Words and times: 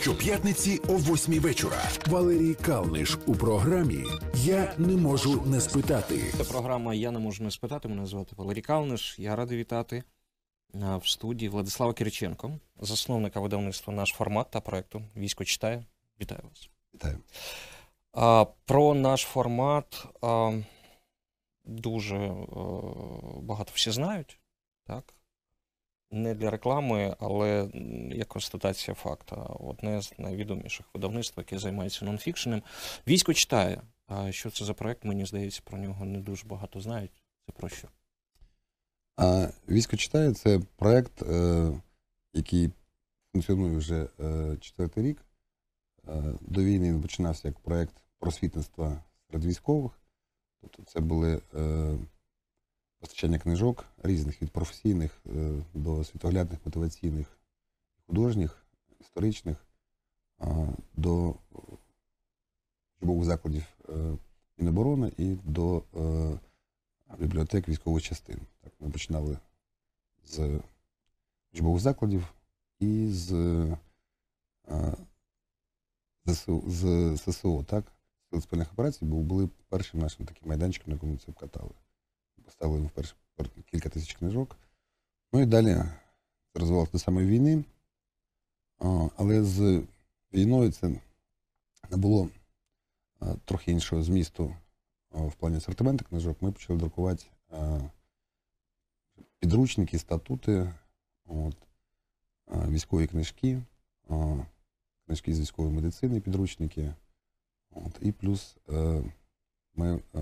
Щоп'ятниці 0.00 0.80
о 0.88 0.96
8 0.96 1.40
вечора. 1.40 1.82
Валерій 2.06 2.54
Калниш 2.54 3.18
у 3.26 3.34
програмі 3.34 4.04
Я 4.34 4.74
не 4.78 4.96
можу 4.96 5.42
не 5.46 5.60
спитати. 5.60 6.32
Це 6.36 6.44
програма 6.44 6.94
Я 6.94 7.10
не 7.10 7.18
можу 7.18 7.44
не 7.44 7.50
спитати. 7.50 7.88
Мене 7.88 8.06
звати 8.06 8.34
Валерій 8.36 8.60
Калниш. 8.60 9.18
Я 9.18 9.36
радий 9.36 9.58
вітати 9.58 10.02
в 10.74 11.08
студії 11.08 11.48
Владислава 11.48 11.92
Кириченко, 11.92 12.58
засновника 12.80 13.40
видавництва 13.40 13.94
наш 13.94 14.08
формат 14.08 14.50
та 14.50 14.60
проекту 14.60 15.02
Військо 15.16 15.44
читає. 15.44 15.84
Вітаю 16.20 16.40
вас. 16.48 16.70
Вітаю. 16.94 17.18
А, 18.12 18.44
про 18.64 18.94
наш 18.94 19.22
формат 19.22 20.06
а, 20.22 20.52
дуже 21.64 22.16
е, 22.16 22.36
багато 23.40 23.72
всі 23.74 23.90
знають, 23.90 24.38
так? 24.86 25.15
Не 26.10 26.34
для 26.34 26.50
реклами, 26.50 27.16
але 27.20 27.68
як 28.10 28.28
констатація 28.28 28.94
факта. 28.94 29.36
Одне 29.36 30.02
з 30.02 30.18
найвідоміших 30.18 30.86
видавництв, 30.94 31.38
яке 31.38 31.58
займається 31.58 32.04
нонфікшеном. 32.04 32.62
Військо 33.06 33.34
читає. 33.34 33.82
А 34.06 34.32
що 34.32 34.50
це 34.50 34.64
за 34.64 34.74
проект? 34.74 35.04
Мені 35.04 35.24
здається, 35.26 35.62
про 35.64 35.78
нього 35.78 36.04
не 36.04 36.18
дуже 36.18 36.46
багато 36.46 36.80
знають. 36.80 37.22
Це 37.46 37.52
про 37.52 37.68
що? 37.68 37.88
А 39.16 39.48
Військо 39.68 39.96
читає 39.96 40.34
це 40.34 40.60
проект, 40.76 41.22
е, 41.22 41.72
який 42.34 42.70
функціонує 43.32 43.76
вже 43.76 44.08
е, 44.20 44.56
четвертий 44.60 45.04
рік. 45.04 45.24
Е, 46.08 46.22
До 46.40 46.64
війни 46.64 46.92
він 46.92 47.02
починався 47.02 47.48
як 47.48 47.58
проект 47.58 47.94
просвітництва 48.18 49.02
серед 49.26 49.44
військових. 49.44 49.92
Тобто 50.60 50.82
це 50.82 51.00
були 51.00 51.40
постачання 53.06 53.38
книжок 53.38 53.84
різних 54.02 54.42
від 54.42 54.50
професійних 54.50 55.20
е, 55.26 55.62
до 55.74 56.04
світоглядних, 56.04 56.58
мотиваційних, 56.64 57.38
художніх, 58.06 58.66
історичних, 59.00 59.66
до 60.96 61.34
учбових 63.00 63.24
закладів 63.24 63.64
е, 63.88 64.16
Міноборони 64.58 65.12
і 65.16 65.36
до 65.44 65.82
е, 65.96 66.38
бібліотек 67.18 67.68
військових 67.68 68.02
частин. 68.02 68.40
Так, 68.60 68.72
ми 68.80 68.90
починали 68.90 69.38
з 70.24 70.60
учбових 71.52 71.82
закладів 71.82 72.34
і 72.78 73.08
з, 73.08 73.76
ЗСУ, 76.26 76.64
з 76.66 77.16
ССО, 77.16 77.62
так? 77.62 77.84
Спільних 78.40 78.72
операцій, 78.72 79.04
були 79.04 79.48
першим 79.68 80.00
нашим 80.00 80.26
таким 80.26 80.48
майданчиком, 80.48 80.90
на 80.90 80.94
якому 80.94 81.16
це 81.16 81.32
вкатали. 81.32 81.70
Поставили 82.46 82.80
ми 82.80 82.86
вперше 82.86 83.14
пер- 83.36 83.50
кілька 83.70 83.88
тисяч 83.88 84.14
книжок. 84.14 84.56
Ну 85.32 85.40
і 85.40 85.46
далі 85.46 85.76
розвивалося 86.54 86.92
до 86.92 86.98
самої 86.98 87.26
війни. 87.26 87.64
Але 89.16 89.44
з 89.44 89.82
війною 90.32 90.72
це 90.72 91.00
не 91.90 91.96
було 91.96 92.28
а, 93.20 93.34
трохи 93.44 93.72
іншого 93.72 94.02
змісту 94.02 94.54
в 95.10 95.34
плані 95.34 95.56
асортименту 95.56 96.04
книжок. 96.04 96.42
Ми 96.42 96.52
почали 96.52 96.78
друкувати 96.78 97.24
а, 97.50 97.80
підручники, 99.38 99.98
статути, 99.98 100.72
от, 101.26 101.56
а, 102.46 102.68
військові 102.68 103.06
книжки, 103.06 103.62
книжки 105.06 105.34
з 105.34 105.40
військової 105.40 105.74
медицини, 105.74 106.20
підручники. 106.20 106.94
От, 107.84 107.98
і 108.00 108.12
плюс 108.12 108.56
е, 108.68 109.02
ми 109.74 110.00
е, 110.14 110.20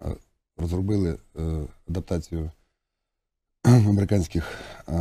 е, 0.00 0.16
розробили 0.56 1.18
е, 1.36 1.66
адаптацію 1.88 2.50
американських 3.62 4.58
е, 4.88 4.92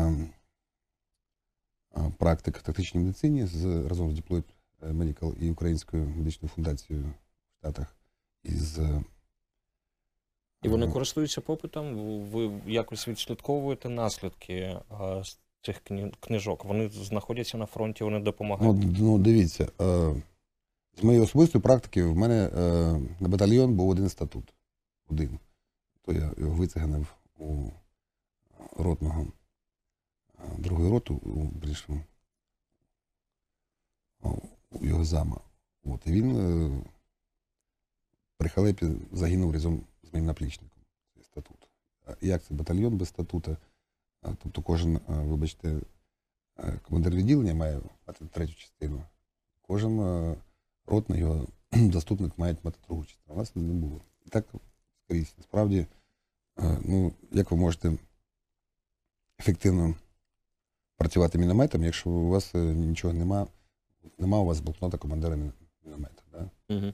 е, 1.97 2.11
практик 2.17 2.57
в 2.57 2.61
тактичній 2.61 3.01
медицині 3.01 3.45
з, 3.45 3.65
разом 3.87 4.11
з 4.15 4.19
Deployed 4.19 4.43
Medical 4.81 5.37
і 5.37 5.51
Українською 5.51 6.05
медичною 6.17 6.49
фундацією 6.55 7.05
в 7.05 7.57
Штатах. 7.59 7.95
Із, 8.43 8.79
е, 8.79 9.03
І 10.63 10.69
вони 10.69 10.85
е, 10.87 10.91
користуються 10.91 11.41
попитом. 11.41 11.95
Ви 12.29 12.61
якось 12.67 13.07
відслідковуєте 13.07 13.89
наслідки 13.89 14.79
а, 14.89 15.23
з 15.23 15.39
цих 15.61 15.81
кні- 15.83 16.13
книжок. 16.19 16.65
Вони 16.65 16.89
знаходяться 16.89 17.57
на 17.57 17.65
фронті, 17.65 18.03
вони 18.03 18.17
Ну, 18.19 18.23
допомагають. 18.25 18.85
ну 18.99 19.17
дивіться, 19.19 19.67
е, 19.81 20.15
з 20.97 21.03
моєї 21.03 21.23
особистої 21.23 21.61
практики 21.61 22.03
в 22.03 22.15
мене 22.17 22.49
е, 22.57 22.61
на 23.19 23.29
батальйон 23.29 23.75
був 23.75 23.89
один 23.89 24.09
статут. 24.09 24.53
Один. 25.09 25.39
То 26.01 26.13
я 26.13 26.33
його 26.37 26.55
вицеганив 26.55 27.15
у 27.37 27.69
ротного 28.77 29.27
е, 30.39 30.43
другої 30.57 30.91
роту, 30.91 31.15
у, 31.15 31.51
його 34.81 35.05
зама. 35.05 35.41
От, 35.83 36.07
і 36.07 36.11
він 36.11 36.37
е, 36.37 36.83
при 38.37 38.49
халепі 38.49 38.87
загинув 39.11 39.51
разом 39.51 39.81
з 40.03 40.13
моїм 40.13 40.25
наплічником. 40.25 40.83
Статут. 41.23 41.67
Як 42.21 42.43
це 42.43 42.53
батальйон 42.53 42.97
без 42.97 43.07
статута? 43.07 43.57
Тобто 44.21 44.61
кожен, 44.61 44.95
е, 44.95 45.01
вибачте, 45.07 45.81
е, 46.59 46.79
командир 46.83 47.15
відділення 47.15 47.53
має 47.53 47.81
мати 48.07 48.25
третю 48.25 48.53
частину. 48.53 49.03
Кожен 49.61 49.99
е, 49.99 50.35
ротний 50.85 51.19
його 51.19 51.47
заступник 51.71 52.37
має 52.37 52.57
мати 52.63 52.77
другу 52.87 53.05
частину. 53.05 53.35
У 53.35 53.39
нас 53.39 53.55
не 53.55 53.73
було. 53.73 54.01
І 54.25 54.29
так 54.29 54.45
скрізь. 55.11 55.33
Насправді, 55.37 55.85
е, 56.59 56.79
ну, 56.85 57.13
як 57.31 57.51
ви 57.51 57.57
можете 57.57 57.97
ефективно 59.39 59.95
працювати 60.97 61.37
мінометом, 61.37 61.83
якщо 61.83 62.09
у 62.09 62.29
вас 62.29 62.55
е, 62.55 62.57
нічого 62.57 63.13
нема, 63.13 63.47
нема 64.17 64.39
у 64.39 64.45
вас 64.45 64.59
блокнота 64.59 64.97
командира 64.97 65.35
мін- 65.35 65.53
міномета. 65.83 66.23
Да? 66.31 66.49
Угу. 66.75 66.93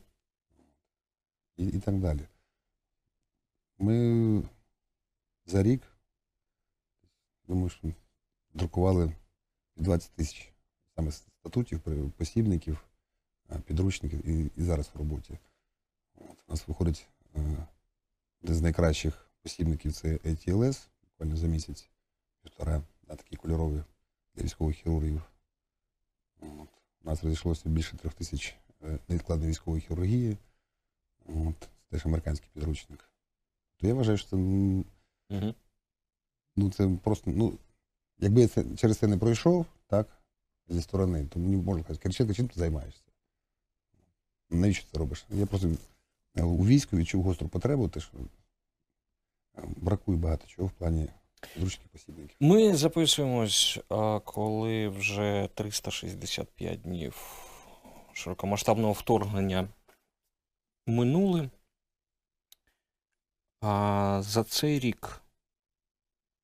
і, 1.57 1.65
і 1.67 1.79
так 1.79 1.99
далі. 1.99 2.19
Ми 3.79 4.43
за 5.45 5.63
рік, 5.63 5.81
думаю, 7.47 7.69
що 7.69 7.87
друкували 8.53 9.13
20 9.75 10.11
тисяч 10.11 10.53
саме 10.95 11.11
статутів, 11.11 11.81
посібників, 12.17 12.85
е, 13.51 13.59
підручників 13.59 14.27
і, 14.27 14.51
і 14.55 14.61
зараз 14.61 14.91
в 14.93 14.97
роботі. 14.97 15.37
От, 16.15 16.43
у 16.47 16.51
нас 16.51 16.67
виходить 16.67 17.07
один 18.43 18.55
з 18.55 18.61
найкращих 18.61 19.31
посібників 19.41 19.93
це 19.93 20.15
ATLS, 20.15 20.87
буквально 21.03 21.37
за 21.37 21.47
місяць, 21.47 21.89
півтора, 22.41 22.81
да, 23.07 23.15
такий 23.15 23.37
кольоровий 23.37 23.83
для 24.35 24.43
військових 24.43 24.75
хірургів. 24.75 25.21
От. 26.39 26.69
У 27.03 27.09
нас 27.09 27.23
розійшлося 27.23 27.69
більше 27.69 27.97
трьох 27.97 28.13
тисяч 28.13 28.55
е, 28.83 28.99
невідкладної 29.07 29.51
військової 29.51 29.81
хірургії. 29.81 30.37
От, 31.25 31.59
це 31.59 31.67
теж 31.89 32.05
американський 32.05 32.49
підручник. 32.53 33.09
То 33.77 33.87
я 33.87 33.93
вважаю, 33.93 34.17
що 34.17 34.29
це, 34.29 34.35
Угу. 35.29 35.55
ну, 36.55 36.71
це 36.71 36.89
просто, 37.03 37.31
ну, 37.31 37.57
якби 38.19 38.41
я 38.41 38.47
це, 38.47 38.65
через 38.75 38.97
це 38.97 39.07
не 39.07 39.17
пройшов, 39.17 39.65
так, 39.87 40.07
зі 40.67 40.81
сторони, 40.81 41.25
то 41.25 41.39
мені 41.39 41.57
можна 41.57 41.83
сказати, 41.83 42.03
Кириченко, 42.03 42.33
чим 42.33 42.47
ти 42.47 42.59
займаєшся? 42.59 43.01
Навіщо 44.49 44.87
це 44.91 44.97
робиш? 44.97 45.25
Я 45.29 45.45
просто 45.45 45.69
у 46.43 46.65
війську 46.65 46.97
відчув 46.97 47.23
гостру 47.23 47.47
потребу, 47.47 47.89
те, 47.89 47.99
що 47.99 48.11
е, 49.57 49.61
бракує 49.77 50.17
багато 50.17 50.47
чого 50.47 50.67
в 50.67 50.71
плані 50.71 51.07
підручників 51.53 51.89
посібників. 51.91 52.37
Ми 52.39 52.75
записуємось, 52.75 53.79
коли 54.23 54.87
вже 54.87 55.49
365 55.53 56.81
днів 56.81 57.15
широкомасштабного 58.13 58.93
вторгнення 58.93 59.67
минули. 60.87 61.49
А 63.61 64.19
за 64.23 64.43
цей 64.43 64.79
рік 64.79 65.21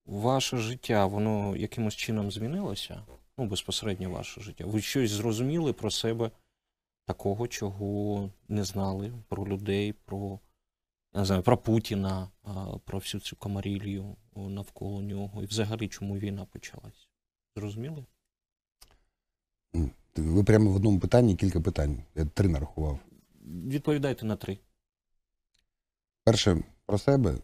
ваше 0.05 0.57
життя, 0.57 1.05
воно 1.05 1.55
якимось 1.55 1.95
чином 1.95 2.31
змінилося? 2.31 3.05
Ну, 3.37 3.45
безпосередньо 3.45 4.09
ваше 4.09 4.41
життя. 4.41 4.65
Ви 4.65 4.81
щось 4.81 5.11
зрозуміли 5.11 5.73
про 5.73 5.91
себе 5.91 6.31
такого, 7.05 7.47
чого 7.47 8.31
не 8.47 8.63
знали, 8.63 9.13
про 9.27 9.45
людей, 9.45 9.93
про, 9.93 10.39
не 11.13 11.25
знаю, 11.25 11.43
про 11.43 11.57
Путіна, 11.57 12.29
про 12.85 12.99
всю 12.99 13.21
цю 13.21 13.35
комарілью 13.35 14.15
навколо 14.35 15.01
нього, 15.01 15.43
і 15.43 15.45
взагалі 15.45 15.87
чому 15.87 16.17
війна 16.17 16.45
почалась? 16.45 17.09
Зрозуміли? 17.55 18.05
Ви 20.15 20.43
прямо 20.43 20.71
в 20.71 20.75
одному 20.75 20.99
питанні 20.99 21.35
кілька 21.35 21.61
питань. 21.61 22.03
Я 22.15 22.25
три 22.25 22.49
нарахував. 22.49 22.99
Відповідайте 23.45 24.25
на 24.25 24.35
три. 24.35 24.57
Перше 26.23 26.63
про 26.85 26.97
себе. 26.97 27.35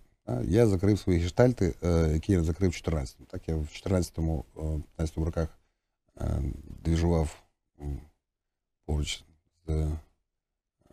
Я 0.44 0.68
закрив 0.68 1.00
свої 1.00 1.20
гештальти, 1.20 1.76
е, 1.84 2.10
які 2.14 2.32
я 2.32 2.44
закрив 2.44 2.72
в 2.72 2.74
14-му. 2.74 3.26
Так, 3.26 3.50
я 3.50 3.56
в 3.56 3.60
14-му, 3.60 4.46
е, 4.58 4.60
15-му 4.98 5.26
роках 5.26 5.60
е, 6.22 6.42
двіжував 6.84 7.44
поруч 8.86 9.24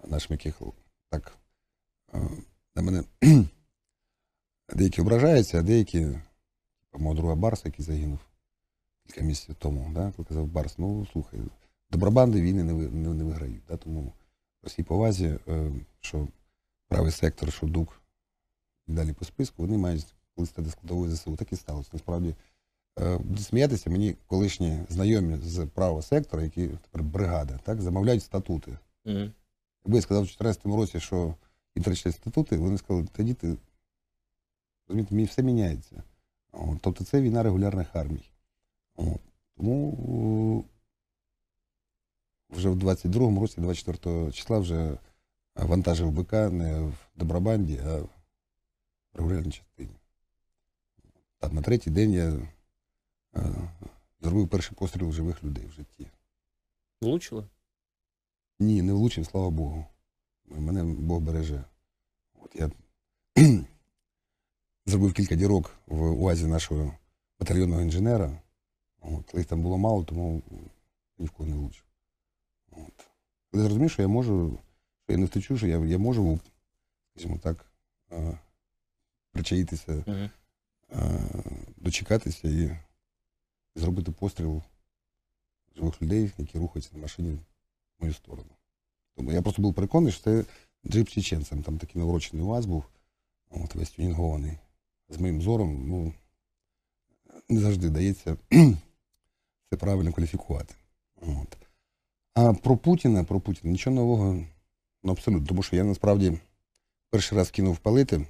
нашим, 0.07 0.33
яких 0.33 0.63
так 1.11 1.39
е, 2.15 2.29
на 2.75 2.83
мене 2.83 3.05
деякі 4.75 5.01
ображаються, 5.01 5.59
а 5.59 5.63
деякі, 5.63 6.01
типу, 6.01 6.99
мого 6.99 7.15
друга 7.15 7.35
Барса, 7.35 7.63
який 7.69 7.85
загинув, 7.85 8.19
кілька 9.07 9.21
місяців 9.21 9.57
тому, 9.59 9.91
да, 9.95 10.13
коли 10.17 10.27
казав 10.29 10.47
Барс, 10.47 10.79
ну 10.79 11.07
слухай, 11.13 11.41
добробанди 11.91 12.41
війни 12.41 12.65
не, 12.65 12.73
не, 12.73 13.15
не 13.15 13.25
виграють. 13.25 13.63
Да, 13.69 13.77
тому 13.77 14.13
по 14.61 14.69
всій 14.69 14.83
повазі, 14.83 15.39
е, 15.49 15.73
що 16.01 16.29
правий 16.89 17.13
сектор, 17.13 17.53
що 17.53 17.67
ДУК 17.67 18.03
далі 18.87 19.13
по 19.13 19.25
списку, 19.25 19.63
вони 19.63 19.79
мають 19.79 20.15
колись 20.35 20.51
стати 20.51 20.71
складовою 20.71 21.17
ЗСУ. 21.17 21.37
Так 21.37 21.53
і 21.53 21.57
сталося. 21.57 21.91
Насправді, 21.93 22.29
е, 22.29 22.35
буду 22.97 23.43
сміятися, 23.43 23.91
мені 23.91 24.17
колишні 24.27 24.81
знайомі 24.89 25.37
з 25.37 25.67
правого 25.67 26.03
сектора, 26.03 26.43
які 26.43 26.69
тепер 26.69 27.03
бригада, 27.03 27.59
так, 27.65 27.83
замовляють 27.83 28.23
статути. 28.23 28.79
Якби 29.85 29.97
я 29.97 30.03
сказав 30.03 30.23
у 30.23 30.27
2014 30.27 30.67
році, 30.67 31.01
що 31.01 31.35
і 31.75 31.81
тричі 31.81 32.13
статути, 32.13 32.57
вони 32.57 32.79
сказали, 32.79 33.07
тоді 33.13 33.35
ти 33.35 33.57
розумієте, 34.89 35.15
мені 35.15 35.27
все 35.27 35.43
міняється. 35.43 36.03
От, 36.53 36.79
тобто 36.81 37.05
це 37.05 37.21
війна 37.21 37.43
регулярних 37.43 37.97
армій. 37.97 38.31
От, 38.97 39.21
тому 39.57 40.65
вже 42.51 42.69
в 42.69 42.77
22-му 42.77 43.41
році, 43.41 43.61
24 43.61 44.33
числа, 44.33 44.59
вже 44.59 44.99
вантажив 45.55 46.11
БК 46.11 46.33
не 46.33 46.81
в 46.81 46.95
Добробанді, 47.17 47.81
а 47.87 47.97
в 47.97 48.09
регулярній 49.15 49.53
частині. 49.53 49.97
Там 51.39 51.55
на 51.55 51.63
третій 51.63 51.91
день 51.91 52.13
я 52.13 52.29
е, 52.29 52.49
зробив 54.21 54.49
перший 54.49 54.77
постріл 54.77 55.13
живих 55.13 55.45
людей 55.45 55.67
в 55.67 55.71
житті. 55.71 56.07
Влучили? 57.03 57.49
Ні, 58.59 58.83
не 58.83 58.93
влучив, 58.93 59.27
слава 59.27 59.51
Богу. 59.51 59.87
Мене 60.49 60.85
Бог 60.85 61.21
береже. 61.21 61.65
От 62.35 62.57
я 62.57 62.71
зробив 64.87 65.13
кілька 65.13 65.35
дірок 65.35 65.77
в 65.87 66.23
УАЗі 66.23 66.47
нашого 66.47 66.95
батальйонного 67.41 67.83
інженера. 67.83 68.41
От, 69.01 69.35
їх 69.35 69.47
там 69.47 69.63
було 69.63 69.79
мало, 69.79 70.05
тому 70.05 70.43
ні 71.19 71.27
в 71.27 71.31
кого 71.31 71.49
не 71.49 71.57
влучив. 71.57 71.85
От. 72.71 73.07
Коли 73.51 73.63
зрозумів, 73.63 73.91
що 73.91 74.03
я 74.03 74.09
можу, 74.09 74.59
що 75.05 75.13
я 75.13 75.19
не 75.19 75.27
втечу, 75.27 75.57
що 75.57 75.67
я, 75.67 75.79
я 75.79 75.99
можу, 75.99 76.41
скажімо 77.11 77.39
так, 77.43 77.67
е, 78.13 78.39
причаїтися, 79.33 80.05
е, 80.07 80.31
дочекатися 81.77 82.49
і 82.49 82.79
зробити 83.77 84.13
постріл 84.13 84.63
живих 85.77 86.03
людей, 86.03 86.31
які 86.39 86.59
рухаються 86.59 86.91
на 86.95 87.03
машині 87.03 87.33
в 87.33 87.41
мою 88.01 88.15
сторону. 88.15 88.51
Тому 89.17 89.33
я 89.33 89.43
просто 89.43 89.63
був 89.63 89.75
переконаний, 89.75 90.13
що 90.13 90.23
це 90.23 90.45
джип 90.87 91.09
чеченцем. 91.09 91.63
Там 91.63 91.79
такий 91.79 92.01
наворочений 92.01 92.47
УАЗ 92.47 92.67
був, 92.67 92.85
от 93.51 93.75
весь 93.75 93.91
тюнінгований. 93.91 94.59
З 95.09 95.19
моїм 95.19 95.43
зором, 95.43 95.89
ну, 95.89 96.13
не 97.49 97.61
завжди 97.61 97.91
дається 97.91 98.37
це 99.71 99.77
правильно 99.77 100.13
кваліфікувати. 100.13 100.75
От. 101.17 101.57
А 102.35 102.53
про 102.53 102.77
Путіна, 102.77 103.25
про 103.25 103.41
Путіна 103.41 103.73
нічого 103.73 103.97
нового, 103.97 104.45
ну 105.03 105.13
абсолютно. 105.13 105.47
Тому 105.47 105.63
що 105.63 105.77
я 105.77 105.85
насправді 105.85 106.39
перший 107.11 107.39
раз 107.39 107.51
кинув 107.51 107.79
палити 107.79 108.27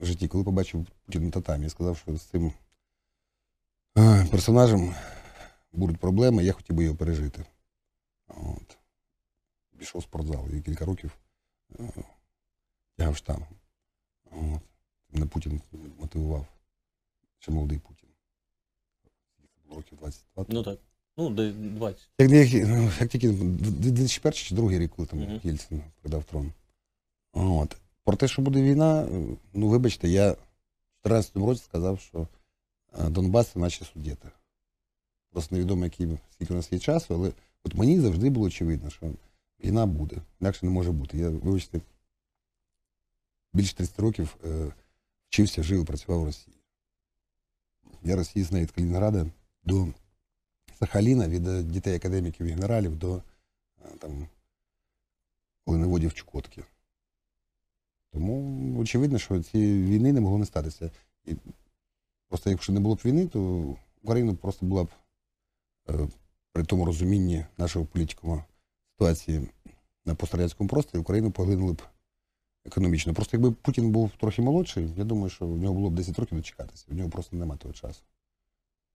в 0.00 0.06
житті, 0.06 0.28
коли 0.28 0.44
побачив 0.44 0.86
Путіна 1.06 1.30
татамі. 1.30 1.64
Я 1.64 1.70
сказав, 1.70 1.96
що 1.96 2.16
з 2.16 2.22
цим 2.22 2.52
персонажем 4.30 4.94
будуть 5.72 5.98
проблеми, 5.98 6.44
я 6.44 6.52
хотів 6.52 6.76
би 6.76 6.84
його 6.84 6.96
пережити. 6.96 7.44
От. 8.28 8.76
Пішов 9.78 10.00
в 10.00 10.04
спортзал 10.04 10.48
і 10.54 10.60
кілька 10.60 10.84
років 10.84 11.18
е, 11.80 11.92
тягав 12.96 13.16
штангу. 13.16 13.46
От. 14.24 14.62
Мене 15.10 15.26
Путін 15.26 15.60
мотивував. 16.00 16.46
Ще 17.38 17.52
молодий 17.52 17.78
Путін. 17.78 18.08
Років 19.70 19.98
22. 19.98 20.44
Ну 20.48 20.62
так. 20.62 20.78
Ну, 21.16 21.30
де 21.30 21.52
20. 21.52 22.08
Як, 22.18 22.30
як, 22.30 22.52
як 23.00 23.08
тільки 23.08 23.32
2001 23.32 24.32
чи 24.32 24.54
другий 24.54 24.78
рік, 24.78 24.90
коли 24.96 25.08
там 25.08 25.18
Мгм. 25.18 25.40
Єльцин 25.44 25.82
передав 26.02 26.24
трон. 26.24 26.52
От. 27.32 27.76
Про 28.04 28.16
те, 28.16 28.28
що 28.28 28.42
буде 28.42 28.62
війна, 28.62 29.08
ну 29.54 29.68
вибачте, 29.68 30.08
я 30.08 30.32
в 30.32 30.36
2014 31.08 31.36
році 31.36 31.62
сказав, 31.64 32.00
що 32.00 32.28
Донбас 32.98 33.48
це 33.48 33.58
наче 33.58 33.84
судєта. 33.84 34.30
Просто 35.30 35.54
невідомо, 35.54 35.84
який, 35.84 36.18
скільки 36.30 36.52
у 36.52 36.56
нас 36.56 36.72
є 36.72 36.78
часу, 36.78 37.14
але 37.14 37.32
от 37.64 37.74
мені 37.74 38.00
завжди 38.00 38.30
було 38.30 38.46
очевидно, 38.46 38.90
що 38.90 39.10
війна 39.64 39.86
буде, 39.86 40.16
інакше 40.40 40.66
не 40.66 40.72
може 40.72 40.92
бути. 40.92 41.18
Я, 41.18 41.28
вибачте, 41.28 41.80
більше 43.52 43.76
30 43.76 43.98
років 43.98 44.36
е, 44.44 44.72
вчився, 45.28 45.62
жив 45.62 45.82
і 45.82 45.84
працював 45.84 46.20
в 46.20 46.24
Росії. 46.24 46.56
Я 48.02 48.16
Росії 48.16 48.44
знаю 48.44 48.64
від 48.64 48.70
Калінінграда 48.70 49.26
до 49.64 49.88
Сахаліна, 50.78 51.28
від 51.28 51.48
е, 51.48 51.62
дітей 51.62 51.96
академіків 51.96 52.46
і 52.46 52.50
генералів 52.50 52.96
до 52.96 53.16
е, 53.16 53.22
там, 53.98 54.28
воєнноводів 55.66 56.14
Чукотки. 56.14 56.64
Тому 58.12 58.80
очевидно, 58.80 59.18
що 59.18 59.42
цієї 59.42 59.84
війни 59.84 60.12
не 60.12 60.20
могло 60.20 60.38
не 60.38 60.46
статися. 60.46 60.90
І 61.24 61.36
просто 62.28 62.50
якщо 62.50 62.72
не 62.72 62.80
було 62.80 62.94
б 62.94 63.00
війни, 63.04 63.26
то 63.26 63.74
Україна 64.02 64.34
просто 64.34 64.66
була 64.66 64.84
б 64.84 64.88
е, 65.90 66.08
при 66.52 66.64
тому 66.64 66.84
розумінні 66.84 67.44
нашого 67.58 67.84
політикуму 67.84 68.44
ситуації 68.92 69.48
на 70.04 70.14
пострадянському 70.14 70.68
просторі, 70.68 71.00
Україну 71.00 71.30
поглинули 71.30 71.72
б 71.72 71.82
економічно. 72.64 73.14
Просто 73.14 73.36
якби 73.36 73.52
Путін 73.52 73.90
був 73.90 74.10
трохи 74.20 74.42
молодший, 74.42 74.90
я 74.96 75.04
думаю, 75.04 75.30
що 75.30 75.46
в 75.46 75.58
нього 75.58 75.74
було 75.74 75.90
б 75.90 75.94
10 75.94 76.18
років 76.18 76.38
дочекатися. 76.38 76.86
В 76.88 76.94
нього 76.94 77.10
просто 77.10 77.36
немає 77.36 77.58
того 77.58 77.74
часу. 77.74 78.02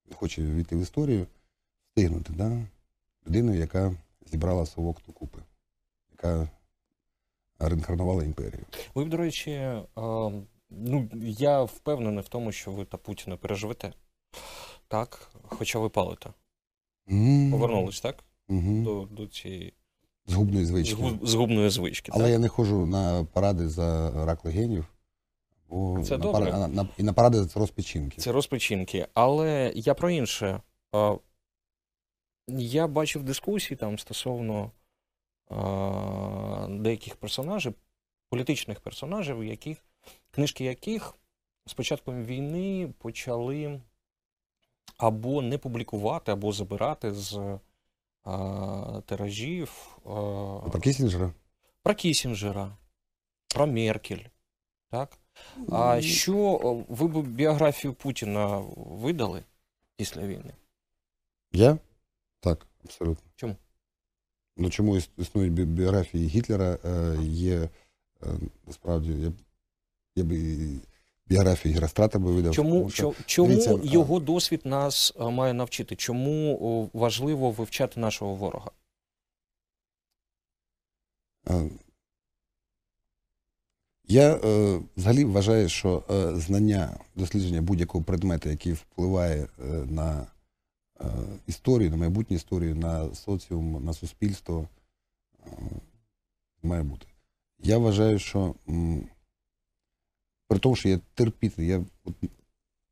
Він 0.07 0.15
хоче 0.15 0.41
війти 0.41 0.75
в 0.75 0.79
історію, 0.79 1.27
встигнути, 1.87 2.33
да? 2.33 2.61
людину, 3.27 3.53
яка 3.53 3.95
зібрала 4.25 4.65
совок 4.65 4.97
докупи, 5.07 5.39
яка 6.11 6.49
реінкарнувала 7.59 8.23
імперію. 8.23 8.65
Ви, 8.95 9.05
до 9.05 9.17
речі, 9.17 9.51
е, 9.51 9.83
ну, 10.71 11.09
я 11.23 11.63
впевнений 11.63 12.23
в 12.23 12.27
тому, 12.27 12.51
що 12.51 12.71
ви 12.71 12.85
та 12.85 12.97
Путіна 12.97 13.37
переживете. 13.37 13.93
Так, 14.87 15.31
хоча 15.41 15.79
ви 15.79 15.89
палите. 15.89 16.29
Повернулись, 17.51 18.01
так? 18.01 18.23
Угу. 18.49 18.83
До, 18.83 19.07
до 19.11 19.27
цієї 19.27 19.73
Згубної 20.25 20.65
звички. 20.65 20.95
згу- 21.01 21.25
згубної 21.25 21.69
звички. 21.69 22.11
Але 22.15 22.23
так? 22.23 22.31
я 22.31 22.39
не 22.39 22.47
ходжу 22.47 22.85
на 22.85 23.23
паради 23.33 23.69
за 23.69 24.11
рак 24.25 24.45
легенів. 24.45 24.85
Бо 25.69 26.03
Це 26.03 26.17
на 26.17 26.23
добре. 26.23 26.51
пара- 26.51 26.67
на, 26.67 26.87
і 26.97 27.03
на 27.03 27.13
паради 27.13 27.43
за 27.43 27.59
розпечінки. 27.59 28.21
Це 28.21 28.31
розпочинки. 28.31 29.07
Але 29.13 29.71
я 29.75 29.93
про 29.93 30.09
інше. 30.09 30.61
Я 32.47 32.87
бачив 32.87 33.23
дискусії 33.23 33.77
там 33.77 33.99
стосовно 33.99 34.71
деяких 36.69 37.15
персонажів, 37.15 37.73
політичних 38.29 38.79
персонажів, 38.81 39.43
яких, 39.43 39.77
книжки 40.31 40.63
яких 40.63 41.15
з 41.65 41.73
початком 41.73 42.25
війни 42.25 42.93
почали 42.97 43.81
або 44.97 45.41
не 45.41 45.57
публікувати, 45.57 46.31
або 46.31 46.51
забирати 46.51 47.13
з 47.13 47.59
а, 48.23 49.01
тиражів. 49.05 49.97
А, 50.05 50.09
Про 50.69 50.79
Кісінджера? 50.81 51.33
про 51.83 51.95
Кісінджера, 51.95 52.77
про 53.55 53.67
Меркель. 53.67 54.25
Так? 54.89 55.17
А 55.69 56.01
що 56.01 56.57
ви 56.89 57.07
б 57.07 57.27
біографію 57.27 57.93
Путіна 57.93 58.57
видали 58.75 59.43
після 59.95 60.21
війни? 60.21 60.53
Я? 61.51 61.77
Так, 62.39 62.67
абсолютно. 62.83 63.31
Чому? 63.35 63.55
Ну 64.57 64.69
чому 64.69 64.97
існують 65.17 65.53
біографії 65.53 66.27
Гітлера? 66.27 66.77
Е, 66.85 67.17
є 67.21 67.69
е, 68.23 68.27
насправді, 68.67 69.11
я, 69.11 69.31
я 70.15 70.23
би 70.23 70.57
біографію 71.27 71.73
Герострата 71.73 72.19
би 72.19 72.31
видав. 72.31 72.53
Чому, 72.53 72.89
що- 72.89 73.13
чому 73.25 73.47
дивіться, 73.49 73.75
а- 73.75 73.79
його 73.85 74.19
досвід 74.19 74.61
нас 74.65 75.13
має 75.19 75.53
навчити? 75.53 75.95
Чому 75.95 76.89
важливо 76.93 77.51
вивчати 77.51 77.99
нашого 77.99 78.35
ворога? 78.35 78.71
Е, 81.49 81.69
Я 84.07 84.35
е, 84.35 84.81
взагалі 84.97 85.23
вважаю, 85.25 85.69
що 85.69 86.03
е, 86.11 86.35
знання, 86.39 86.97
дослідження 87.15 87.61
будь-якого 87.61 88.03
предмету, 88.03 88.49
який 88.49 88.73
впливає 88.73 89.43
е, 89.59 89.63
на 89.89 90.27
е, 91.01 91.05
історію, 91.47 91.89
на 91.89 91.97
майбутню 91.97 92.35
історію, 92.35 92.75
на 92.75 93.15
соціум, 93.15 93.85
на 93.85 93.93
суспільство, 93.93 94.67
е, 95.45 95.49
має 96.63 96.83
бути. 96.83 97.07
Я 97.63 97.77
вважаю, 97.77 98.19
що 98.19 98.55
м, 98.69 99.07
при 100.51 100.59
тому, 100.59 100.75
що 100.75 100.89
я 100.89 100.99
терпіти, 101.13 101.65
я, 101.65 101.85
от, 102.03 102.13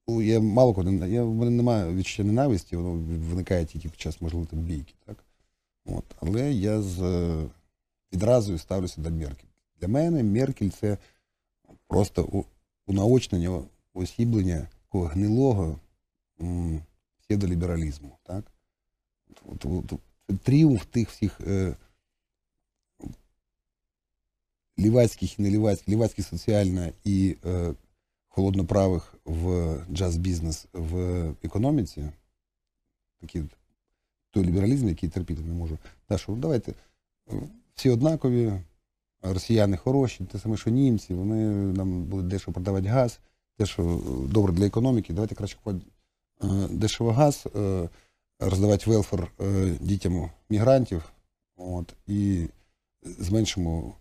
ну, 0.08 0.22
я 0.22 0.40
мало 0.40 0.74
коли, 0.74 1.10
я, 1.10 1.24
в 1.24 1.36
мене 1.36 1.52
немає 1.52 1.94
відчуття 1.94 2.24
ненависті, 2.24 2.76
воно 2.76 2.92
виникає 3.30 3.66
тільки 3.66 3.90
під 3.90 4.00
час, 4.00 4.22
можливо, 4.22 4.46
там 4.46 4.60
бійки. 4.60 4.94
Так? 5.06 5.24
От. 5.86 6.04
Але 6.22 6.54
я 6.54 6.82
з 6.82 7.02
е, 7.02 7.50
відразу 8.14 8.58
ставлюся 8.58 9.02
до 9.02 9.12
Меркель. 9.12 9.48
Для 9.82 9.88
мене 9.88 10.24
Меркель 10.24 10.70
це 10.70 10.98
просто 11.88 12.46
унаочнення, 12.88 13.62
осіблення 13.94 14.68
такого 14.82 15.06
гнилого 15.06 15.80
псевдолібералізму. 17.22 18.18
Так? 18.24 18.52
От, 19.46 19.66
от, 19.66 19.94
от, 19.94 20.40
тріумф 20.40 20.86
тих 20.86 21.10
всіх 21.10 21.42
е, 21.42 21.76
лівацьких 24.80 25.40
і 25.40 25.42
нелівацьких, 25.42 25.90
лівацьких 25.90 26.28
соціально 26.28 26.90
і 27.04 27.36
е, 27.46 27.74
холодноправих 28.28 29.16
в 29.26 29.76
джаз-бізнес 29.92 30.68
в 30.74 31.24
економіці, 31.44 32.10
такий 33.22 33.44
той 34.32 34.46
лібералізм, 34.46 34.88
який 34.88 35.10
терпіти 35.10 35.42
не 35.42 35.54
можу. 35.54 35.78
Та, 36.08 36.18
що 36.18 36.32
давайте 36.32 36.72
е, 36.72 37.34
всі 37.76 37.90
однакові, 37.90 38.54
росіяни 39.22 39.78
хороші, 39.78 40.26
те 40.32 40.40
саме, 40.40 40.58
що 40.58 40.70
німці, 40.70 41.14
вони 41.14 41.46
нам 41.74 42.04
будуть 42.04 42.28
дешево 42.28 42.54
продавати 42.54 42.88
газ, 42.88 43.20
те, 43.58 43.66
що 43.66 43.84
е, 43.84 44.28
добре 44.34 44.54
для 44.54 44.66
економіки, 44.66 45.14
давайте 45.14 45.36
краще 45.36 45.58
купувати 45.58 45.86
е, 46.44 46.48
дешево 46.70 47.12
газ, 47.12 47.48
роздавати 48.40 48.90
велфер 48.90 49.32
дітям 49.80 50.30
мігрантів, 50.50 51.04
от, 51.58 51.94
і 52.08 52.48
зменшимо 53.04 53.94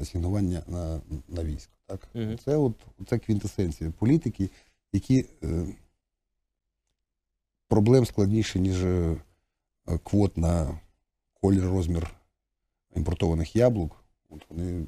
асигнування 0.00 0.62
на, 0.66 1.00
на 1.28 1.44
військо. 1.44 1.72
Так? 1.86 2.08
Мгм. 2.14 2.38
Це 2.38 2.56
от 2.56 2.74
це 3.06 3.18
квінтесенція 3.18 3.90
політики, 3.90 4.50
які 4.92 5.26
е, 5.42 5.66
проблем 7.68 8.06
складніше, 8.06 8.60
ніж 8.60 8.84
е, 8.84 9.16
квот 10.02 10.36
на 10.36 10.80
колір, 11.40 11.64
розмір 11.64 12.10
імпортованих 12.96 13.56
яблук. 13.56 14.04
От 14.30 14.44
вони, 14.48 14.86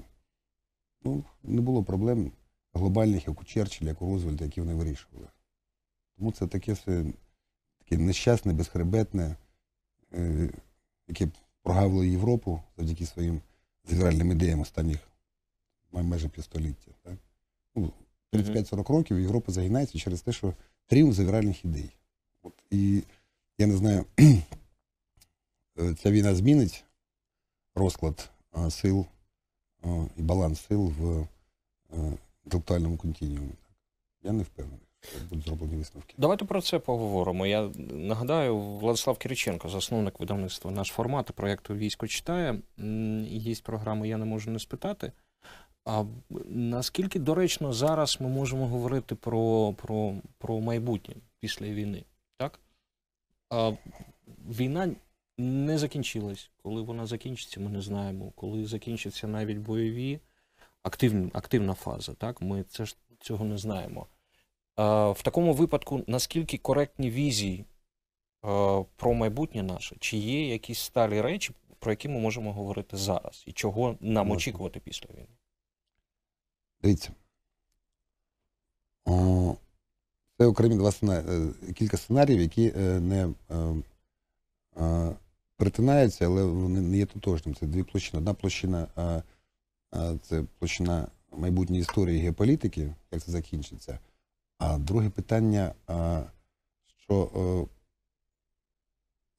ну, 1.04 1.24
не 1.42 1.60
було 1.60 1.84
проблем 1.84 2.32
глобальних, 2.72 3.28
як 3.28 3.40
у 3.40 3.44
Черчилля, 3.44 3.88
як 3.88 4.02
у 4.02 4.06
Рузвельта, 4.06 4.44
які 4.44 4.60
вони 4.60 4.74
вирішували. 4.74 5.28
Тому 6.16 6.32
це 6.32 6.46
таке 6.46 6.72
все 6.72 7.04
таке 7.78 7.98
нещасне, 7.98 8.52
безхребетне, 8.52 9.36
е, 10.14 10.50
яке 11.08 11.28
прогавило 11.62 12.04
Європу 12.04 12.60
завдяки 12.76 13.06
своїм 13.06 13.40
ліберальним 13.90 14.32
ідеям 14.32 14.60
останніх 14.60 14.98
майже 15.92 16.28
півстоліття. 16.28 16.90
Так? 17.02 17.14
Ну, 17.74 17.92
35-40 18.32 18.92
років 18.92 19.20
Європа 19.20 19.52
загинається 19.52 19.98
через 19.98 20.22
те, 20.22 20.32
що 20.32 20.54
тріумф 20.86 21.18
ліберальних 21.18 21.64
ідей. 21.64 21.90
От, 22.42 22.52
і 22.70 23.02
я 23.58 23.66
не 23.66 23.76
знаю, 23.76 24.06
е, 25.78 25.94
ця 26.02 26.10
війна 26.10 26.34
змінить 26.34 26.84
розклад 27.74 28.30
е, 28.56 28.70
сил 28.70 29.06
е, 29.84 30.08
і 30.16 30.22
баланс 30.22 30.60
сил 30.60 30.92
в 30.98 31.26
е, 31.92 32.18
інтелектуальному 32.44 32.96
континіумі. 32.96 33.54
Я 34.22 34.32
не 34.32 34.42
впевнений, 34.42 34.86
будуть 35.30 35.44
зроблені 35.44 35.76
висновки. 35.76 36.14
Давайте 36.18 36.44
про 36.44 36.60
це 36.60 36.78
поговоримо. 36.78 37.46
Я 37.46 37.70
нагадаю, 37.90 38.58
Владислав 38.58 39.18
Кириченко, 39.18 39.68
засновник 39.68 40.20
видавництва 40.20 40.70
наш 40.70 40.88
формат 40.88 41.32
проєкту 41.32 41.74
Військо 41.74 42.06
читає. 42.06 42.58
Є 43.28 43.54
програми 43.62 44.08
Я 44.08 44.16
не 44.16 44.24
можу 44.24 44.50
не 44.50 44.58
спитати. 44.58 45.12
А 45.84 46.04
наскільки 46.48 47.18
доречно 47.18 47.72
зараз 47.72 48.18
ми 48.20 48.28
можемо 48.28 48.66
говорити 48.66 49.14
про, 49.14 49.72
про, 49.72 50.14
про 50.38 50.60
майбутнє 50.60 51.14
після 51.40 51.66
війни? 51.66 52.04
Так? 52.36 52.60
А, 53.50 53.72
війна 54.48 54.90
не 55.38 55.78
закінчилась. 55.78 56.50
Коли 56.62 56.82
вона 56.82 57.06
закінчиться, 57.06 57.60
ми 57.60 57.70
не 57.70 57.80
знаємо. 57.80 58.32
Коли 58.36 58.66
закінчаться 58.66 59.26
навіть 59.26 59.58
бойові, 59.58 60.20
активні, 60.82 61.30
активна 61.32 61.74
фаза, 61.74 62.14
так? 62.14 62.42
Ми 62.42 62.62
це 62.62 62.84
ж 62.84 62.96
цього 63.20 63.44
не 63.44 63.58
знаємо. 63.58 64.06
В 64.76 65.22
такому 65.22 65.52
випадку, 65.52 66.04
наскільки 66.06 66.58
коректні 66.58 67.10
візії 67.10 67.58
е, 67.60 67.64
про 68.96 69.14
майбутнє 69.14 69.62
наше? 69.62 69.96
Чи 70.00 70.16
є 70.16 70.48
якісь 70.52 70.78
сталі 70.78 71.20
речі, 71.20 71.52
про 71.78 71.92
які 71.92 72.08
ми 72.08 72.20
можемо 72.20 72.52
говорити 72.52 72.96
зараз? 72.96 73.44
І 73.46 73.52
чого 73.52 73.96
нам 74.00 74.26
Можна. 74.26 74.36
очікувати 74.36 74.80
після 74.80 75.08
війни? 75.14 75.36
Дивіться. 76.82 77.12
О, 79.04 79.56
Це 80.38 80.46
окремі 80.46 80.76
два 80.76 80.92
сценарії, 80.92 81.52
кілька 81.74 81.96
сценаріїв, 81.96 82.40
які 82.40 82.72
е, 82.76 83.00
не 83.00 83.28
е, 83.50 83.56
е, 84.84 85.16
перетинаються, 85.56 86.26
але 86.26 86.44
вони 86.44 86.80
не 86.80 86.96
є 86.96 87.06
тотожними. 87.06 87.56
Це 87.60 87.66
дві 87.66 87.82
площини. 87.82 88.18
Одна 88.18 88.34
площина 88.34 88.88
е, 88.96 89.22
е, 89.94 90.18
це 90.22 90.44
площина 90.58 91.08
майбутньої 91.32 91.80
історії 91.82 92.20
геополітики, 92.20 92.94
як 93.10 93.22
це 93.22 93.32
закінчиться. 93.32 93.98
А 94.58 94.78
друге 94.78 95.10
питання, 95.10 95.74
е, 95.90 96.22
що 97.04 97.30
е, 97.36 97.74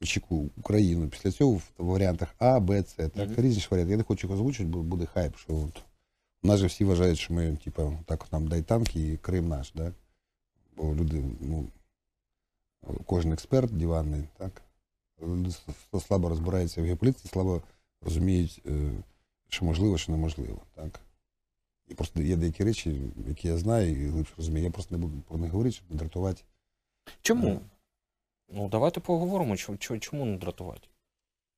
очікує 0.01 0.49
Україну 0.57 1.07
після 1.09 1.31
цього 1.31 1.51
в 1.51 1.61
варіантах 1.77 2.35
А, 2.39 2.59
Б, 2.59 2.77
С. 2.77 2.93
Так, 2.93 3.15
Мгм. 3.15 3.35
це 3.35 3.41
різні 3.41 3.61
ж 3.61 3.67
варіанти. 3.71 3.91
Я 3.91 3.97
не 3.97 4.03
хочу 4.03 4.27
їх 4.27 4.33
озвучити, 4.33 4.69
бо 4.69 4.83
буде 4.83 5.05
хайп, 5.05 5.37
що 5.37 5.55
от 5.55 5.83
у 6.43 6.47
нас 6.47 6.59
же 6.59 6.67
всі 6.67 6.85
вважають, 6.85 7.19
що 7.19 7.33
ми, 7.33 7.55
типу, 7.55 7.97
так 8.05 8.33
нам 8.33 8.47
дай 8.47 8.61
танки 8.61 9.11
і 9.13 9.17
Крим 9.17 9.47
наш, 9.47 9.71
так? 9.71 9.93
Бо 10.77 10.95
люди, 10.95 11.23
ну, 11.39 11.67
кожен 13.05 13.33
експерт 13.33 13.77
диванний, 13.77 14.23
так? 14.37 14.61
Люди 15.21 15.51
слабо 16.07 16.29
розбирається 16.29 16.81
в 16.81 16.85
геополітиці, 16.85 17.27
слабо 17.27 17.61
розуміють, 18.01 18.61
е, 18.65 18.91
що 19.49 19.65
можливо, 19.65 19.97
що 19.97 20.11
неможливо, 20.11 20.61
так? 20.75 20.99
І 21.87 21.93
просто 21.93 22.21
є 22.21 22.35
деякі 22.35 22.63
речі, 22.63 23.01
які 23.27 23.47
я 23.47 23.57
знаю 23.57 24.01
і 24.01 24.07
глибше 24.07 24.33
розумію. 24.37 24.65
Я 24.65 24.71
просто 24.71 24.95
не 24.95 25.01
буду 25.01 25.21
про 25.27 25.37
них 25.37 25.51
говорити, 25.51 25.75
щоб 25.75 25.91
не 25.91 25.97
дратувати. 25.97 26.41
Чому? 27.21 27.47
Е. 27.47 27.59
Ну, 28.49 28.69
давайте 28.69 28.99
поговоримо, 28.99 29.55
чому, 29.57 30.25
не 30.25 30.37
дратувати. 30.37 30.87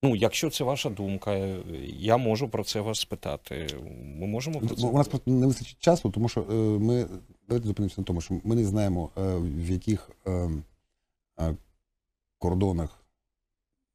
Ну, 0.03 0.15
якщо 0.15 0.50
це 0.50 0.63
ваша 0.63 0.89
думка, 0.89 1.31
е, 1.34 1.63
я 2.00 2.17
можу 2.17 2.50
про 2.50 2.63
це 2.63 2.81
вас 2.81 3.00
спитати. 3.00 3.67
Ми 4.03 4.27
можемо 4.27 4.60
про 4.60 4.75
це. 4.75 4.81
Ну, 4.81 4.89
У 4.89 4.98
нас 4.98 5.07
просто 5.07 5.31
не 5.31 5.48
вистачить 5.48 5.79
часу, 5.79 6.10
тому 6.10 6.29
що 6.29 6.41
е, 6.41 6.53
ми 6.79 7.07
давайте 7.48 7.67
зупинимося 7.67 8.01
на 8.01 8.05
тому, 8.05 8.22
що 8.22 8.41
ми 8.43 8.55
не 8.55 8.65
знаємо, 8.65 9.10
в 9.15 9.69
яких 9.69 10.12
кордонах, 12.38 13.03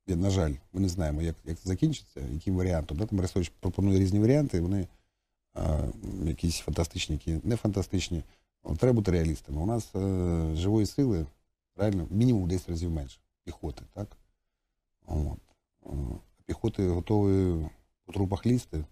на 0.06 0.30
жаль, 0.30 0.54
ми 0.72 0.80
не 0.80 0.88
знаємо, 0.88 1.22
як, 1.22 1.36
як 1.44 1.58
це 1.58 1.68
закінчиться, 1.68 2.20
яким 2.32 2.56
варіантом. 2.56 2.98
Да? 2.98 3.06
Там 3.06 3.18
Арестович 3.18 3.52
пропонує 3.60 4.00
різні 4.00 4.20
варіанти, 4.20 4.60
вони 4.60 4.86
якісь 6.25 6.59
фантастичні, 6.59 7.14
які 7.14 7.47
не 7.49 7.56
фантастичні. 7.56 8.23
Треба 8.78 8.92
бути 8.92 9.11
реалістами. 9.11 9.61
У 9.62 9.66
нас 9.66 9.94
е, 9.94 10.50
живої 10.56 10.87
сили 10.87 11.26
реально 11.76 12.06
мінімум 12.11 12.49
10 12.49 12.68
разів 12.68 12.90
менше 12.90 13.21
піхоти, 13.44 13.82
так? 13.94 14.16
От. 15.06 15.38
Піхоти 16.47 16.88
готові 16.88 17.66
по 18.04 18.12
трупах 18.12 18.47
лізти, 18.47 18.85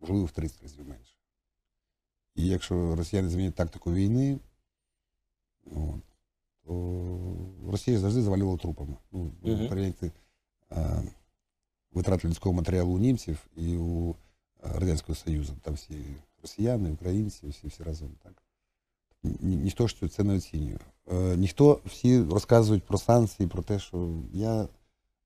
можливо, 0.00 0.24
в 0.24 0.30
30 0.30 0.62
разів 0.62 0.88
менше. 0.88 1.16
І 2.34 2.46
якщо 2.46 2.96
росіяни 2.96 3.28
змінять 3.28 3.54
тактику 3.54 3.92
війни, 3.92 4.38
от, 5.66 6.02
то 6.64 7.06
Росія 7.70 7.98
завжди 7.98 8.22
завалювала 8.22 8.58
трупами. 8.58 8.96
Ну, 9.12 9.30
Мгм. 9.42 9.68
порівняйте 9.68 10.10
е, 10.72 11.02
витрати 11.92 12.28
людського 12.28 12.52
матеріалу 12.52 12.92
у 12.92 12.98
німців 12.98 13.46
і 13.56 13.76
у 13.76 14.16
Радянського 14.62 15.16
Союзу. 15.16 15.52
Там 15.62 15.74
всі 15.74 16.04
росіяни, 16.42 16.90
українці, 16.90 17.48
всі, 17.48 17.66
всі 17.66 17.82
разом. 17.82 18.10
Так. 18.22 18.42
Ні, 19.22 19.56
ніхто 19.56 19.86
ж 19.86 20.08
це 20.08 20.24
не 20.24 20.36
оцінює. 20.36 20.78
Е, 21.12 21.36
ніхто 21.36 21.80
всі 21.84 22.22
розказують 22.22 22.84
про 22.84 22.98
санкції, 22.98 23.48
про 23.48 23.62
те, 23.62 23.78
що 23.78 24.22
я 24.32 24.68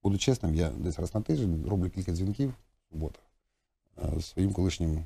буду 0.02 0.19
чесним, 0.19 0.55
я 0.55 0.71
десь 0.71 0.99
раз 0.99 1.14
на 1.14 1.21
тиждень 1.21 1.66
роблю 1.69 1.90
кілька 1.90 2.12
дзвінків 2.12 2.50
в 2.50 2.93
суботах 2.93 3.23
е, 3.99 4.21
своїм 4.21 4.52
колишнім 4.52 5.05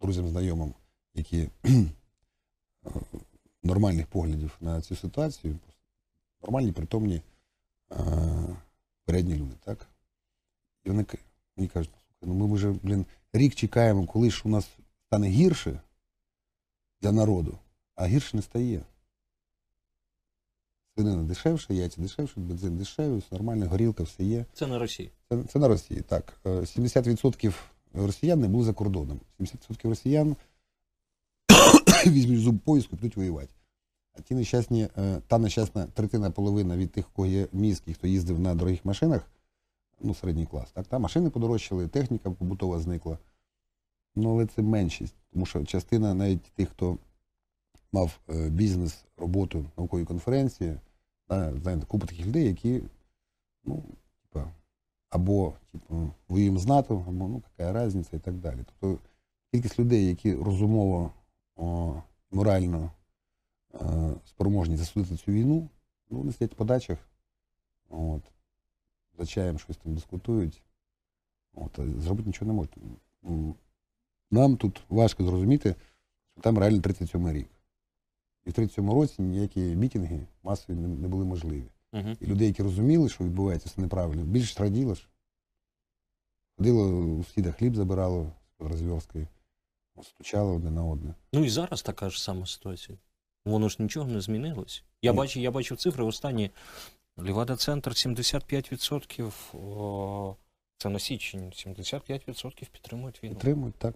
друзям, 0.00 0.28
знайомим, 0.28 0.74
які 1.14 1.48
е, 1.64 1.90
нормальних 3.62 4.06
поглядів 4.06 4.56
на 4.60 4.80
цю 4.80 4.96
ситуацію, 4.96 5.58
нормальні, 6.42 6.72
притомні, 6.72 7.22
передні 9.04 9.34
люди, 9.34 9.54
так? 9.64 9.86
І 10.84 10.90
вони 10.90 11.06
мені 11.56 11.68
кажуть, 11.68 11.90
ну 12.22 12.34
ми 12.34 12.54
вже, 12.54 12.70
блін, 12.82 13.06
рік 13.32 13.54
чекаємо, 13.54 14.06
коли 14.06 14.30
ж 14.30 14.42
у 14.44 14.48
нас 14.48 14.68
стане 15.06 15.28
гірше 15.28 15.80
для 17.02 17.12
народу, 17.12 17.58
а 17.94 18.06
гірше 18.06 18.36
не 18.36 18.42
стає. 18.42 18.82
Свинина 20.94 21.22
дешевше, 21.22 21.74
яйця 21.74 22.00
дешевше, 22.00 22.40
бензин 22.40 22.76
дешевий, 22.76 23.18
все 23.18 23.28
нормально, 23.34 23.68
горілка, 23.68 24.02
все 24.02 24.24
є. 24.24 24.44
Це 24.52 24.66
не 24.66 24.78
Росія. 24.78 25.08
Це, 25.28 25.42
це 25.42 25.58
на 25.58 25.68
Росії, 25.68 26.00
так. 26.00 26.40
Е, 26.46 26.50
70% 26.50 27.54
росіян 27.94 28.40
не 28.40 28.48
були 28.48 28.64
за 28.64 28.72
кордоном. 28.72 29.20
70% 29.40 29.88
росіян 29.88 30.36
візьмуть 32.06 32.40
зуб 32.40 32.58
поїзд 32.58 32.88
і 32.92 32.96
підуть 32.96 33.16
воювати. 33.16 33.54
А 34.18 34.20
ті 34.20 34.34
нещасні, 34.34 34.88
е, 34.98 35.20
та 35.26 35.38
нещасна 35.38 35.86
третина 35.86 36.30
половина 36.30 36.76
від 36.76 36.92
тих, 36.92 37.04
кого 37.12 37.28
є 37.28 37.46
мізки, 37.52 37.94
хто 37.94 38.06
їздив 38.06 38.40
на 38.40 38.54
дорогих 38.54 38.84
машинах, 38.84 39.30
ну, 40.00 40.14
середній 40.14 40.46
клас, 40.46 40.70
так, 40.72 40.86
та 40.86 40.98
машини 40.98 41.30
подорожчали, 41.30 41.88
техніка 41.88 42.30
побутова 42.30 42.78
зникла. 42.78 43.18
Ну, 44.16 44.30
але 44.30 44.46
це 44.46 44.62
меншість, 44.62 45.14
тому 45.32 45.46
що 45.46 45.64
частина 45.64 46.14
навіть 46.14 46.42
тих, 46.42 46.68
хто 46.68 46.98
мав 47.92 48.20
е, 48.30 48.48
бізнес, 48.48 49.04
роботу, 49.16 49.64
наукові 49.76 50.04
конференції, 50.04 50.78
Да, 51.28 51.54
знаєте, 51.62 51.86
купа 51.86 52.06
таких 52.06 52.26
людей, 52.26 52.44
які, 52.44 52.82
ну, 53.64 53.82
типа, 54.22 54.52
або 55.10 55.54
типу, 55.72 56.10
воюємо 56.28 56.58
з 56.58 56.66
НАТО, 56.66 57.04
або 57.08 57.28
ну, 57.28 57.42
яка 57.58 57.86
різниця 57.86 58.16
і 58.16 58.20
так 58.20 58.34
далі. 58.34 58.58
Тобто 58.66 59.02
кількість 59.52 59.78
людей, 59.78 60.06
які 60.06 60.34
розумово, 60.34 61.10
о, 61.56 61.94
морально 62.30 62.90
е, 63.74 63.78
спроможні 64.24 64.76
засудити 64.76 65.16
цю 65.16 65.32
війну, 65.32 65.68
ну, 66.10 66.18
вони 66.18 66.32
сидять 66.32 66.56
по 66.56 66.64
дачах, 66.64 66.98
от, 67.88 68.22
за 69.18 69.26
чаєм 69.26 69.58
щось 69.58 69.76
там 69.76 69.94
дискутують, 69.94 70.62
от, 71.54 71.78
а 71.78 71.86
зробити 71.86 72.28
нічого 72.28 72.52
не 72.52 72.56
можуть. 72.56 72.76
Нам 74.30 74.56
тут 74.56 74.82
важко 74.88 75.24
зрозуміти, 75.24 75.74
що 76.32 76.40
там 76.40 76.58
реально 76.58 76.80
37 76.80 77.32
рік. 77.32 77.48
І 78.44 78.50
в 78.50 78.52
37 78.52 78.90
році 78.90 79.22
ніякі 79.22 79.60
мітинги 79.60 80.26
масові 80.42 80.76
не, 80.76 80.88
не 80.88 81.08
були 81.08 81.24
можливі. 81.24 81.70
Угу. 81.92 82.16
І 82.20 82.26
людей, 82.26 82.48
які 82.48 82.62
розуміли, 82.62 83.08
що 83.08 83.24
відбувається, 83.24 83.68
це 83.68 83.80
неправильно, 83.80 84.24
більше 84.24 84.62
раділо 84.62 84.94
ж. 84.94 85.08
Ходило 86.56 86.88
у 86.88 87.24
сусіда 87.24 87.52
хліб 87.52 87.76
забирало 87.76 88.32
з 88.60 88.66
розв'язкою, 88.66 89.28
стучало 90.02 90.54
одне 90.54 90.70
на 90.70 90.84
одне. 90.84 91.14
Ну 91.32 91.44
і 91.44 91.48
зараз 91.48 91.82
така 91.82 92.10
ж 92.10 92.22
сама 92.22 92.46
ситуація. 92.46 92.98
Воно 93.44 93.68
ж 93.68 93.76
нічого 93.78 94.10
не 94.10 94.20
змінилось. 94.20 94.84
Я 95.02 95.12
бачу, 95.12 95.40
я 95.40 95.50
бачив 95.50 95.76
цифри 95.76 96.04
останні. 96.04 96.50
Лівада-центр 97.22 97.90
75%, 97.90 99.32
о, 99.56 100.36
це 100.76 100.88
на 100.88 100.98
січень, 100.98 101.40
75% 101.40 102.70
підтримують 102.72 103.22
війну. 103.22 103.34
Підтримують, 103.34 103.74
так. 103.74 103.94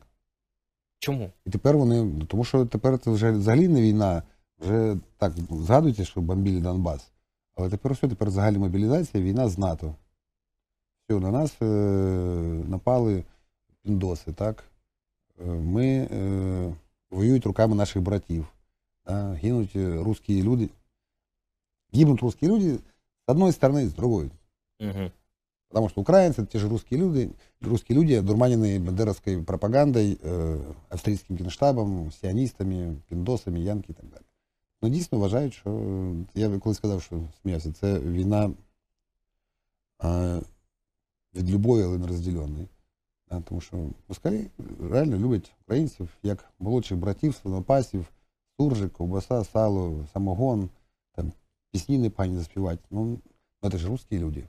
Чому? 0.99 1.31
І 1.47 1.51
тепер 1.51 1.77
вони, 1.77 2.25
тому 2.27 2.45
що 2.45 2.67
тепер 2.67 2.99
це 2.99 3.11
вже 3.11 3.31
взагалі 3.31 3.69
не 3.69 3.83
війна, 3.83 4.23
вже 4.59 4.97
так 5.17 5.33
згадуйте, 5.51 6.05
що 6.05 6.21
бомбили 6.21 6.61
Донбас. 6.61 7.13
Але 7.55 7.71
тепер 7.71 7.93
все, 7.93 8.09
тепер 8.09 8.31
загальна 8.31 8.59
мобілізація, 8.59 9.23
війна 9.23 9.49
з 9.49 9.59
НАТО. 9.59 9.95
Все, 11.09 11.21
на 11.21 11.31
нас 11.31 11.63
е, 11.63 11.65
напали 12.69 13.25
піндоси, 13.83 14.33
так? 14.33 14.65
Е, 15.41 15.45
Ми 15.45 15.87
е, 15.87 16.75
воюють 17.11 17.47
руками 17.47 17.75
наших 17.75 18.03
братів. 18.03 18.47
Да? 19.07 19.33
Гинуть 19.33 19.77
е, 19.77 20.03
русські 20.03 20.43
люди. 20.43 20.69
Гибнуть 21.93 22.21
русські 22.21 22.49
люди 22.49 22.79
з 23.28 23.32
одної 23.32 23.54
сторони, 23.54 23.88
з 23.88 23.94
другої. 23.94 24.32
Угу. 24.80 25.12
Потому 25.70 25.90
что 25.90 26.02
украинцы 26.02 26.42
это 26.42 26.52
те 26.52 26.60
же 26.60 26.70
русские 26.70 27.00
люди, 27.00 27.32
русские 27.62 27.98
люди, 27.98 28.20
дурманенные 28.22 28.80
бандеровской 28.80 29.44
пропагандой, 29.44 30.18
э, 30.22 30.74
австрійським 30.90 31.38
генштабом, 31.38 32.12
сіоністами, 32.12 32.96
піндосами, 33.08 33.60
янки 33.60 33.92
і 33.92 33.96
так 33.96 34.06
далі. 34.06 34.24
Ну, 34.82 34.90
дійсно 34.90 35.20
вважають, 35.20 35.54
що 35.54 35.70
е, 35.70 36.16
я 36.36 36.60
коли 36.60 36.76
сказав, 36.76 37.02
що 37.02 37.22
сміявся, 37.42 37.72
це 37.72 38.00
війна 38.00 38.52
е, 40.04 40.42
від 41.36 41.50
любові, 41.50 41.84
але 41.84 41.98
не 41.98 42.08
розділеної. 42.08 42.68
Да, 43.30 43.42
тому 43.42 43.62
що 43.62 43.90
москалі 44.08 44.48
реально 44.82 45.18
люблять 45.18 45.52
українців 45.62 46.10
як 46.24 46.46
молодших 46.60 46.98
братів, 46.98 47.36
свинопасів, 47.36 48.06
суржик, 48.58 48.94
ковбаса, 48.94 49.44
сало, 49.44 50.06
самогон, 50.14 50.60
там, 50.60 50.70
пісні 51.72 51.98
непані 51.98 52.38
заспівати. 52.38 52.84
Ну, 52.92 53.20
ну, 53.64 53.72
це 53.72 53.78
ж 53.78 53.88
русські 53.88 54.20
люди. 54.20 54.48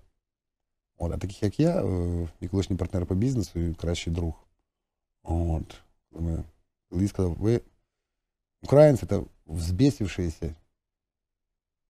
От, 0.99 1.13
а 1.13 1.19
таких, 1.19 1.43
як 1.43 1.61
я, 1.61 1.85
е, 1.85 2.29
мій 2.41 2.49
колишній 2.49 2.77
партнер 2.77 3.07
по 3.07 3.15
бізнесу 3.15 3.61
і 3.61 3.75
кращий 3.75 4.13
друг. 4.13 4.35
От. 5.23 5.81
коли 6.13 6.23
Ми, 6.23 6.45
коли 6.91 7.09
сказав, 7.09 7.35
ви 7.35 7.61
українці 8.63 9.07
це 9.07 9.23
взбесившиеся, 9.47 10.55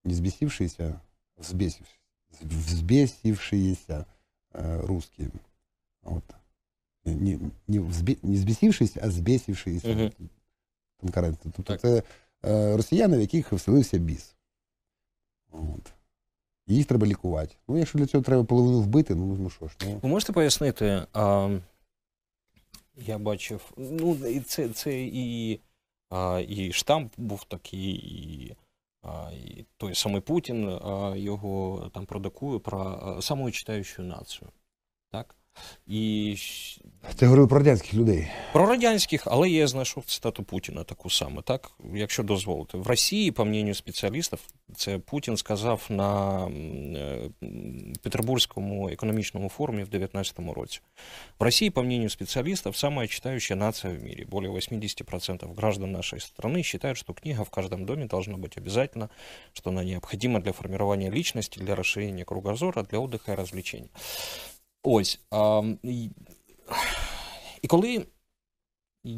не 0.03 0.13
збесившиеся, 0.13 1.01
а 1.37 1.41
взбесившиеся, 1.41 1.99
взбесившиеся 2.41 4.05
е, 4.55 4.77
русские. 4.81 5.29
От. 6.03 6.23
Не, 7.05 7.39
не, 7.67 7.79
взбе, 7.79 8.15
не 8.23 8.37
збесившиеся, 8.37 8.99
а 9.03 9.09
збесившиеся. 9.09 9.87
Мгм. 9.87 10.11
Конкуренти. 10.97 11.39
Тобто 11.43 11.63
Так. 11.63 11.81
це 11.81 12.03
е, 12.45 12.77
росіяни, 12.77 13.17
в 13.17 13.21
яких 13.21 13.53
вселився 13.53 13.97
біс. 13.97 14.35
От. 15.54 15.92
Їх 16.66 16.86
треба 16.86 17.06
лікувати. 17.06 17.56
Ну, 17.68 17.78
якщо 17.78 17.98
для 17.98 18.06
цього 18.06 18.24
треба 18.24 18.44
половину 18.44 18.80
вбити, 18.80 19.14
ну, 19.14 19.36
ну 19.40 19.50
що 19.50 19.68
ж, 19.68 19.76
ну. 19.84 20.00
Ви 20.02 20.08
можете 20.08 20.32
пояснити, 20.32 21.06
а, 21.12 21.58
я 22.96 23.18
бачив, 23.18 23.72
ну, 23.76 24.16
це, 24.40 24.68
це 24.68 25.02
і, 25.02 25.60
а, 26.10 26.42
і 26.48 26.72
штамп 26.72 27.12
був 27.16 27.44
такий, 27.44 27.94
і, 27.94 28.56
а, 29.02 29.30
і 29.32 29.64
той 29.76 29.94
самий 29.94 30.20
Путін 30.20 30.68
а, 30.68 31.14
його 31.16 31.90
там 31.94 32.06
продакує 32.06 32.58
про 32.58 32.80
а, 32.80 33.22
самоочитаючу 33.22 34.02
націю. 34.02 34.50
Так? 35.10 35.36
І 35.87 36.33
щ- 36.37 36.81
Це 37.15 37.25
говорив 37.25 37.47
про 37.47 37.57
радянських 37.57 37.93
людей. 37.93 38.27
про 38.53 38.65
радянських, 38.65 39.23
але 39.25 39.49
я 39.49 39.67
знайшов 39.67 40.05
цитату 40.05 40.43
Путіна 40.43 40.83
таку 40.83 41.09
саму, 41.09 41.41
так? 41.41 41.71
Якщо 41.93 42.23
дозволите. 42.23 42.77
В 42.77 42.87
Росії, 42.87 43.31
по 43.31 43.45
мнению 43.45 43.75
спеціалістів, 43.75 44.39
це 44.75 44.99
Путін 44.99 45.37
сказав 45.37 45.85
на 45.89 46.43
м, 46.45 46.95
е, 46.95 47.29
м, 47.43 47.93
Петербурзькому 48.03 48.89
економічному 48.89 49.49
форумі 49.49 49.83
в 49.83 49.89
2019 49.89 50.53
році. 50.53 50.79
В 51.39 51.43
России, 51.43 51.69
по 51.69 51.83
мнению 51.83 52.09
специалистов, 52.09 52.77
самая 52.77 53.07
читающая 53.07 53.59
нация 53.59 53.93
в 53.93 54.03
мире. 54.03 54.25
Более 54.25 54.51
80% 54.51 55.55
граждан 55.55 55.91
нашей 55.91 56.19
страны 56.19 56.63
считают, 56.63 56.97
что 56.97 57.13
книга 57.13 57.43
в 57.43 57.49
каждом 57.49 57.85
доме 57.85 58.05
должна 58.05 58.37
быть 58.37 58.57
обязательно, 58.57 59.09
что 59.53 59.69
она 59.69 59.83
необходима 59.83 60.39
для 60.41 60.51
формирования 60.51 61.11
личности, 61.11 61.59
для 61.59 61.75
расширения 61.75 62.25
кругозора, 62.25 62.83
для 62.83 62.99
отдыха 62.99 63.31
и 63.33 63.35
развлечений. 63.35 63.89
Ось. 64.84 65.20
А, 65.30 65.62
і, 67.62 67.68
коли 67.68 68.06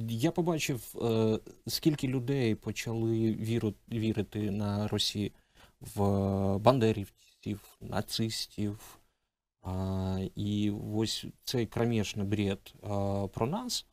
я 0.08 0.30
побачив, 0.30 0.94
е, 1.02 1.38
скільки 1.66 2.08
людей 2.08 2.54
почали 2.54 3.32
віру, 3.32 3.74
вірити 3.92 4.50
на 4.50 4.88
Росії 4.88 5.32
в 5.80 6.00
бандерівців, 6.58 7.78
нацистів, 7.80 8.98
а, 9.62 10.18
і 10.34 10.72
ось 10.94 11.26
цей 11.44 11.66
кромешний 11.66 12.26
бред 12.26 12.74
а, 12.82 13.26
про 13.32 13.46
нас. 13.46 13.86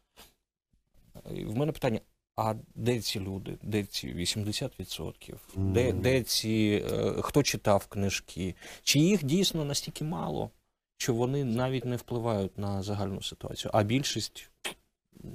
В 1.26 1.56
мене 1.56 1.72
питання: 1.72 2.00
а 2.36 2.56
де 2.76 3.00
ці 3.00 3.20
люди? 3.20 3.58
Де 3.62 3.84
ці 3.84 4.14
80%? 4.16 5.36
Де, 5.56 5.94
де 5.94 6.24
ці, 6.24 6.84
е, 6.92 7.14
хто 7.22 7.44
читав 7.44 7.88
книжки? 7.88 8.56
Чи 8.84 9.00
їх 9.00 9.24
дійсно 9.24 9.66
настільки 9.66 10.04
мало, 10.04 10.52
що 10.98 11.14
вони 11.14 11.44
навіть 11.44 11.86
не 11.86 11.96
впливають 11.96 12.58
на 12.58 12.84
загальну 12.84 13.22
ситуацію, 13.22 13.72
а 13.74 13.84
більшість 13.84 14.50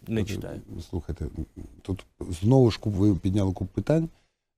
не 0.07 0.25
читає? 0.25 0.61
Слухайте, 0.91 1.27
тут 1.83 2.07
знову 2.21 2.71
ж 2.71 2.81
ви 2.85 3.17
підняли 3.17 3.53
купу 3.53 3.71
питань 3.75 4.09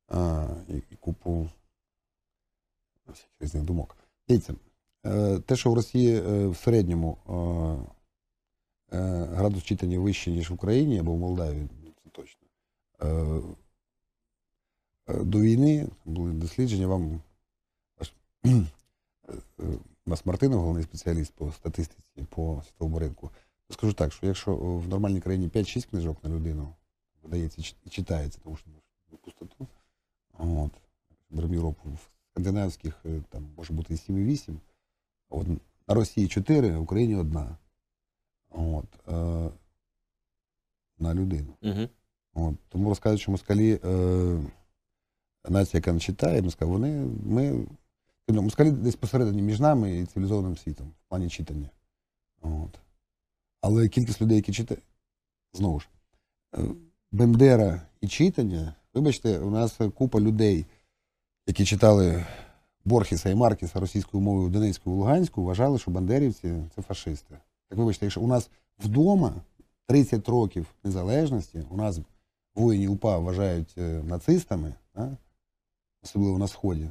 а, 0.08 0.48
і, 0.68 0.96
купу 0.96 1.48
різних 3.40 3.62
думок. 3.62 3.96
Дивіться, 4.28 4.54
е, 5.06 5.38
те, 5.38 5.56
що 5.56 5.70
в 5.70 5.74
Росії 5.74 6.16
е, 6.16 6.46
в 6.46 6.56
середньому 6.56 7.16
е, 8.92 8.96
градус 9.24 9.62
читання 9.62 9.98
вищий, 9.98 10.34
ніж 10.34 10.50
в 10.50 10.54
Україні 10.54 10.98
або 10.98 11.12
в 11.12 11.18
Молдавії, 11.18 11.68
ну, 11.84 11.92
це 12.04 12.10
точно. 12.10 12.46
До 15.24 15.40
війни 15.40 15.88
були 16.04 16.32
дослідження, 16.32 16.86
вам 16.86 17.20
е, 20.08 20.12
е, 20.12 20.16
Мартинов, 20.24 20.60
головний 20.60 20.84
спеціаліст 20.84 21.32
по 21.32 21.52
статистиці 21.52 22.24
по 22.30 22.62
світовому 22.66 22.98
ринку, 22.98 23.30
Скажу 23.70 23.92
так, 23.92 24.12
що 24.12 24.26
якщо 24.26 24.54
в 24.56 24.88
нормальній 24.88 25.20
країні 25.20 25.48
5-6 25.48 25.90
книжок 25.90 26.24
на 26.24 26.30
людину 26.30 26.74
видається 27.22 27.74
і 27.84 27.90
читається, 27.90 28.38
тому 28.44 28.56
що 28.56 28.70
ну, 28.70 28.80
в 29.12 29.18
пустоту, 29.18 29.66
от, 30.38 30.72
беремо 31.30 31.54
Європу, 31.54 31.88
в 31.88 32.10
скандинавських 32.30 33.00
е, 33.06 33.22
там 33.28 33.48
може 33.56 33.72
бути 33.72 33.94
і 33.94 33.96
7, 33.96 34.18
і 34.18 34.24
8, 34.24 34.60
а 35.28 35.34
от 35.36 35.46
на 35.88 35.94
Росії 35.94 36.28
4, 36.28 36.76
в 36.76 36.82
Україні 36.82 37.16
одна. 37.16 37.56
От, 38.50 38.86
е, 39.08 39.50
на 40.98 41.14
людину. 41.14 41.54
Угу. 41.62 41.88
От, 42.34 42.54
тому 42.68 42.88
розказують, 42.88 43.20
що 43.20 43.30
москалі, 43.30 43.80
е, 43.84 44.38
нація, 45.48 45.78
яка 45.78 45.92
не 45.92 46.00
читає, 46.00 46.42
москалі, 46.42 46.70
вони, 46.70 47.06
ми, 47.26 47.66
ну, 48.32 48.42
москалі 48.42 48.70
десь 48.70 48.96
посередині 48.96 49.42
між 49.42 49.60
нами 49.60 49.98
і 49.98 50.06
цивілізованим 50.06 50.56
світом 50.56 50.86
в 50.86 51.08
плані 51.08 51.28
читання. 51.28 51.70
От. 52.42 52.78
Але 53.60 53.88
кількість 53.88 54.22
людей, 54.22 54.36
які 54.36 54.52
читають, 54.52 54.84
знову 55.52 55.80
ж, 55.80 55.88
е, 56.54 56.62
Бендера 57.12 57.82
і 58.00 58.08
читання, 58.08 58.74
вибачте, 58.94 59.38
у 59.38 59.50
нас 59.50 59.78
купа 59.94 60.20
людей, 60.20 60.66
які 61.46 61.64
читали 61.64 62.26
Борхіса 62.84 63.30
і 63.30 63.34
Маркіса 63.34 63.80
російською 63.80 64.20
мовою 64.20 64.46
в 64.46 64.50
Донецьку 64.50 64.90
і 64.90 64.94
Луганську, 64.94 65.44
вважали, 65.44 65.78
що 65.78 65.90
бандерівці 65.90 66.54
це 66.74 66.82
фашисти. 66.82 67.38
Так 67.68 67.78
вибачте, 67.78 68.06
якщо 68.06 68.20
у 68.20 68.26
нас 68.26 68.50
вдома 68.78 69.34
30 69.86 70.28
років 70.28 70.74
незалежності, 70.84 71.64
у 71.70 71.76
нас 71.76 72.00
воїні 72.54 72.88
УПА 72.88 73.18
вважають 73.18 73.74
е, 73.78 74.02
нацистами, 74.02 74.74
особливо 76.02 76.38
на 76.38 76.48
Сході, 76.48 76.90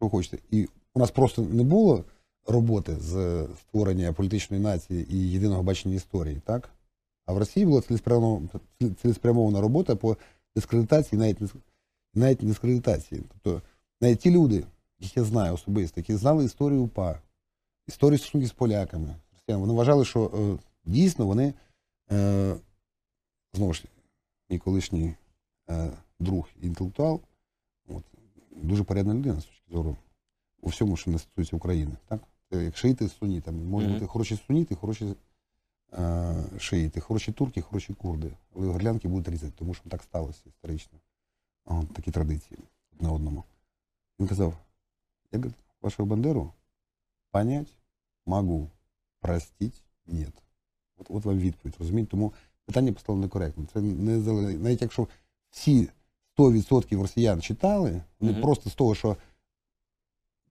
що 0.00 0.08
хочете. 0.08 0.38
І 0.50 0.68
у 0.94 0.98
нас 0.98 1.10
просто 1.10 1.42
не 1.42 1.62
було 1.62 2.04
роботи 2.46 2.96
з 2.96 3.46
створення 3.60 4.12
політичної 4.12 4.62
нації 4.62 5.14
і 5.14 5.30
єдиного 5.30 5.62
бачення 5.62 5.94
історії, 5.94 6.40
так? 6.44 6.70
А 7.26 7.32
в 7.32 7.38
Росії 7.38 7.66
була 7.66 7.82
цілеспрямована, 9.02 9.60
робота 9.60 9.96
по 9.96 10.16
дискредитації, 10.56 11.18
навіть 11.18 11.38
навіть 12.14 12.38
дискредитації. 12.38 13.22
Тобто 13.28 13.62
навіть 14.00 14.18
ті 14.18 14.30
люди, 14.30 14.64
яких 14.98 15.16
я 15.16 15.24
знаю 15.24 15.54
особисто, 15.54 16.00
які 16.00 16.14
знали 16.14 16.44
історію 16.44 16.82
УПА, 16.82 17.20
історію 17.88 18.18
стосунків 18.18 18.48
з 18.48 18.52
поляками, 18.52 19.14
вони 19.48 19.72
вважали, 19.72 20.04
що 20.04 20.24
е, 20.24 20.58
дійсно 20.84 21.26
вони, 21.26 21.54
е, 22.12 22.54
знову 23.54 23.74
ж, 23.74 23.84
мій 24.50 24.58
колишній 24.58 25.14
е, 25.70 25.90
друг 26.20 26.48
інтелектуал, 26.62 27.20
дуже 28.62 28.84
порядна 28.84 29.14
людина 29.14 29.40
з 29.40 29.44
точки 29.44 29.72
зору 29.72 29.96
у 30.60 30.68
всьому, 30.68 30.96
що 30.96 31.10
не 31.10 31.18
стосується 31.18 31.56
України. 31.56 31.96
Так? 32.06 32.20
Як 32.50 32.76
шиїти 32.76 33.08
з 33.08 33.16
сунітами. 33.16 33.64
Можуть 33.64 33.92
бути 33.92 34.06
хороші 34.06 34.38
суніти, 34.46 34.74
хороші 34.74 35.14
е, 35.92 36.34
шиїти, 36.58 37.00
хороші 37.00 37.32
турки, 37.32 37.60
хороші 37.60 37.94
курди. 37.94 38.30
Але 38.56 38.66
горлянки 38.66 39.08
будуть 39.08 39.28
різати, 39.28 39.52
тому 39.56 39.74
що 39.74 39.90
так 39.90 40.02
сталося 40.02 40.42
історично. 40.46 40.98
От, 41.64 41.92
такі 41.92 42.10
традиції 42.10 42.60
одне 42.92 43.08
одному. 43.08 43.44
Він 44.20 44.28
казав: 44.28 44.54
я 45.32 45.42
вашого 45.82 46.06
Бандеру 46.06 46.52
понять 47.30 47.76
могу, 48.26 48.70
простить 49.20 49.84
нет. 50.06 50.42
От, 50.96 51.06
от 51.10 51.24
вам 51.24 51.38
відповідь, 51.38 51.76
розумієте? 51.78 52.10
Тому 52.10 52.32
питання 52.64 52.92
поставлено 52.92 53.26
некоректно. 53.26 53.66
Це 53.72 53.80
не 53.80 54.20
залежить. 54.20 54.62
Навіть 54.62 54.82
якщо 54.82 55.08
всі 55.50 55.88
100% 56.38 57.00
росіян 57.02 57.42
читали, 57.42 58.02
вони 58.20 58.32
Мгм. 58.32 58.42
просто 58.42 58.70
з 58.70 58.74
того, 58.74 58.94
що 58.94 59.16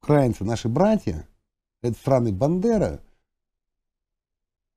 українці 0.04 0.44
наші 0.44 0.68
браття, 0.68 1.24
це 1.82 1.90
страны 1.90 2.32
Бандера 2.32 3.00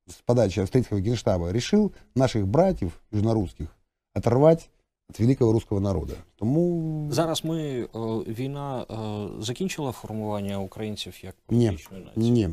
с 0.08 0.20
подачи 0.24 0.60
австрийского 0.60 1.00
генштаба 1.00 1.52
решил 1.52 1.92
наших 2.14 2.46
братьев 2.46 2.92
южнорусских 3.12 3.68
оторвать 4.14 4.70
от 5.10 5.20
великого 5.20 5.52
русского 5.52 5.80
народа. 5.80 6.14
Тому 6.36 7.08
Зараз 7.12 7.44
ми 7.44 7.60
е, 7.60 7.88
війна 8.32 8.82
е, 8.90 9.42
закінчила 9.42 9.92
формування 9.92 10.58
українців 10.60 11.24
як 11.24 11.34
Ні. 11.50 11.66
політичної 11.66 12.04
нації. 12.04 12.30
ні. 12.30 12.48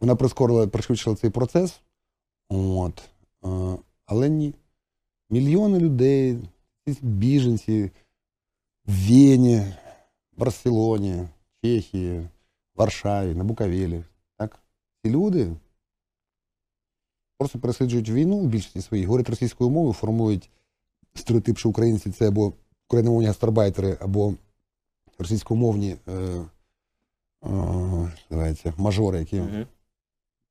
Вона 0.00 0.16
прискорила, 0.16 0.66
пришвидшила 0.66 1.16
цей 1.16 1.30
процес. 1.30 1.80
От. 2.48 3.02
Е, 3.44 3.48
Але 4.06 4.28
ні. 4.28 4.54
Мільйони 5.30 5.78
людей, 5.78 6.38
ці 6.94 7.06
біженці 7.06 7.90
в 8.86 9.08
Вені, 9.08 9.74
Барселоні, 10.36 11.28
Чехії, 11.64 12.28
Варшаві, 12.74 13.34
на 13.34 13.44
Буковелі. 13.44 14.04
Так? 14.36 14.58
Ці 15.04 15.10
люди 15.10 15.56
просто 17.38 17.58
переслідують 17.58 18.08
війну 18.10 18.38
в 18.38 18.46
більшості 18.46 18.82
своїй, 18.82 19.04
говорять 19.04 19.28
російською 19.30 19.70
мовою, 19.70 19.92
формують 19.92 20.50
стереотип, 21.14 21.58
що 21.58 21.68
українці 21.68 22.10
це 22.10 22.28
або 22.28 22.52
україномовні 22.88 23.26
гастарбайтери, 23.26 23.98
або 24.00 24.34
російськомовні 25.18 25.96
е, 26.08 26.44
е, 28.32 28.72
мажори, 28.76 29.18
які 29.18 29.40
Мгм. 29.40 29.66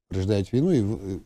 пережидають 0.08 0.54
війну, 0.54 0.74
і 0.74 1.20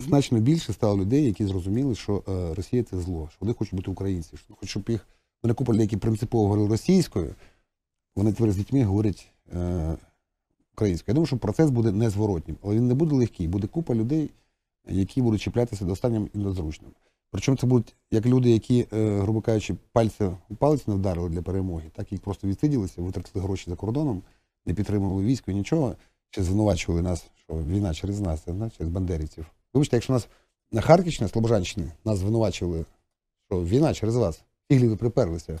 значно 0.00 0.40
більше 0.40 0.72
стало 0.72 0.98
людей, 0.98 1.24
які 1.24 1.46
зрозуміли, 1.46 1.94
що 1.94 2.24
е, 2.28 2.54
Росія 2.54 2.82
це 2.82 3.00
зло, 3.00 3.28
що 3.30 3.38
вони 3.40 3.52
хочуть 3.52 3.74
бути 3.74 3.90
українці, 3.90 4.36
що 4.36 4.54
хочуть, 4.54 4.70
щоб 4.70 4.84
їх 4.88 5.06
мене 5.42 5.54
купа 5.54 5.74
які 5.74 5.96
принципово 5.96 6.42
говорили 6.42 6.68
російською, 6.68 7.34
вони 8.16 8.32
тепер 8.32 8.52
з 8.52 8.56
дітьми 8.56 8.84
говорять 8.84 9.26
е, 9.54 9.96
українською. 10.72 11.12
Я 11.12 11.14
думаю, 11.14 11.26
що 11.26 11.36
процес 11.36 11.70
буде 11.70 11.92
незворотнім, 11.92 12.56
але 12.62 12.74
він 12.74 12.88
не 12.88 12.94
буде 12.94 13.14
легкий. 13.16 13.48
Буде 13.48 13.66
купа 13.66 13.94
людей, 13.94 14.30
які 14.88 15.22
будуть 15.22 15.40
чіплятися 15.40 15.84
до 15.84 15.92
останнім 15.92 16.30
і 16.34 16.38
незручним. 16.38 16.90
Причому 17.30 17.58
це 17.58 17.66
будуть 17.66 17.94
як 18.10 18.26
люди, 18.26 18.50
які, 18.50 18.86
е, 18.92 19.18
грубо 19.18 19.40
кажучи, 19.40 19.76
пальця 19.92 20.36
у 20.48 20.54
палець 20.54 20.86
не 20.86 20.94
вдарили 20.94 21.28
для 21.28 21.42
перемоги, 21.42 21.90
так 21.94 22.12
їх 22.12 22.20
просто 22.20 22.48
відсиділися, 22.48 23.02
витратили 23.02 23.44
гроші 23.44 23.70
за 23.70 23.76
кордоном, 23.76 24.22
не 24.66 24.74
підтримували 24.74 25.24
військо, 25.24 25.52
нічого, 25.52 25.94
ще 26.30 26.42
звинувачували 26.42 27.02
нас, 27.02 27.26
що 27.34 27.54
війна 27.54 27.94
через 27.94 28.20
нас, 28.20 28.42
це, 28.42 28.70
через 28.76 28.92
бандерівців. 28.92 29.46
Вибачте, 29.74 29.96
якщо 29.96 30.12
нас 30.12 30.28
на 30.72 30.80
Харківщині, 30.80 31.30
Слобожанщині, 31.30 31.86
нас 32.04 32.18
звинувачували, 32.18 32.84
що 33.50 33.64
війна 33.64 33.94
через 33.94 34.16
вас, 34.16 34.42
фіглі 34.68 34.88
ви 34.88 34.96
приперлися. 34.96 35.60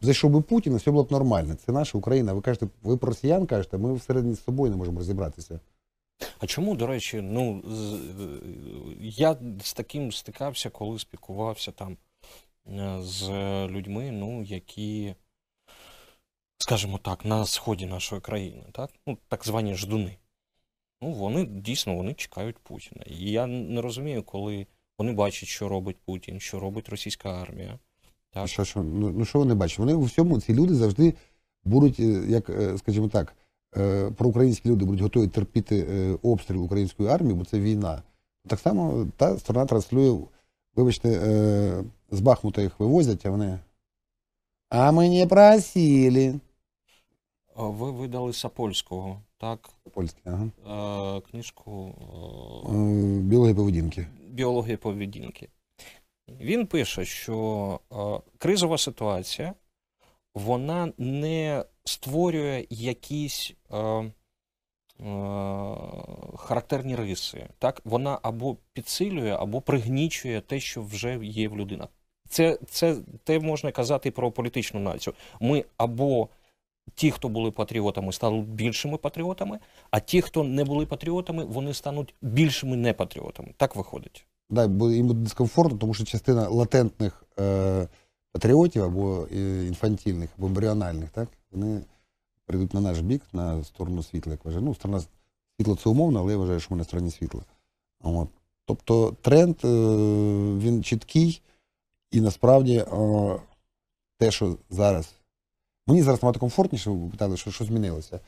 Зайшов 0.00 0.30
би 0.30 0.40
Путін, 0.40 0.72
і 0.72 0.76
все 0.76 0.90
було 0.90 1.04
б 1.04 1.12
нормально. 1.12 1.54
Це 1.54 1.72
наша 1.72 1.98
Україна. 1.98 2.32
Ви 2.32 2.40
кажете, 2.40 2.68
ви 2.82 2.96
про 2.96 3.08
росіян 3.08 3.46
кажете, 3.46 3.78
ми 3.78 3.94
всередині 3.94 4.34
з 4.34 4.44
собою 4.44 4.70
не 4.70 4.76
можемо 4.76 4.98
розібратися. 4.98 5.60
А 6.38 6.46
чому, 6.46 6.76
до 6.76 6.86
речі, 6.86 7.20
ну 7.20 7.62
я 9.00 9.36
з 9.62 9.72
таким 9.72 10.12
стикався, 10.12 10.70
коли 10.70 10.98
спілкувався 10.98 11.72
там 11.72 11.96
е, 12.66 12.98
з 13.02 13.28
людьми, 13.68 14.10
ну, 14.10 14.42
які, 14.42 15.14
скажімо 16.58 16.98
так, 16.98 17.24
на 17.24 17.46
сході 17.46 17.86
нашої 17.86 18.20
країни, 18.20 18.64
так? 18.72 18.90
Ну, 19.06 19.18
так 19.28 19.44
звані 19.46 19.74
ждуни. 19.74 20.16
Ну, 21.02 21.12
вони 21.12 21.44
дійсно 21.44 21.96
вони 21.96 22.14
чекають 22.14 22.58
Путіна. 22.58 23.02
І 23.06 23.30
я 23.30 23.46
не 23.46 23.80
розумію, 23.80 24.22
коли 24.22 24.66
вони 24.98 25.12
бачать, 25.12 25.48
що 25.48 25.68
робить 25.68 25.96
Путін, 26.04 26.40
що 26.40 26.60
робить 26.60 26.88
російська 26.88 27.42
армія. 27.42 27.78
Так. 28.30 28.48
Що, 28.48 28.64
що, 28.64 28.82
ну, 28.82 29.10
ну 29.10 29.24
що 29.24 29.38
вони 29.38 29.54
бачать? 29.54 29.78
Вони 29.78 29.94
у 29.94 30.02
всьому, 30.02 30.40
ці 30.40 30.54
люди 30.54 30.74
завжди 30.74 31.14
будуть, 31.64 32.00
е, 32.00 32.24
як, 32.28 32.50
е, 32.50 32.78
скажімо 32.78 33.08
так, 33.08 33.36
е, 33.76 34.10
проукраїнські 34.10 34.68
люди 34.68 34.84
будуть 34.84 35.00
готові 35.00 35.28
терпіти 35.28 35.84
обстріл 36.22 36.64
української 36.64 37.08
армії, 37.08 37.34
бо 37.34 37.44
це 37.44 37.60
війна. 37.60 38.02
Так 38.46 38.60
само 38.60 39.06
та 39.16 39.38
сторона 39.38 39.66
транслює, 39.66 40.18
вибачте, 40.76 41.10
з 42.10 42.20
Бахмута 42.20 42.62
їх 42.62 42.80
вивозять, 42.80 43.26
а 43.26 43.30
вони. 43.30 43.58
А 44.68 44.92
ми 44.92 45.08
не 45.08 45.26
просили. 45.26 46.40
Ви 47.56 47.90
видали 47.90 48.32
Сапольського, 48.32 49.22
так? 49.38 49.70
Польське, 49.94 50.20
ага. 50.24 50.48
е, 51.16 51.20
Книжку. 51.30 51.94
е, 52.68 52.72
Е, 52.72 53.20
Біологія 53.20 53.54
поведінки. 53.54 54.06
біологія 54.28 54.76
поведінки. 54.76 55.48
Він 56.40 56.66
пише, 56.66 57.04
що 57.04 57.80
кризова 58.38 58.78
ситуація 58.78 59.54
вона 60.34 60.92
не 60.98 61.64
створює 61.84 62.66
якісь 62.70 63.52
характерні 66.36 66.96
риси. 66.96 67.46
Так? 67.58 67.82
Вона 67.84 68.18
або 68.22 68.56
підсилює, 68.72 69.30
або 69.40 69.60
пригнічує 69.60 70.40
те, 70.40 70.60
що 70.60 70.82
вже 70.82 71.18
є 71.22 71.48
в 71.48 71.56
людинах. 71.56 71.88
Це, 72.28 72.58
це 72.70 72.96
те 73.24 73.38
можна 73.40 73.72
казати 73.72 74.10
про 74.10 74.30
політичну 74.30 74.80
націю. 74.80 75.14
Ми 75.40 75.64
або 75.76 76.28
ті, 76.94 77.10
хто 77.10 77.28
були 77.28 77.50
патріотами, 77.50 78.12
стануть 78.12 78.48
більшими 78.48 78.96
патріотами, 78.96 79.58
а 79.90 80.00
ті, 80.00 80.22
хто 80.22 80.44
не 80.44 80.64
були 80.64 80.86
патріотами, 80.86 81.44
вони 81.44 81.74
стануть 81.74 82.14
більшими 82.22 82.76
непатріотами. 82.76 83.54
Так 83.56 83.76
виходить. 83.76 84.26
Да, 84.50 84.68
бо 84.68 84.90
їм 84.90 85.06
буде 85.06 85.20
дискомфортно, 85.20 85.78
тому 85.78 85.94
що 85.94 86.04
частина 86.04 86.48
латентних 86.48 87.24
е, 87.40 87.88
патріотів 88.32 88.82
або 88.84 89.26
е, 89.32 89.66
інфантільних, 89.66 90.30
або 90.38 90.46
ембріональних, 90.46 91.10
так, 91.10 91.28
вони 91.52 91.80
прийдуть 92.46 92.74
на 92.74 92.80
наш 92.80 93.00
бік, 93.00 93.22
на 93.32 93.64
сторону 93.64 94.02
світла, 94.02 94.32
як 94.32 94.44
вважаю. 94.44 94.64
Ну, 94.64 94.74
сторона 94.74 95.02
світла 95.56 95.76
це 95.82 95.90
умовно, 95.90 96.20
але 96.20 96.32
я 96.32 96.38
вважаю, 96.38 96.60
що 96.60 96.74
ми 96.74 96.78
на 96.78 96.84
стороні 96.84 97.10
світла. 97.10 97.40
От. 98.00 98.28
Тобто 98.64 99.16
тренд 99.20 99.56
е, 99.64 99.68
він 100.58 100.84
чіткий, 100.84 101.42
і 102.10 102.20
насправді 102.20 102.76
е, 102.76 102.86
те, 104.18 104.30
що 104.30 104.56
зараз. 104.70 105.14
Мені 105.88 106.02
зараз 106.02 106.22
набагато 106.22 106.40
комфортніше, 106.40 106.90
ви 106.90 107.10
питали, 107.10 107.36
що, 107.36 107.50
що 107.50 107.64
змінилося. 107.64 108.20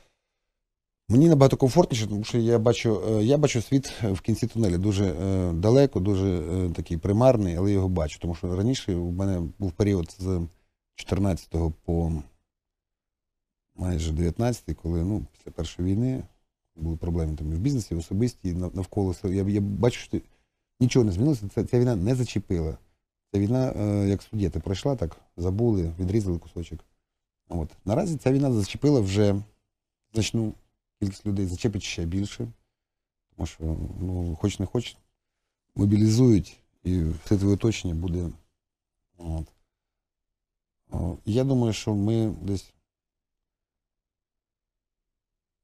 Мені 1.09 1.29
набагато 1.29 1.57
комфортніше, 1.57 2.07
тому 2.07 2.25
що 2.25 2.38
я 2.38 2.59
бачу, 2.59 3.03
е, 3.09 3.25
я 3.25 3.38
бачу 3.38 3.62
світ 3.62 3.92
в 4.03 4.20
кінці 4.20 4.46
тунелю 4.46 4.79
дуже 4.79 5.05
е, 5.05 5.53
далеко, 5.53 6.01
дуже 6.01 6.27
е, 6.27 6.70
такий 6.70 6.96
примарний, 6.96 7.57
але 7.57 7.70
я 7.70 7.75
його 7.75 7.88
бачу. 7.88 8.18
Тому 8.20 8.35
що 8.35 8.57
раніше 8.57 8.94
у 8.94 9.11
мене 9.11 9.42
був 9.59 9.73
період 9.73 10.16
з 10.18 10.40
14 10.94 11.57
по 11.85 12.12
майже 13.77 14.12
19, 14.12 14.77
коли 14.83 15.05
ну, 15.05 15.27
після 15.33 15.51
першої 15.51 15.92
війни 15.92 16.23
були 16.77 16.96
проблеми 16.96 17.37
там 17.37 17.53
і 17.53 17.55
в 17.55 17.59
бізнесі, 17.59 17.88
і 17.90 17.94
в 17.94 17.99
особисті, 17.99 18.49
і 18.49 18.53
навколо. 18.53 19.14
Я, 19.25 19.42
я 19.42 19.61
бачу, 19.61 20.01
що 20.01 20.18
нічого 20.81 21.05
не 21.05 21.12
змінилося. 21.12 21.49
Ця, 21.55 21.64
ця 21.64 21.81
війна 21.81 21.96
не 21.96 22.14
зачепила. 22.14 22.79
Ця 23.33 23.40
війна, 23.40 23.73
е, 23.77 24.09
як 24.09 24.23
суддєти, 24.23 24.61
пройшла, 24.61 24.96
так 24.96 25.16
забули, 25.37 25.94
відрізали 25.99 26.38
кусочок. 26.38 26.81
От. 27.50 27.76
Наразі 27.84 28.16
ця 28.16 28.32
війна 28.32 28.52
зачепила 28.52 29.00
вже 29.00 29.42
значну 30.12 30.54
кількість 31.00 31.26
людей, 31.26 31.46
зачепить 31.46 31.82
ще 31.82 32.04
більше. 32.04 32.52
Тому 33.36 33.46
що, 33.46 33.64
ну, 34.00 34.36
хоч 34.40 34.58
не 34.58 34.66
хоч, 34.66 34.96
мобілізують, 35.74 36.60
і 36.84 37.04
все 37.04 37.38
твоє 37.38 37.54
оточення 37.54 37.94
буде 37.94 38.30
от, 39.18 39.46
Я 41.24 41.44
думаю, 41.44 41.72
що 41.72 41.94
ми 41.94 42.34
десь. 42.42 42.74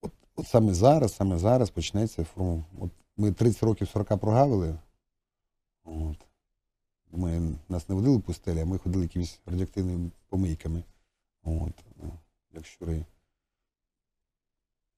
От, 0.03 0.12
от 0.37 0.49
саме 0.49 0.75
зараз, 0.75 1.14
саме 1.14 1.38
зараз 1.38 1.70
почнеться 1.70 2.25
форму. 2.25 2.64
От 2.79 2.90
ми 3.16 3.33
30 3.33 3.62
років 3.62 3.88
40 3.88 4.20
прогавили. 4.20 4.79
От. 5.85 6.16
Ми, 7.12 7.57
нас 7.68 7.88
не 7.88 7.94
водили 7.94 8.18
пустелі, 8.18 8.61
а 8.61 8.64
ми 8.64 8.79
ходили 8.79 9.05
якимись 9.05 9.40
радіоактивними 9.46 10.11
помийками. 10.29 10.83
От, 11.46 11.74
ну, 12.04 12.13
як 12.54 12.65
щури. 12.65 13.06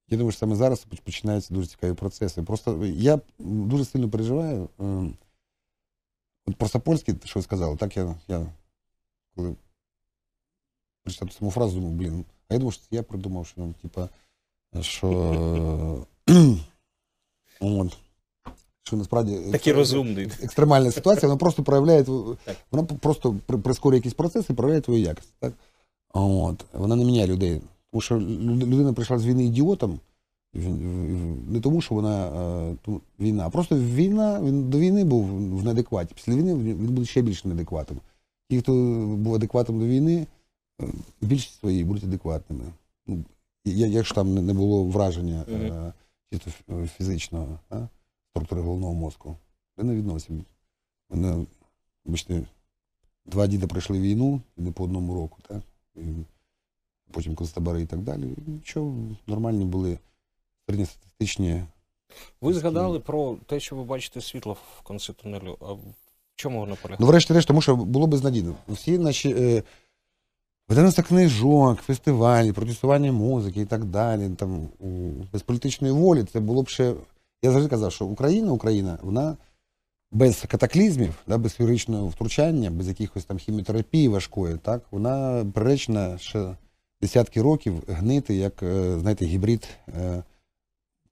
Я 0.07 0.17
думаю, 0.17 0.31
що 0.31 0.39
саме 0.39 0.55
зараз 0.55 0.85
поч- 0.85 1.01
починаються 1.01 1.53
дуже 1.53 1.67
цікаві 1.67 1.93
процеси. 1.93 2.43
Просто 2.43 2.85
я 2.85 3.19
дуже 3.39 3.85
сильно 3.85 4.09
переживаю. 4.09 4.69
ем, 4.79 5.17
От 6.45 6.55
про 6.55 6.67
Сапольський, 6.69 7.15
що 7.23 7.39
ви 7.39 7.43
сказали, 7.43 7.77
так 7.77 7.97
я, 7.97 8.15
я 8.27 8.53
коли 9.35 9.55
прочитав 11.03 11.31
саму 11.31 11.51
фразу, 11.51 11.75
думав, 11.79 11.91
блін, 11.91 12.25
а 12.49 12.53
я 12.53 12.59
думав, 12.59 12.73
що 12.73 12.81
це 12.81 12.95
я 12.95 13.03
придумав, 13.03 13.47
що 13.47 13.61
ну, 13.61 13.73
типа, 13.81 14.09
що, 14.81 16.05
е, 16.29 16.57
от, 17.59 17.97
що 18.83 18.97
насправді 18.97 19.51
Такий 19.51 19.73
розумний. 19.73 20.25
екстремальна 20.25 20.91
ситуація, 20.91 21.27
вона 21.29 21.39
просто 21.39 21.63
проявляє 21.63 22.01
тв- 22.03 22.37
Так. 22.45 22.57
вона 22.71 22.83
просто 22.83 23.39
при- 23.45 23.57
прискорює 23.57 23.97
якісь 23.97 24.13
процеси 24.13 24.53
і 24.53 24.55
проявляє 24.55 24.81
твою 24.81 24.99
якість. 25.01 25.33
Так? 25.39 25.53
От. 26.14 26.64
Вона 26.72 26.96
не 26.96 27.04
міняє 27.04 27.26
людей. 27.26 27.60
Тому 27.90 28.00
що 28.00 28.20
людина 28.20 28.92
прийшла 28.92 29.18
з 29.18 29.26
війни 29.26 29.44
ідіотом, 29.44 30.00
не 31.48 31.60
тому, 31.62 31.80
що 31.80 31.94
вона 31.94 32.26
е, 32.26 32.76
війна, 33.20 33.46
а 33.46 33.50
просто 33.50 33.78
війна, 33.78 34.42
він 34.42 34.70
до 34.70 34.78
війни 34.78 35.04
був 35.04 35.24
в 35.58 35.64
неадекваті. 35.64 36.14
Після 36.14 36.34
війни 36.34 36.54
він 36.54 36.86
буде 36.94 37.06
ще 37.06 37.22
більш 37.22 37.44
неадекватом. 37.44 38.00
Ті, 38.50 38.58
хто 38.58 38.72
був 39.18 39.34
адекватом 39.34 39.78
до 39.78 39.86
війни, 39.86 40.26
е, 40.82 40.84
в 41.22 41.26
більшості 41.26 41.58
своїй 41.60 41.84
будуть 41.84 42.04
адекватними. 42.04 42.64
Ну, 43.06 43.24
Якщо 43.64 44.14
там 44.14 44.46
не- 44.46 44.54
було 44.54 44.84
враження 44.84 45.44
е, 45.52 45.92
чисто 46.32 46.50
фізичного 46.86 47.58
а, 47.70 47.86
структури 48.30 48.60
головного 48.62 48.94
мозку, 48.94 49.36
це 49.76 49.84
не 49.84 49.94
відносимо. 49.94 50.40
Мене, 51.10 51.46
бачите, 52.04 52.42
два 53.26 53.46
діда 53.46 53.66
пройшли 53.66 53.98
війну, 53.98 54.40
не 54.56 54.72
по 54.72 54.84
одному 54.84 55.14
року, 55.14 55.38
так? 55.48 55.62
Потім 57.10 57.34
концтабори 57.34 57.82
і 57.82 57.86
так 57.86 58.00
далі. 58.00 58.34
Нічого, 58.46 58.94
нормальні 59.26 59.64
були 59.64 59.98
середньостатистичні. 60.66 61.64
Ви 62.40 62.54
згадали 62.54 63.00
про 63.00 63.36
те, 63.46 63.60
що 63.60 63.76
ви 63.76 63.84
бачите 63.84 64.20
світло 64.20 64.56
в 64.78 64.88
кінці 64.88 65.12
тунелю. 65.12 65.56
А 65.60 65.72
в 65.72 65.80
чому 66.34 66.60
воно 66.60 66.76
полягає? 66.76 66.98
Ну, 67.00 67.06
врешті-решт, 67.06 67.48
тому 67.48 67.60
що 67.60 67.76
було 67.76 68.06
безнадійно. 68.06 68.54
Всі 68.68 68.98
наші 68.98 69.34
е, 69.38 69.62
видавництва 70.68 71.04
книжок, 71.04 71.78
фестивалі, 71.78 72.52
продюсування 72.52 73.12
музики 73.12 73.60
і 73.60 73.66
так 73.66 73.84
далі. 73.84 74.30
Там, 74.30 74.68
без 75.32 75.42
політичної 75.42 75.92
волі 75.92 76.24
це 76.24 76.40
було 76.40 76.62
б 76.62 76.68
ще. 76.68 76.94
Я 77.42 77.50
завжди 77.50 77.70
казав, 77.70 77.92
що 77.92 78.06
Україна, 78.06 78.52
Україна, 78.52 78.98
вона 79.02 79.36
без 80.10 80.44
катаклізмів, 80.48 81.14
да, 81.26 81.38
без 81.38 81.52
хірургічного 81.52 82.08
втручання, 82.08 82.70
без 82.70 82.88
якихось 82.88 83.24
там 83.24 83.38
хіміотерапії 83.38 84.08
важкої, 84.08 84.56
так, 84.56 84.82
вона 84.90 85.46
приречена 85.54 86.18
ще 86.18 86.56
десятки 87.00 87.42
років 87.42 87.82
гнити, 87.88 88.34
як, 88.34 88.62
е, 88.62 89.00
знаєте, 89.00 89.24
гібрид 89.24 89.68
е, 89.88 90.22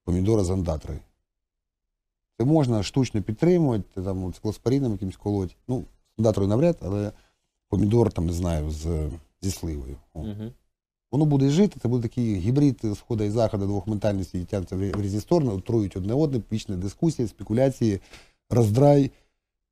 помідора 0.04 0.44
з 0.44 0.50
андатрою. 0.50 1.00
Це 2.38 2.44
можна 2.44 2.82
штучно 2.82 3.22
підтримувати, 3.22 4.02
там 4.02 4.32
циклоспоріном 4.32 4.92
якимось 4.92 5.16
колоть. 5.16 5.56
Ну, 5.68 5.84
з 6.16 6.18
андатрою 6.18 6.48
навряд, 6.48 6.76
але 6.80 7.12
помідор, 7.68 8.12
там, 8.12 8.26
не 8.26 8.32
знаю, 8.32 8.70
з, 8.70 9.10
зі 9.42 9.50
сливою. 9.50 9.96
Угу. 10.14 10.52
Воно 11.12 11.24
буде 11.24 11.50
жити, 11.50 11.80
це 11.82 11.88
буде 11.88 12.08
такий 12.08 12.36
гібрид 12.36 12.80
сходу 12.96 13.24
і 13.24 13.30
заходу 13.30 13.66
двох 13.66 13.86
ментальностей, 13.86 14.40
які 14.40 14.50
тягнуться 14.50 14.76
в 14.76 15.02
різні 15.02 15.20
сторони, 15.20 15.52
отрують 15.52 15.96
одне 15.96 16.14
одне, 16.14 16.40
вічні 16.52 16.76
дискусії, 16.76 17.28
спекуляції, 17.28 18.00
роздрай, 18.50 19.10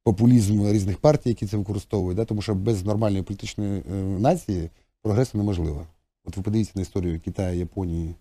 популізм 0.02 0.72
різних 0.72 0.98
партій, 0.98 1.28
які 1.28 1.46
це 1.46 1.56
використовують. 1.56 2.16
Да? 2.16 2.24
Тому 2.24 2.42
що 2.42 2.54
без 2.54 2.84
нормальної 2.84 3.22
політичної 3.22 3.82
е, 3.92 3.94
нації 4.02 4.70
прогресу 5.02 5.38
неможливо. 5.38 5.87
От 6.24 6.37
ви 6.37 6.42
подивіться 6.42 6.72
на 6.74 6.82
історію 6.82 7.20
Китаю, 7.20 7.58
Японії, 7.58 8.14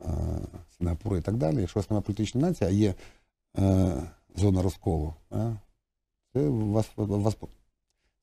е, 0.00 0.06
Сінгапуру 0.78 1.16
і 1.16 1.20
так 1.20 1.36
далі. 1.36 1.60
Якщо 1.60 1.80
у 1.80 2.00
політичної 2.00 2.46
нації, 2.46 2.70
а 2.70 2.72
є 2.72 2.94
е, 3.58 4.02
зона 4.36 4.62
розколу, 4.62 5.14
це 6.32 6.48
вас, 6.48 6.86
вас 6.96 7.34
це 7.34 7.46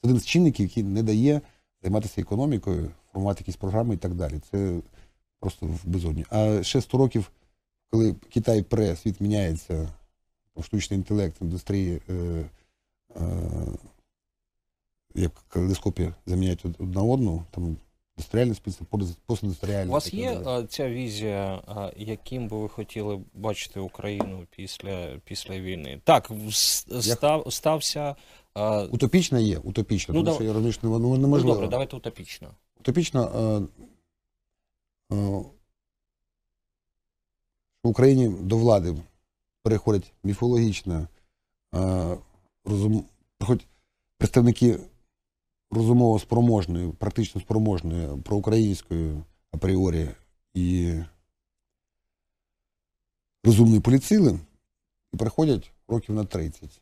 один 0.03 0.19
з 0.19 0.25
чинників, 0.25 0.65
який 0.65 0.83
не 0.83 1.03
дає 1.03 1.41
займатися 1.81 2.21
економікою, 2.21 2.91
формувати 3.11 3.41
якісь 3.41 3.55
програми 3.55 3.93
і 3.93 3.97
так 3.97 4.13
далі. 4.13 4.39
Це 4.51 4.79
просто 5.39 5.65
в 5.65 5.79
безодні. 5.85 6.25
А 6.29 6.63
ще 6.63 6.81
100 6.81 6.97
років, 6.97 7.31
коли 7.91 8.15
Китай 8.29 8.61
пре, 8.61 8.95
світ 8.95 9.21
міняється, 9.21 9.89
там, 10.55 10.63
штучний 10.63 10.97
інтелект, 10.99 11.41
індустрії, 11.41 12.01
е, 12.09 12.45
е, 13.15 13.21
як 15.15 15.31
калейдоскопі 15.47 16.13
заміняють 16.25 16.65
од- 16.65 16.75
одна 16.79 17.03
одну, 17.03 17.43
там 17.51 17.77
індустріальне 18.17 18.55
спільство, 18.55 18.85
постіндустріальне. 19.25 19.89
У 19.89 19.93
вас 19.93 20.13
є 20.13 20.35
далі. 20.39 20.67
ця 20.67 20.89
візія, 20.89 21.61
яким 21.97 22.47
би 22.47 22.57
ви 22.57 22.69
хотіли 22.69 23.19
бачити 23.33 23.79
Україну 23.79 24.45
після, 24.55 25.19
після 25.25 25.59
війни? 25.59 26.01
Так, 26.03 26.31
став, 27.01 27.53
стався. 27.53 28.15
Утопічна 28.91 29.39
є, 29.39 29.57
утопічна, 29.57 30.13
Ну, 30.13 30.19
тому 30.19 30.25
дав- 30.25 30.35
що 30.35 30.43
я 30.43 30.49
розумію, 30.49 30.73
що 30.73 30.89
воно 30.89 31.07
ну, 31.07 31.17
неможливо. 31.17 31.53
добре, 31.53 31.67
давайте 31.69 31.95
утопічно. 31.97 32.47
Утопічно, 32.79 33.31
е, 33.35 35.15
е, 35.15 35.43
в 37.83 37.87
Україні 37.87 38.29
до 38.29 38.57
влади 38.57 38.95
переходять 39.65 40.13
міфологічно, 40.23 41.07
розум, 42.65 43.05
приходять 43.37 43.67
представники 44.17 44.79
розумово 45.71 46.19
спроможної, 46.19 46.91
практично 46.91 47.41
спроможної, 47.41 48.17
проукраїнської 48.17 49.23
апріорі 49.51 50.09
і 50.53 50.93
розумної 53.43 53.79
поліцили, 53.79 54.39
і 55.13 55.17
приходять 55.17 55.71
років 55.87 56.15
на 56.15 56.25
30. 56.25 56.81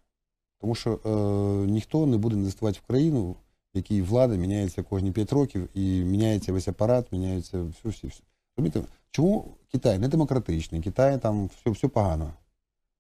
Тому 0.60 0.76
що 0.76 1.00
е, 1.06 1.72
ніхто 1.72 2.06
не 2.06 2.18
буде 2.18 2.36
інвестувати 2.36 2.80
в 2.84 2.88
країну, 2.88 3.32
в 3.74 3.78
якій 3.78 4.02
влада 4.02 4.36
міняється 4.36 4.84
кожні 4.84 5.12
5 5.12 5.34
років, 5.34 5.70
і 5.74 6.04
міняється 6.04 6.54
весь 6.54 6.68
апарат, 6.68 7.12
міняється 7.12 7.64
все, 7.64 7.90
все, 7.90 8.08
все. 8.08 8.84
Чому 9.12 9.58
Китай 9.72 10.00
не 10.00 10.08
демократичний, 10.08 10.82
Китай 10.82 11.22
там 11.22 11.50
все, 11.56 11.70
все 11.70 11.88
погано. 11.88 12.34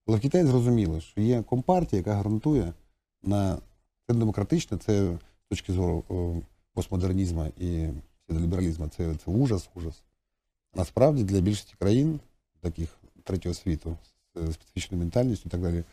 Але 0.07 0.17
в 0.17 0.21
Китаї 0.21 0.45
зрозуміло, 0.45 1.01
що 1.01 1.21
є 1.21 1.43
компартія, 1.43 1.97
яка 1.97 2.13
гарантує 2.13 2.73
на 3.23 3.57
це 4.07 4.13
демократичне, 4.13 4.77
це 4.77 5.17
з 5.45 5.49
точки 5.49 5.73
зору 5.73 6.03
постмодернізму 6.73 7.45
і 7.57 7.87
лібералізму, 8.31 8.87
це, 8.87 9.15
це 9.15 9.31
ужас, 9.31 9.69
ужас. 9.75 10.03
Насправді 10.75 11.23
для 11.23 11.39
більшості 11.39 11.75
країн, 11.79 12.19
таких 12.61 12.97
третього 13.23 13.55
світу, 13.55 13.97
з 14.35 14.53
специфічною 14.53 14.99
ментальністю 14.99 15.43
і 15.45 15.51
так 15.51 15.61
далі, 15.61 15.83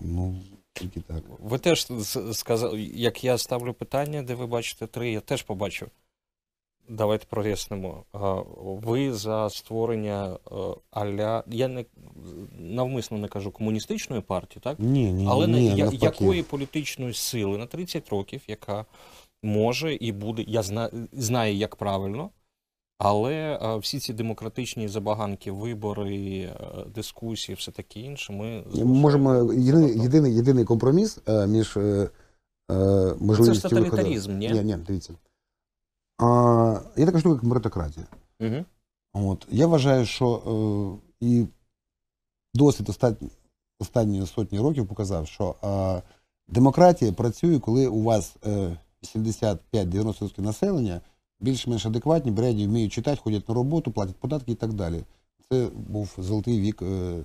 ну, 0.00 0.40
тільки 0.72 1.00
так. 1.00 1.22
Ви 1.40 1.58
теж 1.58 1.88
сказали, 2.32 2.82
як 2.82 3.24
я 3.24 3.38
ставлю 3.38 3.74
питання, 3.74 4.22
де 4.22 4.34
ви 4.34 4.46
бачите 4.46 4.86
три, 4.86 5.10
я 5.10 5.20
теж 5.20 5.42
побачив. 5.42 5.88
Давайте 6.88 7.26
прояснимо. 7.26 8.04
Ви 8.62 9.12
за 9.12 9.50
створення 9.50 10.38
е, 10.52 10.54
аля. 10.90 11.44
Я 11.46 11.68
не 11.68 11.84
навмисно 12.58 13.18
не 13.18 13.28
кажу 13.28 13.50
комуністичної 13.50 14.22
партії, 14.22 14.60
так? 14.64 14.76
Ні, 14.80 15.12
ні, 15.12 15.26
Але 15.30 15.46
ні, 15.46 15.76
я, 15.76 15.90
якої 15.92 16.42
політичної 16.42 17.14
сили 17.14 17.58
на 17.58 17.66
30 17.66 18.08
років, 18.08 18.42
яка 18.48 18.84
може 19.42 19.94
і 19.94 20.12
буде, 20.12 20.44
я 20.46 20.62
зна, 20.62 20.90
знаю, 21.12 21.54
як 21.54 21.76
правильно, 21.76 22.30
але 22.98 23.34
е, 23.34 23.76
всі 23.76 23.98
ці 23.98 24.12
демократичні 24.12 24.88
забаганки, 24.88 25.52
вибори, 25.52 26.40
е, 26.40 26.54
дискусії, 26.94 27.56
все 27.56 27.72
таке 27.72 28.00
інше, 28.00 28.32
ми 28.32 28.64
можемо 28.84 29.52
єдиний, 29.52 30.02
єдиний, 30.02 30.34
єдиний 30.34 30.64
компроміс 30.64 31.18
між 31.48 31.76
е, 31.76 32.10
Це 33.36 33.54
ж 33.54 33.62
тоталітаризм, 33.62 34.38
ні? 34.38 34.50
Ні, 34.50 34.62
ні, 34.62 34.76
дивіться. 34.86 35.14
А, 36.18 36.80
є 36.96 37.06
така 37.06 37.20
штука, 37.20 37.34
як 37.34 37.42
меритократія. 37.42 38.06
Угу. 38.40 38.64
От. 39.14 39.46
Я 39.50 39.66
вважаю, 39.66 40.06
що 40.06 40.42
е, 41.20 41.26
і 41.26 41.46
досвід 42.54 42.88
останні, 42.88 43.30
останньої 43.78 44.26
сотні 44.26 44.60
років 44.60 44.86
показав, 44.86 45.26
що 45.26 45.54
е, 45.64 46.02
демократія 46.48 47.12
працює, 47.12 47.58
коли 47.58 47.86
у 47.86 48.02
вас 48.02 48.36
е, 48.46 48.76
85-90% 49.02 50.40
населення 50.40 51.00
більш-менш 51.40 51.86
адекватні, 51.86 52.30
бреді, 52.30 52.66
вміють 52.66 52.92
читати, 52.92 53.20
ходять 53.24 53.48
на 53.48 53.54
роботу, 53.54 53.92
платять 53.92 54.16
податки 54.16 54.52
і 54.52 54.54
так 54.54 54.72
далі. 54.72 55.04
Це 55.50 55.68
був 55.74 56.14
золотий 56.18 56.60
вік 56.60 56.82
е, 56.82 56.86
е, 56.86 57.24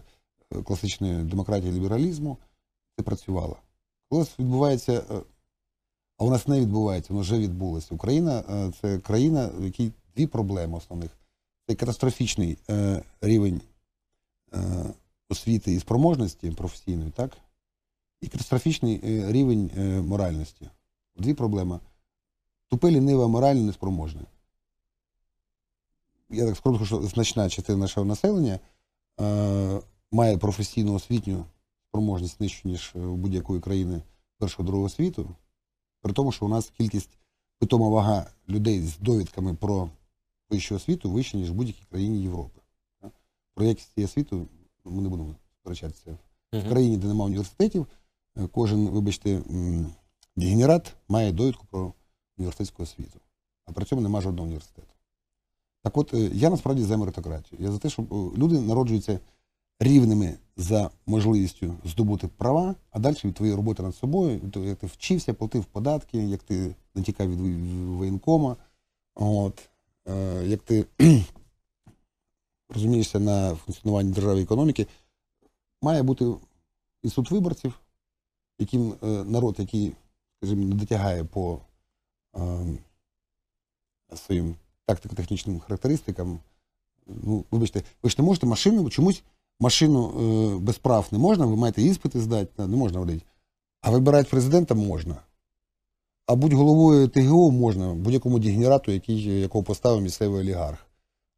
класичної 0.64 1.24
демократії 1.24 1.74
лібералізму. 1.74 2.38
Це 2.98 3.04
працювало. 3.04 3.58
Коли 4.10 4.26
відбувається. 4.40 5.04
Е, 6.22 6.24
А 6.24 6.24
у 6.24 6.30
нас 6.30 6.48
не 6.48 6.60
відбувається, 6.60 7.14
воно 7.14 7.22
вже 7.22 7.40
відбулося. 7.40 7.96
Україна 7.96 8.44
е, 8.50 8.72
це 8.82 9.00
країна, 9.00 9.50
в 9.58 9.64
якій 9.64 9.92
дві 10.16 10.28
проблеми 10.28 10.78
основних. 10.78 11.12
Це 11.68 11.76
катастрофічний 11.76 12.58
е, 12.70 13.04
рівень 13.22 13.62
е, 14.54 14.86
освіти 15.30 15.74
і 15.74 15.80
спроможності 15.80 16.52
професійної, 16.52 17.12
так? 17.12 17.38
І 18.22 18.28
катастрофічний 18.28 19.02
е, 19.04 19.32
рівень 19.32 19.72
е, 19.78 20.02
моральності. 20.02 20.70
Дві 21.16 21.34
проблеми. 21.34 21.80
Тупе, 22.70 22.92
ліниве, 22.92 23.28
морально 23.28 23.66
неспроможне. 23.66 24.22
Я 26.30 26.46
так 26.46 26.58
скажу, 26.58 26.86
що 26.86 27.02
значна 27.02 27.50
частина 27.50 27.78
нашого 27.78 28.06
населення 28.06 28.60
е, 29.22 29.82
має 30.12 30.38
професійну 30.38 30.94
освітню 30.94 31.46
спроможність 31.90 32.40
нижчу, 32.40 32.70
ніж 32.70 32.92
у 32.96 33.16
будь-якої 33.16 33.62
країни 33.62 34.02
першого 34.38 34.68
другого 34.68 34.90
світу. 34.90 35.36
При 36.02 36.14
тому, 36.14 36.32
що 36.32 36.46
у 36.46 36.50
нас 36.50 36.70
кількість 36.70 37.18
питома 37.60 37.90
вага 37.90 38.26
людей 38.50 38.82
з 38.82 38.98
довідками 38.98 39.54
про 39.54 39.90
вищу 40.50 40.76
освіту 40.76 41.12
вища, 41.12 41.38
ніж 41.38 41.52
в 41.52 41.54
будь-якій 41.54 41.86
країні 41.90 42.22
Європи. 42.22 42.62
Про 43.54 43.66
якість 43.66 43.94
цієї 43.94 44.06
освіти 44.06 44.36
ми 44.86 45.02
не 45.02 45.10
будемо 45.10 45.36
сперечатися. 45.62 46.18
В 46.54 46.70
країні, 46.70 46.98
де 46.98 47.08
немає 47.08 47.26
університетів, 47.26 47.88
е, 48.38 48.48
кожен, 48.48 48.90
вибачте, 48.90 49.42
дегенерат 50.36 50.96
має 51.08 51.32
довідку 51.32 51.66
про 51.72 51.94
університетську 52.38 52.84
освіту. 52.84 53.20
А 53.66 53.72
при 53.72 53.86
цьому 53.86 54.02
немає 54.02 54.24
жодного 54.24 54.46
університету. 54.46 54.88
Так 55.84 55.98
от, 55.98 56.14
е, 56.14 56.18
я 56.34 56.50
насправді 56.50 56.84
за 56.84 56.98
меритократію. 56.98 57.62
Я 57.62 57.72
за 57.72 57.78
те, 57.78 57.90
щоб 57.90 58.14
е, 58.14 58.38
люди 58.38 58.62
народжуються 58.62 59.20
рівними 59.82 60.38
за 60.58 60.90
можливістю 61.06 61.76
здобути 61.86 62.28
права, 62.28 62.76
а 62.92 63.00
далі 63.00 63.16
від 63.24 63.34
твоєї 63.34 63.56
роботи 63.56 63.84
над 63.84 63.96
собою, 63.96 64.42
як 64.56 64.78
ти 64.78 64.88
вчився, 64.88 65.34
платив 65.34 65.66
податки, 65.66 66.18
як 66.18 66.44
ти 66.44 66.76
не 66.96 67.02
тікав 67.02 67.30
від 67.30 67.40
воєнкома, 67.88 68.56
от, 69.16 69.70
е, 70.08 70.44
як 70.46 70.62
ти 70.62 70.86
розумієшся 72.70 73.20
на 73.20 73.56
функціонуванні 73.56 74.12
держави 74.12 74.40
і 74.40 74.44
економіки, 74.44 74.88
має 75.82 76.04
бути 76.04 76.34
інститут 77.04 77.32
виборців, 77.32 77.80
яким 78.60 78.94
е, 79.04 79.08
народ, 79.08 79.56
який, 79.60 79.94
скажімо, 80.38 80.66
не 80.66 80.76
дотягає 80.76 81.24
по 81.24 81.60
е, 82.36 82.66
своїм 84.16 84.56
тактико-технічним 84.86 85.60
характеристикам. 85.60 86.40
Ну, 87.08 87.46
вибачте, 87.52 87.84
ви 88.04 88.10
ж 88.10 88.16
не 88.20 88.26
можете 88.26 88.46
машину, 88.46 88.90
чомусь 88.90 89.24
машину 89.62 90.10
е, 90.10 90.60
без 90.60 90.78
прав 90.78 91.08
не 91.12 91.18
можна, 91.18 91.46
ви 91.46 91.56
маєте 91.56 91.82
іспити 91.82 92.22
здати, 92.22 92.68
не 92.68 92.78
можна 92.78 93.00
водити. 93.00 93.26
А 93.82 93.92
вибирати 93.92 94.30
президента 94.30 94.76
можна. 94.76 95.16
А 96.26 96.36
будь 96.36 96.54
головою 96.54 97.08
ТГО 97.08 97.52
можна 97.52 97.94
будь-якому 97.94 98.40
дегенерату, 98.40 98.92
який, 98.92 99.24
якого 99.24 99.64
поставив 99.64 100.02
місцевий 100.02 100.42
олігарх. 100.42 100.86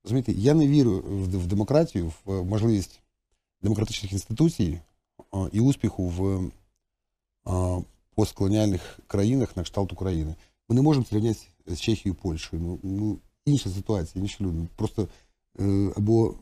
Розумієте, 0.04 0.32
я 0.32 0.54
не 0.54 0.68
вірю 0.68 1.04
в, 1.08 1.48
демократію, 1.48 2.14
в 2.26 2.44
можливість 2.44 3.00
демократичних 3.62 4.14
інституцій 4.14 4.80
і 5.52 5.60
успіху 5.60 6.08
в 6.08 6.52
постколоніальних 8.16 9.00
країнах 9.08 9.58
на 9.58 9.64
кшталт 9.64 9.94
України. 9.94 10.36
Ми 10.70 10.76
не 10.76 10.82
можемо 10.82 11.06
зрівняти 11.10 11.40
з 11.68 11.82
Чехією, 11.82 12.16
Польщею. 12.22 12.62
Ну, 12.64 12.80
ну, 12.84 13.20
інша 13.46 13.70
ситуація, 13.70 14.22
інші 14.22 14.44
люди. 14.44 14.68
Просто 14.76 15.08
е, 15.60 15.94
або 15.98 16.36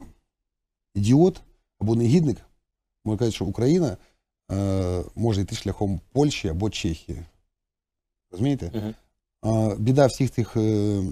ідіот, 0.96 1.42
або 1.82 1.96
негідник, 1.96 2.38
може 3.06 3.18
казати, 3.18 3.36
що 3.36 3.46
Україна 3.46 3.98
е, 4.52 5.04
може 5.16 5.42
йти 5.42 5.56
шляхом 5.56 6.02
Польщі 6.12 6.48
або 6.48 6.70
Чехії. 6.70 7.26
Розумієте? 8.32 8.72
Мгм. 8.76 8.96
А, 9.42 9.76
біда 9.80 10.06
всіх 10.06 10.32
цих 10.32 10.58
е, 10.58 11.04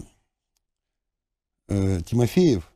е, 1.72 2.02
Тімофеїв, 2.02 2.72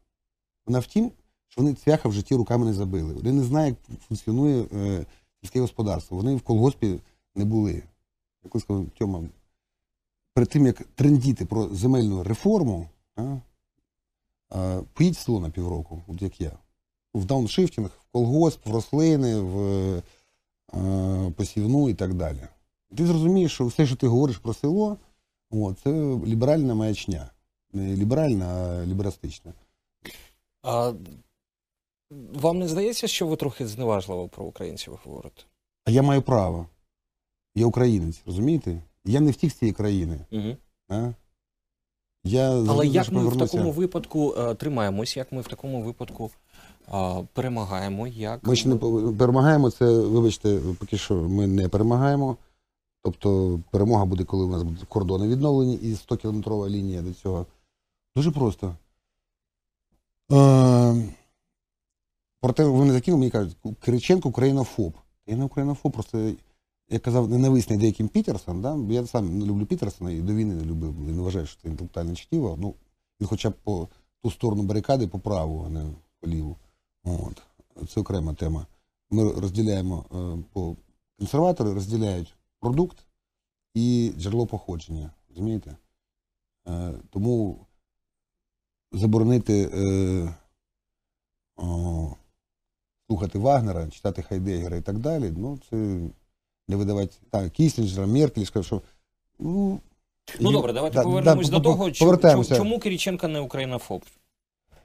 вона 0.66 0.80
в 0.80 0.86
тім, 0.86 1.12
що 1.48 1.62
вони 1.62 1.74
цвяха 1.74 2.10
в 2.10 2.14
житті 2.14 2.36
руками 2.36 2.66
не 2.66 2.74
забили. 2.74 3.14
Вони 3.14 3.32
не 3.32 3.44
знають, 3.44 3.78
як 3.90 4.02
функціонує 4.02 4.66
е, 4.74 5.06
сільське 5.42 5.62
господарство. 5.62 6.18
Вони 6.18 6.36
в 6.36 6.42
колгоспі 6.42 7.00
не 7.36 7.46
були. 7.46 7.84
Я 8.44 8.50
колись 8.50 8.64
сказав, 8.64 8.90
Тьома, 8.90 9.24
перед 10.34 10.50
тим, 10.50 10.66
як 10.66 10.84
трендіти 10.96 11.46
про 11.46 11.68
земельну 11.68 12.24
реформу, 12.24 12.90
а, 13.16 13.38
а, 14.50 14.82
поїдь 14.94 15.16
в 15.16 15.18
село 15.18 15.40
на 15.40 15.50
півроку, 15.50 16.02
от 16.08 16.22
як 16.22 16.42
я. 16.42 16.63
В 17.14 17.26
дауншифтинг, 17.26 17.88
в 17.88 18.12
колгосп, 18.12 18.66
в 18.66 18.74
рослини, 18.74 19.40
в 19.40 19.58
е, 20.74 21.32
посівну 21.36 21.90
і 21.90 21.94
так 21.94 22.14
далі. 22.14 22.48
Ти 22.98 23.06
зрозумієш, 23.06 23.54
що 23.54 23.66
все, 23.66 23.86
що 23.86 23.96
ти 23.96 24.08
говориш 24.08 24.38
про 24.38 24.54
село, 24.54 24.98
от, 25.52 25.80
це 25.80 25.90
ліберальна 26.26 26.76
маячня. 26.76 27.30
Не 27.74 27.96
ліберальна, 27.96 28.46
а 28.46 28.86
ліберастична. 28.86 29.54
А 30.64 30.94
вам 32.34 32.60
не 32.60 32.68
здається, 32.68 33.08
що 33.08 33.28
ви 33.28 33.36
трохи 33.36 33.68
зневажливо 33.68 34.28
про 34.28 34.46
українців 34.46 35.00
говорите? 35.04 35.44
А 35.86 35.92
я 35.92 36.02
маю 36.02 36.22
право. 36.22 36.68
Я 37.56 37.66
українець, 37.66 38.22
розумієте? 38.26 38.82
Я 39.06 39.20
не 39.20 39.32
втік 39.32 39.52
з 39.52 39.56
цієї 39.56 39.74
країни. 39.74 40.20
Угу. 40.32 40.58
А? 40.90 41.14
Я 42.24 42.50
Але 42.50 42.88
як 42.88 43.12
ми 43.12 43.28
в 43.28 43.38
такому 43.38 43.72
випадку 43.72 44.36
е, 44.38 44.56
тримаємось, 44.56 45.18
як 45.18 45.32
ми 45.32 45.42
в 45.42 45.48
такому 45.48 45.82
випадку 45.82 46.32
перемагаємо? 47.34 48.08
Як 48.08 48.48
Ми 48.48 48.56
ще 48.56 48.70
не 48.70 48.76
перемагаємо, 49.18 49.72
це, 49.72 50.00
вибачте, 50.00 50.60
поки 50.80 50.98
що 50.98 51.16
ми 51.16 51.48
не 51.48 51.70
перемагаємо. 51.70 52.38
Тобто 53.04 53.60
перемога 53.72 54.06
буде, 54.06 54.24
коли 54.24 54.46
у 54.46 54.50
нас 54.50 54.64
будуть 54.64 54.84
кордони 54.84 55.28
відновлені 55.28 55.76
і 55.76 55.94
100-кілометрова 55.94 56.70
лінія 56.70 57.02
до 57.02 57.14
цього. 57.14 57.46
Дуже 58.16 58.32
просто. 58.32 58.76
Е, 60.32 61.14
проте 62.42 62.66
вони 62.66 62.94
такі 62.94 63.12
мені 63.12 63.30
кажуть, 63.30 63.58
Кириченко 63.80 64.30
українофоб. 64.30 64.94
Я 65.28 65.36
не 65.36 65.46
українофоб, 65.46 65.92
просто 65.92 66.32
я 66.90 67.00
казав, 67.00 67.30
ненависний 67.30 67.80
деяким 67.80 68.08
Пітерсон, 68.08 68.62
да? 68.62 68.78
я 68.90 69.08
сам 69.08 69.38
не 69.38 69.46
люблю 69.46 69.66
Пітерсона 69.66 70.12
і 70.12 70.22
до 70.22 70.34
війни 70.34 70.56
не 70.56 70.66
любив, 70.66 70.96
і 71.10 71.12
не 71.12 71.22
вважаю, 71.22 71.46
що 71.46 71.62
це 71.62 71.68
інтелектуальне 71.68 72.16
чтіво. 72.16 72.58
Ну, 72.62 72.76
він 73.22 73.28
хоча 73.28 73.50
б 73.50 73.54
по 73.64 73.88
ту 74.24 74.32
сторону 74.32 74.64
барикади 74.64 75.08
по 75.08 75.20
праву, 75.20 75.64
а 75.68 75.70
не 75.70 75.86
по 76.20 76.28
ліву. 76.28 76.58
От. 77.04 77.42
Це 77.90 78.02
окрема 78.02 78.34
тема. 78.34 78.66
Ми 79.10 79.32
розділяємо 79.32 80.06
е, 80.12 80.44
по 80.54 80.76
консерватори 81.20 81.74
розділяють 81.74 82.36
продукт 82.60 82.98
і 83.74 84.14
джерело 84.18 84.46
походження. 84.46 85.12
Розумієте? 85.30 85.76
Е, 86.68 86.94
тому 87.10 87.66
заборонити 88.92 89.70
е, 89.74 90.36
слухати 93.08 93.40
Вагнера, 93.40 93.88
читати 93.88 94.22
Хайдегера 94.22 94.78
і 94.78 94.82
так 94.82 95.00
далі, 95.00 95.34
ну 95.38 95.60
це 95.70 95.76
не 96.68 96.76
видавати. 96.76 97.16
Так, 97.30 97.52
Кіслінджера, 97.52 98.08
Меркель 98.08 98.44
сказав, 98.44 98.66
що 98.66 98.82
ну, 99.40 99.80
Ну 100.40 100.52
добре, 100.52 100.74
давайте 100.74 100.96
да, 100.96 101.04
повернемось 101.04 101.50
да, 101.50 101.58
до 101.58 101.64
того, 101.64 101.92
чому, 101.92 102.10
повертаємося. 102.10 102.56
чому 102.56 102.80
Кириченко 102.80 103.28
не 103.28 103.40
українофоб? 103.40 104.04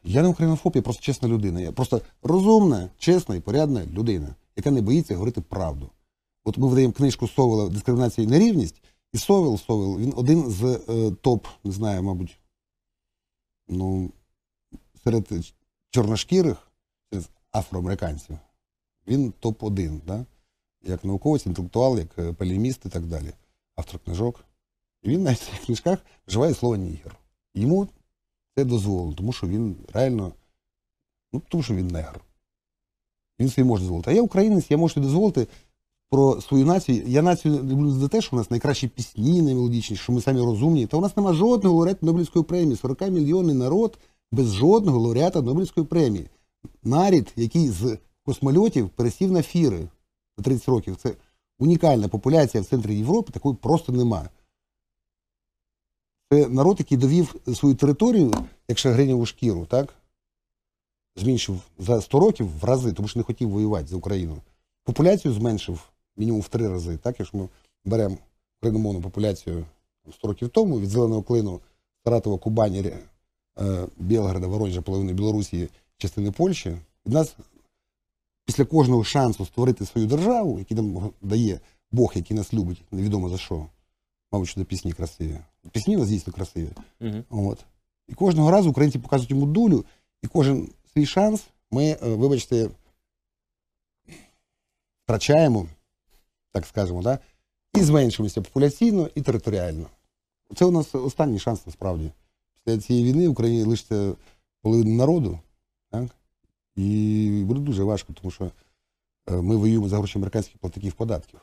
Я 0.05 0.23
не 0.23 0.29
українофоб, 0.29 0.77
я 0.77 0.83
просто 0.83 1.03
чесна 1.03 1.29
людина. 1.29 1.61
Я 1.61 1.73
просто 1.73 2.01
розумна, 2.23 2.91
чесна 2.99 3.35
і 3.35 3.41
порядна 3.41 3.87
людина, 3.87 4.35
яка 4.57 4.71
не 4.71 4.83
боїться 4.83 5.15
говорити 5.15 5.41
правду. 5.41 5.91
От 6.45 6.59
ми 6.59 6.69
видаємо 6.69 6.93
книжку 6.93 7.29
Совела 7.29 7.69
Дискримінація 7.69 8.27
і 8.27 8.31
нерівність, 8.31 8.83
і 9.13 9.19
Совел, 9.19 9.59
Совел, 9.59 9.99
він 9.99 10.13
один 10.17 10.51
з 10.51 10.81
е, 10.89 11.11
топ, 11.21 11.47
не 11.65 11.73
знаю, 11.73 12.03
мабуть, 12.03 12.39
ну, 13.69 14.11
серед 15.05 15.29
чорношкірих, 15.91 16.71
серед 17.11 17.29
афроамериканців. 17.53 18.39
Він 19.07 19.33
топ-1, 19.41 20.01
да? 20.07 20.27
як 20.83 21.05
науковець, 21.05 21.47
інтелектуал, 21.47 21.99
як 21.99 22.19
е, 22.19 22.33
полеміст 22.33 22.87
і 22.87 22.89
так 22.89 23.07
далі. 23.07 23.33
Автор 23.77 24.01
книжок. 24.01 24.45
І 25.03 25.09
він 25.09 25.23
на 25.23 25.35
цих 25.35 25.59
книжках 25.65 25.99
вживає 26.27 26.55
слово 26.55 26.77
нігер. 26.77 27.17
Йому 27.55 27.89
це 28.59 28.65
дозволено, 28.65 29.13
тому 29.13 29.33
що 29.33 29.47
він 29.47 29.77
реально, 29.93 30.33
ну, 31.33 31.43
тому 31.49 31.63
що 31.63 31.75
він 31.75 31.89
негр. 31.89 32.21
Він 33.41 33.49
собі 33.49 33.69
може 33.69 33.83
дозволити. 33.83 34.11
А 34.11 34.15
я 34.15 34.23
українець, 34.23 34.71
я 34.71 34.77
можу 34.77 34.95
собі 34.95 35.07
дозволити 35.07 35.47
про 36.11 36.41
свою 36.41 36.67
націю. 36.67 37.03
Я 37.07 37.23
націю 37.23 37.55
люблю 37.55 37.91
за 37.91 38.09
те, 38.09 38.21
що 38.21 38.37
у 38.37 38.39
нас 38.39 38.51
найкращі 38.51 38.89
пісні, 38.89 39.43
наймелодічніші, 39.43 40.03
що 40.03 40.13
ми 40.13 40.21
самі 40.21 40.41
розумні. 40.41 40.87
Та 40.87 40.97
у 40.97 41.01
нас 41.01 41.17
нема 41.17 41.33
жодного 41.33 41.77
лауреата 41.77 42.07
Нобелівської 42.07 42.45
премії. 42.45 42.77
40 42.77 43.01
мільйонний 43.01 43.55
народ 43.55 43.99
без 44.33 44.55
жодного 44.55 44.99
лауреата 44.99 45.43
Нобелівської 45.43 45.87
премії. 45.87 46.29
Нарід, 46.83 47.33
який 47.37 47.69
з 47.69 47.99
космольотів 48.25 48.89
пересів 48.89 49.33
на 49.33 49.43
фіри 49.43 49.89
на 50.39 50.45
30 50.45 50.69
років. 50.69 50.97
Це 50.97 51.15
унікальна 51.59 52.09
популяція 52.09 52.63
в 52.63 52.67
центрі 52.67 52.95
Європи, 52.95 53.33
такої 53.33 53.55
просто 53.55 53.93
немає. 53.93 54.29
Це 56.33 56.49
народ, 56.49 56.77
який 56.79 56.99
довів 56.99 57.35
свою 57.55 57.75
територію, 57.75 58.33
як 58.69 58.79
шагреніву 58.79 59.27
шкіру, 59.27 59.67
так? 59.67 59.95
Зменшив 61.17 61.61
за 61.79 62.01
100 62.01 62.21
років 62.21 62.59
в 62.61 62.65
рази, 62.65 62.93
тому 62.93 63.09
що 63.09 63.19
не 63.19 63.23
хотів 63.23 63.51
воювати 63.51 63.87
за 63.87 63.97
Україну. 63.97 64.37
Популяцію 64.85 65.35
зменшив 65.35 65.81
мінімум 66.17 66.41
в 66.41 66.49
три 66.49 66.69
рази, 66.69 66.97
так? 66.97 67.17
Якщо 67.19 67.39
ми 67.39 67.49
беремо 67.85 68.17
україномовну 68.61 69.01
популяцію 69.01 69.65
100 70.13 70.29
років 70.29 70.49
тому, 70.49 70.81
від 70.81 70.89
зеленого 70.89 71.23
клину 71.23 71.61
Саратова, 72.05 72.39
Кубані, 72.39 72.93
е, 73.59 73.87
Білгорода, 73.97 74.47
Воронежа, 74.47 74.83
половини 74.83 75.13
Білорусі, 75.13 75.69
частини 75.97 76.31
Польщі, 76.31 76.77
від 77.07 77.13
нас 77.13 77.37
після 78.45 78.65
кожного 78.65 79.05
шансу 79.05 79.47
створити 79.47 79.87
свою 79.87 80.07
державу, 80.07 80.59
який 80.59 80.77
нам 80.77 81.11
дає 81.23 81.61
Бог, 81.93 82.13
який 82.15 82.37
нас 82.37 82.55
любить, 82.55 82.83
невідомо 82.91 83.29
за 83.29 83.39
що. 83.39 83.67
Мабуть, 84.33 84.49
що 84.49 84.61
це 84.61 84.65
пісні 84.65 84.93
красиві. 84.93 85.39
Пісні 85.73 85.97
у 85.97 85.99
нас 85.99 86.09
дійсно 86.09 86.33
красиві. 86.33 86.71
Угу. 87.01 87.49
От. 87.51 87.65
І 88.09 88.15
кожного 88.15 88.51
разу 88.51 88.71
українці 88.71 88.99
показують 88.99 89.31
йому 89.31 89.47
дулю, 89.47 89.85
і 90.23 90.27
кожен 90.27 90.69
свій 90.93 91.07
шанс 91.07 91.45
ми, 91.71 91.85
е, 91.85 91.99
вибачте, 92.03 92.71
втрачаємо, 95.05 95.67
так 96.53 96.67
скажемо, 96.67 97.03
да? 97.03 97.19
і 97.75 97.81
зменшуємося 97.81 98.43
популяційно 98.43 99.09
і 99.15 99.23
територіально. 99.23 99.87
Це 100.57 100.65
у 100.65 100.71
нас 100.71 100.95
останній 100.95 101.39
шанс 101.39 101.67
насправді. 101.67 102.11
Після 102.65 102.79
цієї 102.81 103.05
війни 103.05 103.29
в 103.29 103.31
Україні 103.31 103.65
лишиться 103.65 104.13
половина 104.63 104.91
народу, 104.91 105.39
так? 105.91 106.05
і 106.77 107.45
буде 107.47 107.61
дуже 107.61 107.83
важко, 107.83 108.13
тому 108.13 108.31
що 108.31 108.51
е, 109.31 109.33
ми 109.33 109.57
воюємо 109.57 109.89
за 109.89 109.97
гроші 109.97 110.19
американських 110.19 110.59
платників 110.59 110.93
податків. 110.93 111.41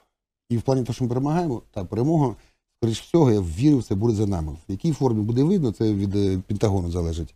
І 0.49 0.57
в 0.57 0.61
плані 0.61 0.83
того, 0.83 0.93
що 0.93 1.03
ми 1.03 1.07
перемагаємо, 1.07 1.61
та 1.71 1.85
перемога, 1.85 2.35
скоріш 2.77 3.01
всього, 3.01 3.31
я 3.31 3.41
вірю, 3.41 3.81
це 3.81 3.95
буде 3.95 4.13
за 4.15 4.25
нами. 4.25 4.51
В 4.51 4.71
якій 4.71 4.91
формі 4.91 5.21
буде 5.21 5.43
видно, 5.43 5.71
це 5.71 5.93
від 5.93 6.15
е, 6.15 6.39
Пентагону 6.47 6.91
залежить 6.91 7.35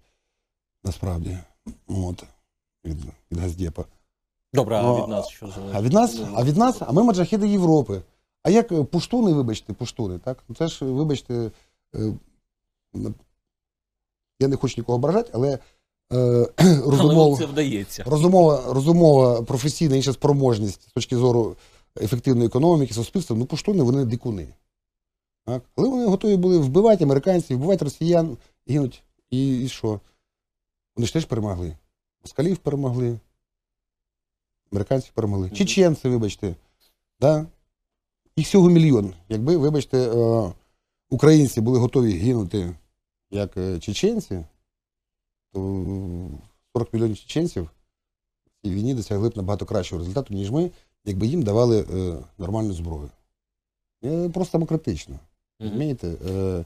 насправді. 0.84 1.38
От. 1.88 2.24
Від, 2.86 2.98
від 3.32 3.40
Газдепа. 3.40 3.86
Добре, 4.54 4.78
а 4.78 4.82
Ну, 4.84 5.02
від 5.04 5.10
нас 5.10 5.28
що 5.28 5.48
залежить? 5.48 5.76
А 5.76 5.82
від 5.82 5.94
нас, 5.94 6.20
а 6.36 6.44
від 6.44 6.58
нас, 6.58 6.78
а 6.80 6.92
ми 6.92 7.04
маджахеди 7.04 7.48
Європи. 7.48 8.02
А 8.44 8.50
як 8.50 8.72
е, 8.72 8.84
пуштуни, 8.84 9.34
вибачте, 9.34 9.74
пуштуни, 9.74 10.20
так? 10.20 10.44
Ну, 10.50 10.56
Це 10.56 10.68
ж, 10.68 10.86
вибачте, 10.86 11.52
е, 11.96 12.14
я 14.40 14.48
не 14.48 14.56
хочу 14.56 14.74
нікого 14.78 14.96
ображати, 14.96 15.32
але 15.34 15.60
Але 16.12 17.38
це 17.38 17.46
вдається. 17.46 18.04
розумова, 18.04 18.64
розумова, 18.68 19.42
професійна 19.42 19.96
інша 19.96 20.14
спроможність 20.14 20.82
з 20.90 20.92
точки 20.94 21.18
зору 21.18 21.56
ефективної 22.02 22.48
економіки, 22.48 22.94
суспільства, 22.94 23.36
ну 23.36 23.46
пуштуни 23.46 23.84
вони 23.84 24.06
дикуни. 24.06 24.48
Так? 25.50 25.64
Але 25.76 25.90
вони 25.90 26.06
готові 26.06 26.36
були 26.36 26.58
вбивати 26.58 27.04
американців, 27.04 27.58
вбивати 27.58 27.86
росіян, 27.86 28.38
гинуть. 28.68 29.04
І, 29.30 29.64
і 29.64 29.68
що? 29.68 30.00
Вони 30.96 31.08
ж 31.08 31.14
теж 31.14 31.26
перемогли. 31.26 31.78
Москалів 32.22 32.58
перемогли, 32.58 33.20
американців 34.72 35.14
перемогли. 35.14 35.50
Чеченці, 35.50 36.10
вибачте. 36.10 36.56
Да? 37.20 37.46
Їх 38.36 38.48
всього 38.48 38.70
мільйон. 38.70 39.14
Якби, 39.30 39.58
вибачте, 39.58 39.98
е, 39.98 40.54
українці 41.10 41.62
були 41.62 41.80
готові 41.80 42.14
гинути 42.14 42.76
як 43.32 43.58
е, 43.58 43.80
чеченці, 43.80 44.46
то 45.54 45.86
40 46.74 46.94
мільйонів 46.94 47.18
чеченців 47.18 47.64
в 47.64 47.70
цій 48.64 48.74
війні 48.74 48.94
досягли 48.94 49.30
б 49.30 49.38
набагато 49.38 49.66
кращого 49.66 50.00
результату, 50.00 50.34
ніж 50.34 50.52
ми, 50.52 50.72
якби 51.06 51.28
їм 51.28 51.44
давали 51.44 51.82
е, 51.82 52.18
нормальну 52.38 52.74
зброю. 52.74 53.10
Е, 54.04 54.30
просто 54.30 54.58
демократично. 54.58 55.20
Розумієте? 55.60 56.08
Е, 56.30 56.66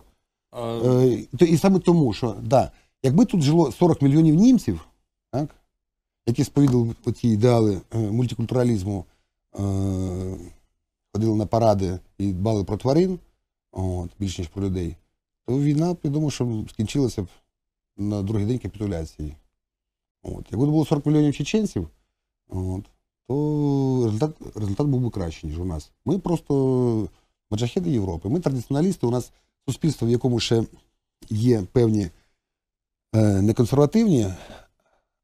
Е, 0.56 1.26
то- 1.38 1.46
і 1.46 1.58
саме 1.58 1.80
тому, 1.80 2.14
що 2.14 2.36
да, 2.44 2.72
якби 3.04 3.26
тут 3.26 3.42
жило 3.42 3.72
40 3.72 4.02
мільйонів 4.02 4.36
німців, 4.36 4.88
так, 5.32 5.56
які 6.28 6.44
сповідали 6.44 6.94
ці 7.16 7.28
ідеали 7.28 7.82
е, 7.96 7.98
мультикультуралізму, 7.98 9.06
е, 9.60 10.38
ходили 11.14 11.36
на 11.36 11.46
паради 11.46 12.00
і 12.18 12.32
дбали 12.34 12.64
про 12.64 12.78
тварин, 12.78 13.20
от, 13.72 14.10
більш 14.20 14.40
ніж 14.40 14.48
про 14.48 14.64
людей, 14.64 14.96
то 15.46 15.60
війна, 15.60 15.96
я 16.04 16.10
думаю, 16.10 16.32
що 16.32 16.66
скінчилася 16.70 17.24
б 17.24 17.28
на 17.98 18.22
другий 18.22 18.46
день 18.46 18.60
капітуляції. 18.60 19.36
От. 20.24 20.46
Якби 20.52 20.66
було 20.66 20.86
40 20.86 21.06
мільйонів 21.06 21.36
чеченців, 21.36 21.88
от, 22.50 22.84
то 23.28 24.02
результат, 24.06 24.36
результат 24.56 24.88
був 24.88 25.02
би 25.02 25.10
кращий, 25.10 25.50
ніж 25.50 25.60
у 25.60 25.66
нас. 25.66 25.92
Ми 26.06 26.20
просто 26.20 27.10
маджахеди 27.54 27.92
Європи, 27.92 28.30
ми 28.30 28.40
традиціоналісти, 28.40 29.08
у 29.08 29.12
нас 29.12 29.32
суспільство, 29.66 30.08
в 30.08 30.12
якому 30.12 30.40
ще 30.40 30.64
є 31.30 31.64
певні 31.72 32.10
е, 33.16 33.42
не 33.42 33.54
консервативні, 33.54 34.34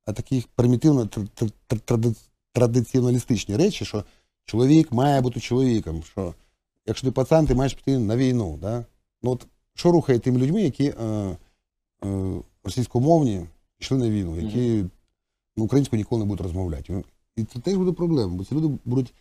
а 0.05 0.13
такі 0.13 0.45
примітивно 0.55 1.03
тр- 1.03 1.30
тр- 1.36 1.51
тр- 1.69 1.82
тради- 1.82 2.15
традиціоналістичні 2.53 3.55
речі, 3.55 3.86
що 3.86 4.03
чоловік 4.45 4.91
має 4.91 5.21
бути 5.21 5.39
чоловіком, 5.39 6.03
що 6.03 6.34
якщо 6.86 7.07
ти 7.07 7.11
пацан, 7.11 7.47
ти 7.47 7.55
маєш 7.55 7.73
піти 7.73 7.97
на 7.97 8.17
війну. 8.17 8.57
Да? 8.61 8.86
Ну, 9.23 9.32
от, 9.32 9.47
що 9.75 9.91
рухає 9.91 10.19
тими 10.19 10.39
людьми, 10.39 10.61
які 10.61 10.86
е, 10.86 11.38
е, 12.05 12.41
російськомовні 12.63 13.45
пішли 13.77 13.97
на 13.97 14.09
війну, 14.09 14.39
які 14.39 14.86
ну, 15.57 15.63
українською 15.63 15.97
ніколи 15.97 16.19
не 16.19 16.25
будуть 16.25 16.43
розмовляти. 16.43 17.03
І 17.36 17.43
це 17.43 17.59
теж 17.59 17.77
буде 17.77 17.91
проблема, 17.91 18.36
бо 18.36 18.45
ці 18.45 18.55
люди 18.55 18.77
будуть 18.86 19.13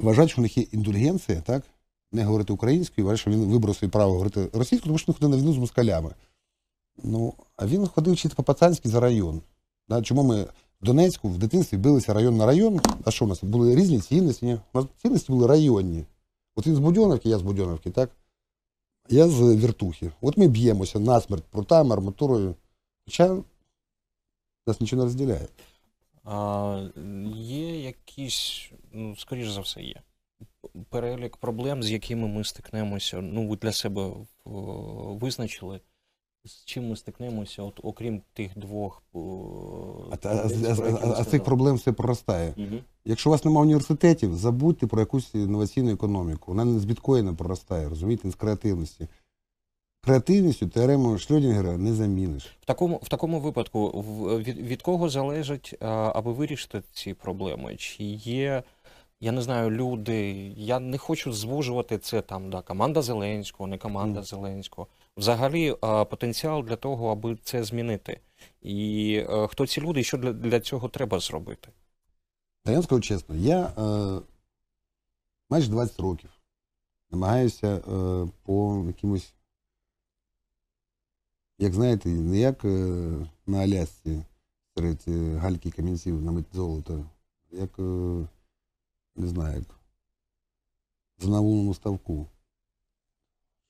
вважати, 0.00 0.28
що 0.28 0.40
у 0.40 0.42
них 0.42 0.58
є 0.58 0.64
індульгенція, 0.72 1.40
так? 1.40 1.62
Не 2.14 2.24
говорити 2.24 2.52
українською, 2.52 3.06
вважає, 3.06 3.18
що 3.18 3.30
він 3.30 3.52
вибрав 3.52 3.76
своє 3.76 3.90
право 3.90 4.12
говорити 4.12 4.48
російською, 4.52 4.82
тому 4.82 4.98
що 4.98 5.12
він 5.12 5.14
ходив 5.14 5.30
на 5.30 5.36
війну 5.36 5.52
з 5.52 5.58
москалями. 5.58 6.14
Ну, 7.02 7.34
а 7.56 7.66
він 7.66 7.86
ходив 7.86 8.16
чисто 8.16 8.36
по-пацанськи 8.36 8.88
за 8.88 9.00
район. 9.00 9.42
Да, 9.88 10.02
чому 10.02 10.22
ми 10.22 10.42
в 10.82 10.86
Донецьку 10.86 11.28
в 11.28 11.38
дитинстві 11.38 11.76
билися 11.76 12.14
район 12.14 12.36
на 12.36 12.46
район? 12.46 12.80
А 13.04 13.10
що 13.10 13.24
у 13.24 13.28
нас? 13.28 13.44
Були 13.44 13.76
різні 13.76 14.00
цінності? 14.00 14.46
Ні? 14.46 14.58
У 14.72 14.78
нас 14.78 14.86
цінності 15.02 15.32
були 15.32 15.46
районні. 15.46 16.04
От 16.56 16.66
він 16.66 16.74
з 16.74 16.78
Будьоновки, 16.78 17.28
я 17.28 17.38
з 17.38 17.42
Будьоновки, 17.42 17.90
так? 17.90 18.10
Я 19.08 19.28
з 19.28 19.56
Віртухи. 19.56 20.10
От 20.20 20.36
ми 20.36 20.48
б'ємося 20.48 20.98
насмерть 20.98 21.44
прутами, 21.44 21.92
арматурою. 21.92 22.54
Хоча 23.04 23.36
нас 24.66 24.80
нічого 24.80 25.00
не 25.00 25.04
розділяє. 25.04 25.48
А 26.24 26.88
є 27.36 27.80
якісь, 27.80 28.70
ну, 28.92 29.16
скоріш 29.16 29.50
за 29.50 29.60
все, 29.60 29.82
є. 29.82 30.02
Перелік 30.88 31.36
проблем, 31.36 31.82
з 31.82 31.90
якими 31.90 32.28
ми 32.28 32.44
стикнемося. 32.44 33.20
Ну, 33.20 33.48
ви 33.48 33.56
для 33.56 33.72
себе 33.72 34.10
о, 34.44 34.52
визначили, 35.20 35.80
з 36.44 36.64
чим 36.64 36.88
ми 36.88 36.96
стикнемося, 36.96 37.62
от, 37.62 37.80
окрім 37.82 38.22
тих 38.32 38.58
двох. 38.58 39.02
о, 39.12 40.08
А, 40.12 40.16
та- 40.16 40.28
а, 40.28 40.48
а, 40.68 41.08
а, 41.08 41.20
а 41.20 41.24
цих 41.24 41.44
проблем 41.44 41.76
все 41.76 41.92
проростає. 41.92 42.54
Мгм. 42.56 42.80
Якщо 43.04 43.30
у 43.30 43.32
вас 43.32 43.44
немає 43.44 43.62
університетів, 43.62 44.34
забудьте 44.36 44.86
про 44.86 45.00
якусь 45.00 45.34
інноваційну 45.34 45.92
економіку. 45.92 46.44
Вона 46.46 46.64
не 46.64 46.78
з 46.80 46.84
біткоїна 46.84 47.34
проростає, 47.34 47.88
розумієте, 47.88 48.26
не 48.28 48.32
з 48.32 48.36
креативності. 48.36 49.08
Креативністю 50.04 50.66
теорему 50.68 51.18
Шльодінгера 51.18 51.76
не 51.78 51.92
заміниш. 51.94 52.56
В 52.60 52.64
такому, 52.64 53.00
в 53.02 53.08
такому 53.08 53.40
випадку, 53.40 53.90
від, 54.38 54.58
від 54.58 54.82
кого 54.82 55.08
залежить, 55.08 55.74
а, 55.80 56.12
аби 56.14 56.32
вирішити 56.32 56.82
ці 56.92 57.14
проблеми? 57.14 57.76
Чи 57.76 58.04
є, 58.04 58.62
я 59.20 59.32
не 59.32 59.42
знаю, 59.42 59.70
люди, 59.70 60.32
я 60.56 60.80
не 60.80 60.98
хочу 60.98 61.32
звужувати 61.32 61.98
це 61.98 62.22
там, 62.22 62.50
да, 62.50 62.62
команда 62.62 63.02
Зеленського, 63.02 63.66
не 63.66 63.78
команда 63.78 64.18
Мгм. 64.18 64.26
Зеленського. 64.26 64.86
Взагалі 65.16 65.76
а, 65.80 66.04
потенціал 66.04 66.62
для 66.62 66.76
того, 66.76 67.08
аби 67.12 67.36
це 67.42 67.64
змінити. 67.64 68.20
І 68.62 69.14
е, 69.30 69.46
хто 69.46 69.66
ці 69.66 69.80
люди, 69.80 70.00
і 70.00 70.04
що 70.04 70.18
для, 70.18 70.32
для 70.32 70.60
цього 70.60 70.88
треба 70.88 71.18
зробити? 71.18 71.68
Та 72.64 72.72
я 72.72 72.82
скажу 72.82 73.00
чесно, 73.00 73.34
я 73.34 73.60
е, 73.78 74.20
майже 75.50 75.70
20 75.70 76.00
років 76.00 76.30
намагаюся 77.10 77.66
е, 77.76 77.82
по 78.42 78.84
якимось, 78.86 79.34
як 81.58 81.72
знаєте, 81.74 82.08
не 82.08 82.38
як 82.38 82.64
е, 82.64 82.68
на 83.46 83.58
Алясці 83.58 84.24
серед 84.76 85.04
е, 85.08 85.34
гальки 85.36 85.70
камінців 85.70 86.22
намити 86.22 86.48
золото, 86.52 87.04
як, 87.50 87.78
е, 87.78 88.26
не 89.16 89.26
знаю, 89.26 89.64
за 91.18 91.30
наволному 91.30 91.74
ставку. 91.74 92.28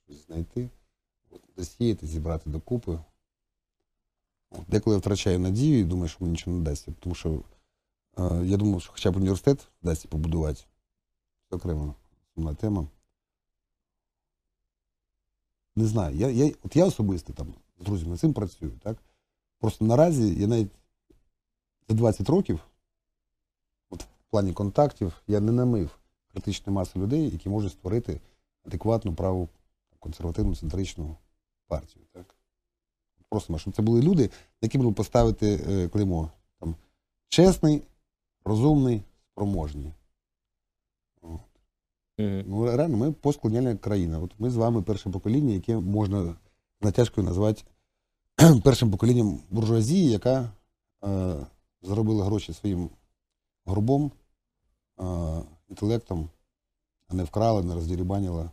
Щось 0.05 0.27
знайти, 0.27 0.71
засіяти, 1.57 2.07
зібрати 2.07 2.51
докупи. 2.51 2.99
Деколи 4.69 4.97
я 4.97 5.01
втрачаю 5.01 5.39
надію 5.39 5.81
і 5.81 5.85
думаю, 5.85 6.09
що 6.09 6.19
мені 6.21 6.33
нічого 6.33 6.57
не 6.57 6.63
дасться, 6.63 6.95
тому 7.01 7.15
що 7.15 7.43
Е, 8.19 8.41
Я 8.45 8.57
думав, 8.57 8.83
що 8.83 8.93
хоча 8.93 9.11
б 9.11 9.17
університет 9.17 9.69
вдасться 9.83 10.09
побудувати. 10.09 10.63
Це 11.51 11.57
окрема 11.57 11.95
сумна 12.35 12.55
тема. 12.55 12.87
Не 15.77 15.87
знаю. 15.87 16.17
Я, 16.17 16.31
я, 16.31 16.53
от 16.63 16.77
я 16.77 16.87
особисто 16.87 17.33
там 17.33 17.55
з 17.81 17.85
друзями 17.85 18.17
цим 18.17 18.33
працюю. 18.33 18.73
Так? 18.83 18.99
Просто 19.59 19.85
наразі 19.85 20.35
я 20.35 20.47
навіть 20.47 20.73
за 21.89 21.95
20 21.95 22.29
років, 22.29 22.61
плані 24.35 24.53
контактів, 24.53 25.23
я 25.27 25.41
не 25.41 25.53
намив 25.53 25.99
критичної 26.33 26.75
маси 26.75 26.99
людей, 26.99 27.31
які 27.31 27.49
можуть 27.49 27.73
створити 27.73 28.21
адекватну 28.67 29.15
праву 29.15 29.49
консервативну 29.99 30.57
центричну 30.57 31.17
партію. 31.67 32.05
Так? 32.13 32.35
Просто 33.29 33.59
щоб 33.59 33.75
це 33.75 33.83
були 33.83 34.03
люди, 34.03 34.31
які 34.63 34.79
можна 34.79 34.93
поставити 34.93 35.61
е, 35.69 35.89
клеймо. 35.89 36.31
Там, 36.61 36.75
чесний, 37.29 37.83
розумний, 38.45 39.03
спроможний. 39.33 39.93
От. 41.23 41.41
Ну, 42.19 42.77
реально, 42.77 42.97
ми 42.97 43.13
постколоніальна 43.13 43.77
країна. 43.77 44.19
От 44.19 44.31
ми 44.39 44.51
з 44.51 44.57
вами 44.57 44.83
перше 44.83 45.11
покоління, 45.11 45.55
яке 45.55 45.77
можна 45.77 46.35
натяжкою 46.81 47.27
назвати 47.27 47.63
першим 48.65 48.91
поколінням 48.91 49.41
буржуазії, 49.51 50.11
яка 50.11 50.53
е, 51.05 51.37
заробила 51.83 52.25
гроші 52.25 52.53
своїм 52.53 52.91
горбом, 53.65 54.05
е, 54.05 54.24
інтелектом, 55.69 56.29
а 57.09 57.15
не 57.15 57.25
вкрала, 57.25 57.63
не 57.63 57.75
роздірібанила. 57.75 58.51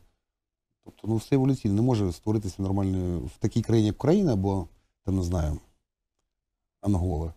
Тобто, 0.84 1.08
ну, 1.08 1.16
все 1.16 1.36
еволюційно 1.36 1.74
не 1.76 1.82
може 1.82 2.12
створитися 2.12 2.62
нормально 2.62 3.20
в 3.20 3.38
такій 3.39 3.62
країні, 3.62 3.88
як 3.88 3.96
Україна, 3.96 4.34
або 4.34 4.68
там 5.06 5.16
не 5.16 5.24
знаю, 5.24 5.60
Ангола. 6.82 7.34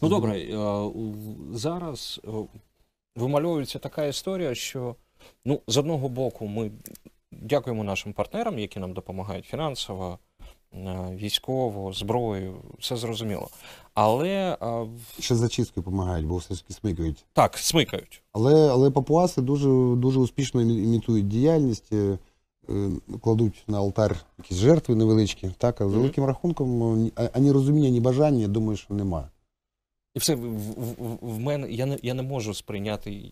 Ну 0.00 0.08
добре, 0.08 0.38
е, 0.40 0.90
зараз 1.52 2.20
е, 2.24 2.30
вимальовується 3.16 3.78
така 3.78 4.04
історія, 4.04 4.54
що 4.54 4.96
ну, 5.44 5.60
з 5.66 5.76
одного 5.76 6.08
боку, 6.08 6.46
ми 6.46 6.70
дякуємо 7.32 7.84
нашим 7.84 8.12
партнерам, 8.12 8.58
які 8.58 8.80
нам 8.80 8.92
допомагають 8.92 9.44
фінансово, 9.46 10.18
е, 10.74 11.16
військово, 11.16 11.92
зброєю, 11.92 12.56
все 12.78 12.96
зрозуміло. 12.96 13.48
Але 13.94 14.56
е, 14.62 14.86
Ще 15.20 15.34
з 15.34 15.38
зачисткою 15.38 15.84
допомагають, 15.84 16.26
бо 16.26 16.36
все 16.36 16.54
ж 16.54 16.62
таки 16.62 16.74
смикають. 16.74 17.24
так, 17.32 17.58
смикають. 17.58 18.22
Але, 18.32 18.70
але 18.70 18.90
папуаси 18.90 19.42
дуже, 19.42 19.68
дуже 19.96 20.20
успішно 20.20 20.62
імітують 20.62 21.28
діяльність, 21.28 21.92
е, 21.92 22.18
е, 22.70 22.90
кладуть 23.20 23.64
на 23.68 23.78
алтар 23.78 24.16
якісь 24.38 24.56
жертви 24.56 24.94
невеличкі. 24.94 25.50
Так, 25.58 25.80
а 25.80 25.88
з 25.88 25.92
великим 25.94 26.24
рахунком 26.24 26.82
е, 26.92 26.96
ні- 26.96 27.12
а- 27.16 27.28
ані 27.32 27.52
розуміння, 27.52 27.88
ні 27.88 28.00
бажання, 28.00 28.40
я 28.40 28.48
думаю, 28.48 28.76
що 28.76 28.94
нема. 28.94 29.28
І 30.14 30.18
все 30.18 30.34
в, 30.34 30.40
в, 30.40 31.18
в- 31.22 31.38
мене 31.38 31.70
я 31.70 31.86
не, 31.86 31.98
я 32.02 32.14
не 32.14 32.22
можу 32.22 32.54
сприйняти 32.54 33.30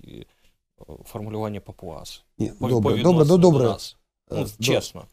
формулювання 1.05 1.61
папуас. 1.61 2.23
Ні, 2.39 2.53
По- 2.59 2.69
добре, 2.69 2.97
по 2.97 3.03
добре, 3.03 3.25
до 3.25 3.37
добре. 3.37 3.65
нас. 3.65 3.97
Ну, 4.31 4.47
чесно. 4.61 5.05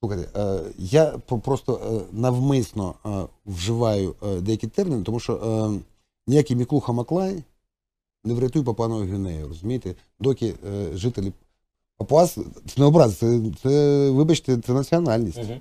Слухайте, 0.00 0.28
е, 0.40 0.60
я 0.78 1.06
просто 1.42 1.74
е, 1.74 2.04
навмисно 2.12 2.94
е, 3.06 3.08
вживаю 3.46 4.14
деякі 4.40 4.66
терміни, 4.66 5.02
тому 5.02 5.20
що 5.20 5.72
ніякий 6.26 6.56
Міклуха 6.56 6.92
Маклай 6.92 7.42
не 8.24 8.34
врятує 8.34 8.64
Папуанову 8.64 9.00
Гвінею, 9.00 9.48
розумієте? 9.48 9.94
Доки 10.20 10.54
жителі 10.94 11.32
Папуас, 11.96 12.38
це 12.66 12.80
не 12.80 12.84
образ, 12.84 13.16
це, 13.16 13.40
це, 13.62 14.10
вибачте, 14.10 14.58
це 14.58 14.72
національність. 14.72 15.38
Мгм. 15.38 15.60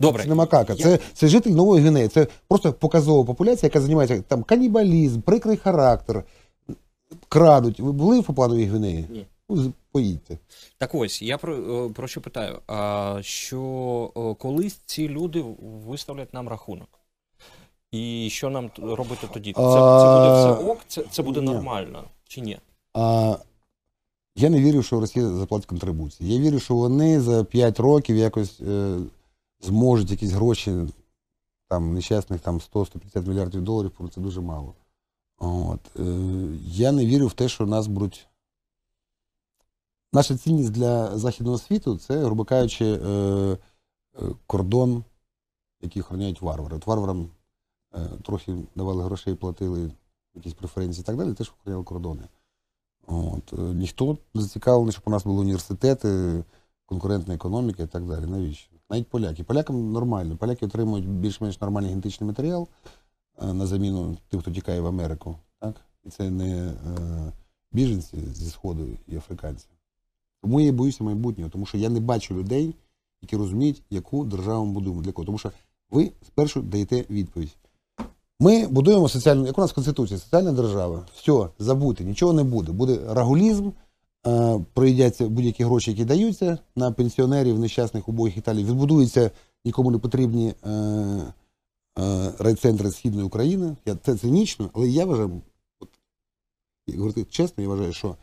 Добре. 0.00 0.22
Це 0.22 0.28
не 0.28 0.34
макака, 0.34 0.72
Я- 0.72 0.84
це, 0.84 0.98
це 1.14 1.28
житель 1.28 1.50
Нової 1.50 1.82
Гвінеї. 1.82 2.08
Це 2.08 2.26
просто 2.48 2.72
показова 2.72 3.24
популяція, 3.24 3.66
яка 3.66 3.80
займається 3.80 4.22
там 4.28 4.42
канібалізм, 4.42 5.20
прикрий 5.20 5.56
характер, 5.56 6.24
крадуть. 7.28 7.80
Ви 7.80 7.92
були 7.92 8.20
в 8.20 8.24
Папуановій 8.24 8.64
Гвінеї? 8.64 9.06
Ні. 9.10 9.26
Поїдьте. 9.92 10.38
Так 10.78 10.94
ось, 10.94 11.22
я 11.22 11.38
про, 11.38 11.56
е, 11.56 11.92
про 11.92 12.08
що 12.08 12.20
питаю, 12.20 12.58
а, 12.66 13.18
що 13.22 14.12
е, 14.16 14.34
колись 14.42 14.74
ці 14.74 15.08
люди 15.08 15.44
виставлять 15.86 16.34
нам 16.34 16.48
рахунок. 16.48 16.88
І 17.90 18.28
що 18.30 18.50
нам 18.50 18.70
робити 18.82 19.28
тоді? 19.32 19.52
Це, 19.52 19.60
це 19.60 19.68
буде 19.68 20.34
все 20.34 20.72
ок, 20.72 20.78
це, 20.86 21.04
це 21.10 21.22
буде 21.22 21.40
ні. 21.40 21.46
нормально 21.46 22.04
чи 22.28 22.40
ні? 22.40 22.58
А, 22.94 23.36
я 24.36 24.50
не 24.50 24.60
вірю, 24.60 24.82
що 24.82 25.00
Росія 25.00 25.28
заплатить 25.28 25.66
контрибуції. 25.66 26.34
Я 26.34 26.40
вірю, 26.40 26.58
що 26.58 26.74
вони 26.74 27.20
за 27.20 27.44
5 27.44 27.80
років 27.80 28.16
якось 28.16 28.60
е, 28.60 28.98
зможуть 29.60 30.10
якісь 30.10 30.30
гроші, 30.30 30.72
там, 31.68 31.94
нещасних 31.94 32.40
там 32.40 32.60
100-150 32.74 33.28
мільярдів 33.28 33.62
доларів, 33.62 33.92
бо 33.98 34.08
це 34.08 34.20
дуже 34.20 34.40
мало. 34.40 34.74
От. 35.38 35.80
Е, 35.98 36.02
я 36.66 36.92
не 36.92 37.06
вірю 37.06 37.26
в 37.26 37.32
те, 37.32 37.48
що 37.48 37.66
нас 37.66 37.86
будуть. 37.86 38.26
Наша 40.12 40.36
цінність 40.36 40.72
для 40.72 41.18
Західного 41.18 41.58
світу 41.58 41.96
це, 41.96 42.24
грубо 42.24 42.44
кажучи, 42.44 42.84
е, 42.84 43.08
е, 43.08 43.58
кордон, 44.46 45.04
який 45.82 46.02
охороняють 46.02 46.42
варвари. 46.42 46.76
От 46.76 46.86
варварам 46.86 47.30
е, 47.94 48.08
трохи 48.24 48.56
давали 48.76 49.04
грошей, 49.04 49.34
платили 49.34 49.90
якісь 50.34 50.54
преференції 50.54 51.02
і 51.02 51.06
так 51.06 51.16
далі, 51.16 51.34
теж 51.34 51.50
охороняли 51.50 51.84
кордони. 51.84 52.22
От. 53.06 53.52
Ніхто 53.58 54.18
зацікавлений, 54.34 54.92
щоб 54.92 55.04
у 55.06 55.10
нас 55.10 55.24
були 55.24 55.40
університети, 55.40 56.44
конкурентна 56.86 57.34
економіка 57.34 57.82
і 57.82 57.86
так 57.86 58.06
далі. 58.06 58.26
Навіщо? 58.26 58.70
Навіть 58.90 59.08
поляки. 59.08 59.44
Полякам 59.44 59.92
нормально. 59.92 60.36
Поляки 60.36 60.66
отримують 60.66 61.08
більш-менш 61.08 61.60
нормальний 61.60 61.90
генетичний 61.90 62.28
матеріал 62.28 62.68
на 63.42 63.66
заміну 63.66 64.16
тим, 64.28 64.40
хто 64.40 64.50
тікає 64.50 64.80
в 64.80 64.86
Америку. 64.86 65.36
Так? 65.60 65.74
І 66.04 66.10
це 66.10 66.30
не 66.30 66.72
біженці 67.72 68.16
зі 68.32 68.50
Сходу 68.50 68.86
і 69.06 69.16
африканці. 69.16 69.66
Тому 70.48 70.60
я 70.60 70.72
боюся 70.72 71.04
майбутнього, 71.04 71.50
тому 71.50 71.66
що 71.66 71.78
я 71.78 71.88
не 71.88 72.00
бачу 72.00 72.34
людей, 72.34 72.74
які 73.22 73.36
розуміють, 73.36 73.82
яку 73.90 74.24
державу 74.24 74.66
ми 74.66 74.72
будуємо. 74.72 75.02
Для 75.02 75.12
кого? 75.12 75.26
Тому 75.26 75.38
що 75.38 75.52
ви 75.90 76.12
спершу 76.26 76.62
даєте 76.62 77.04
відповідь. 77.10 77.56
Ми 78.40 78.66
будуємо 78.66 79.08
соціальну, 79.08 79.46
як 79.46 79.58
у 79.58 79.60
нас 79.60 79.72
Конституція, 79.72 80.18
соціальна 80.18 80.52
держава. 80.52 81.06
Все, 81.14 81.48
забудьте, 81.58 82.04
нічого 82.04 82.32
не 82.32 82.44
буде. 82.44 82.72
Буде 82.72 82.98
рагулізм, 83.08 83.70
е, 84.26 84.60
проїдяться 84.74 85.28
будь-які 85.28 85.64
гроші, 85.64 85.90
які 85.90 86.04
даються 86.04 86.58
на 86.76 86.92
пенсіонерів, 86.92 87.58
нещасних 87.58 88.08
убогих 88.08 88.36
і 88.36 88.40
далі. 88.40 88.64
Відбудуються 88.64 89.30
нікому 89.64 89.90
не 89.90 89.98
потрібні 89.98 90.54
е, 90.64 90.70
е, 90.70 92.32
райцентри 92.38 92.90
Східної 92.90 93.26
України. 93.26 93.76
Я, 93.86 93.96
це 93.96 94.16
цинічно, 94.16 94.70
але 94.72 94.88
я 94.88 95.04
вважаю, 95.04 95.40
от, 95.80 95.88
як 96.86 96.98
говорити 96.98 97.24
чесно, 97.30 97.62
я 97.62 97.68
вважаю, 97.68 97.92
що 97.92 98.16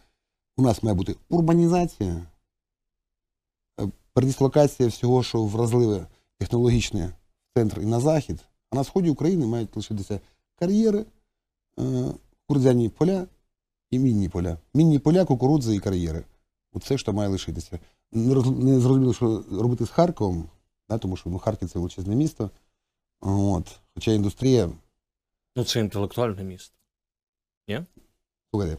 у 0.57 0.61
нас 0.61 0.83
має 0.83 0.95
бути 0.95 1.15
урбанізація, 1.29 2.25
е, 3.81 3.89
передислокація 4.13 4.89
всього, 4.89 5.23
що 5.23 5.43
вразливе 5.43 6.07
технологічне 6.37 7.07
в 7.07 7.59
центр 7.59 7.79
і 7.81 7.85
на 7.85 7.99
захід, 7.99 8.39
а 8.69 8.75
на 8.75 8.83
сході 8.83 9.09
України 9.09 9.45
мають 9.45 9.75
лишитися 9.75 10.19
кар'єри, 10.59 11.05
е, 11.79 12.05
кукурудзяні 12.39 12.89
поля 12.89 13.27
і 13.91 13.99
мінні 13.99 14.29
поля. 14.29 14.57
Мінні 14.73 14.99
поля, 14.99 15.25
кукурудзи 15.25 15.75
і 15.75 15.79
кар'єри. 15.79 16.23
Оце 16.73 16.97
що 16.97 17.13
має 17.13 17.29
лишитися. 17.29 17.79
Не, 18.11 18.79
зрозуміло, 18.79 19.13
що 19.13 19.43
робити 19.51 19.85
з 19.85 19.89
Харковом, 19.89 20.49
да, 20.89 20.97
тому 20.97 21.17
що 21.17 21.29
ну, 21.29 21.39
Харків 21.39 21.69
це 21.69 21.79
величезне 21.79 22.15
місто. 22.15 22.49
От. 23.21 23.79
Хоча 23.93 24.11
індустрія, 24.11 24.69
Ну, 25.55 25.63
це 25.63 25.79
інтелектуальне 25.79 26.43
місто. 26.43 26.75
слухайте. 28.51 28.77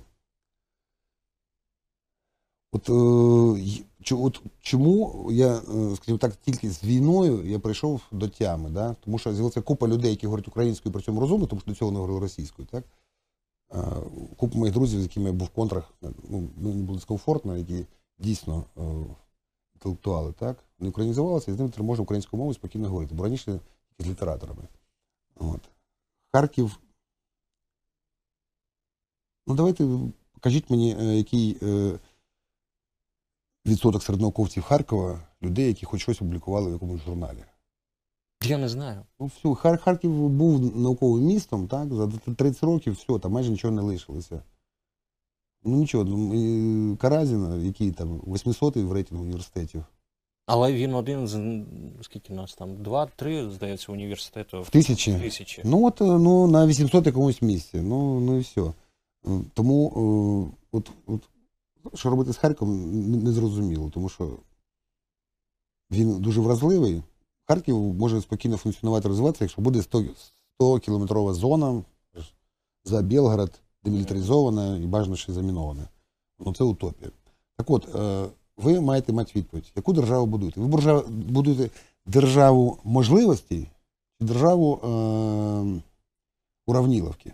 От, 2.73 2.89
е, 2.89 4.14
от 4.14 4.41
чому 4.61 5.27
я, 5.31 5.57
е, 5.57 5.97
скажімо 5.97 6.19
так, 6.19 6.37
тільки 6.37 6.71
з 6.71 6.85
війною 6.85 7.51
я 7.51 7.59
прийшов 7.59 8.01
до 8.12 8.29
тями, 8.29 8.71
да? 8.71 8.97
тому 9.01 9.19
що 9.19 9.33
з'явилася 9.33 9.61
купа 9.61 9.89
людей, 9.89 10.11
які 10.11 10.27
говорять 10.27 10.49
українською, 10.49 10.93
при 10.93 11.03
цьому 11.03 11.21
розумно, 11.21 11.47
тому 11.47 11.61
що 11.61 11.71
до 11.71 11.77
цього 11.77 11.91
не 11.91 11.97
говорили 11.97 12.21
російською. 12.21 12.69
Так? 12.71 12.85
Е, 13.75 13.83
Купа 14.37 14.59
моїх 14.59 14.75
друзів, 14.75 15.01
з 15.01 15.03
якими 15.03 15.27
я 15.27 15.33
був 15.33 15.47
в 15.47 15.51
контрах, 15.51 15.95
ну, 16.29 16.49
мені 16.57 16.83
було 16.83 16.99
дискомфортно, 16.99 17.57
які 17.57 17.87
дійсно 18.19 18.64
інтелектуали, 19.75 20.33
так? 20.33 20.64
Вони 20.79 20.91
українізувалися, 20.91 21.51
і 21.51 21.55
з 21.55 21.59
ними 21.59 21.71
тепер 21.71 21.85
можна 21.85 22.03
українською 22.03 22.39
мовою 22.39 22.55
спокійно 22.55 22.89
говорити, 22.89 23.14
бо 23.14 23.25
раніше 23.25 23.61
з 23.99 24.07
літераторами. 24.07 24.62
От. 25.37 25.61
Харків. 26.33 26.81
Ну, 29.47 29.55
давайте 29.55 29.89
покажіть 30.33 30.71
мені, 30.71 31.17
який 31.19 31.59
відсоток 33.67 34.03
серед 34.03 34.21
науковців 34.21 34.62
Харкова 34.62 35.21
людей, 35.43 35.67
які 35.67 35.87
хоч 35.87 36.03
щось 36.03 36.17
опублікували 36.23 36.69
в 36.69 36.73
якомусь 36.73 37.01
журналі. 37.05 37.39
Я 38.45 38.59
не 38.59 38.69
знаю. 38.69 39.01
Ну, 39.21 39.27
все, 39.27 39.49
Хар- 39.49 39.79
Харків 39.79 40.29
був 40.29 40.77
науковим 40.77 41.25
містом, 41.25 41.69
так, 41.69 41.95
за 41.95 42.09
30 42.37 42.62
років 42.62 42.93
все, 42.93 43.19
там 43.19 43.33
майже 43.33 43.51
нічого 43.51 43.75
не 43.75 43.83
лишилося. 43.83 44.43
Ну 45.64 45.77
нічого, 45.77 46.05
ну, 46.05 46.35
і 46.35 46.97
Каразіна, 46.97 47.57
який 47.57 47.91
там 47.93 48.21
800-й 48.21 48.83
в 48.83 48.93
рейтингу 48.93 49.25
університетів. 49.25 49.85
Але 50.47 50.73
він 50.73 50.95
один 50.95 51.29
з 51.29 51.62
скільки 52.03 52.33
нас 52.35 52.55
там? 52.55 52.83
Два-три, 52.83 53.51
здається, 53.51 53.93
університету 53.93 54.62
В 54.62 54.71
тисячі. 54.71 55.21
тисячі. 55.21 55.62
Ну, 55.64 55.87
от 55.87 56.01
е, 56.01 56.05
ну, 56.05 56.47
на 56.47 56.67
800 56.67 57.07
якомусь 57.07 57.43
місці. 57.43 57.81
Ну, 57.81 58.21
ну 58.21 58.37
і 58.37 58.41
все. 58.41 58.73
Тому 59.55 59.89
е, 59.89 60.62
от, 60.73 60.91
от, 61.07 61.21
що 61.95 62.11
робити 62.11 62.32
з 62.32 62.37
Харковом, 62.37 63.01
не, 63.11 63.32
зрозуміло, 63.32 63.91
тому 63.95 64.09
що 64.09 64.39
він 65.91 66.20
дуже 66.20 66.41
вразливий. 66.41 67.03
Харків 67.49 67.76
може 67.76 68.20
спокійно 68.20 68.57
функціонувати, 68.57 69.09
розвиватися, 69.09 69.45
якщо 69.45 69.62
буде 69.62 69.82
100, 69.82 70.05
100 70.55 70.78
кілометрова 70.78 71.34
зона 71.34 71.82
за 72.84 73.03
Білгород, 73.03 73.61
демілітаризована 73.84 74.76
і 74.76 74.87
бажано 74.87 75.16
ще 75.16 75.32
замінована. 75.32 75.89
Ну, 76.39 76.55
це 76.55 76.64
утопія. 76.64 77.11
Так 77.57 77.70
от, 77.70 77.95
е, 77.95 78.26
ви 78.57 78.80
маєте 78.80 79.12
мати 79.12 79.32
відповідь, 79.37 79.72
яку 79.76 79.93
державу 79.93 80.26
будуєте? 80.26 80.61
Ви 80.61 81.03
будуєте 81.09 81.70
державу 82.07 82.78
можливостей 82.84 83.70
чи 84.20 84.26
державу 84.26 84.80
е, 84.84 85.82
уравніловки. 86.66 87.32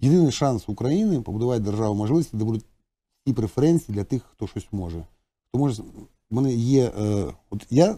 єдиний 0.00 0.32
шанс 0.32 0.68
України 0.68 1.20
побудувати 1.20 1.60
державу 1.60 1.94
можливості, 1.94 2.36
де 2.36 2.44
будуть 2.44 2.64
ті 3.24 3.32
преференції 3.32 3.96
для 3.96 4.04
тих, 4.04 4.22
хто 4.32 4.46
щось 4.46 4.66
може. 4.72 5.04
Хто 5.48 5.58
може 5.58 5.82
в 5.82 6.34
мене 6.34 6.52
є. 6.54 6.92
Е, 6.98 7.34
от 7.50 7.66
я 7.70 7.96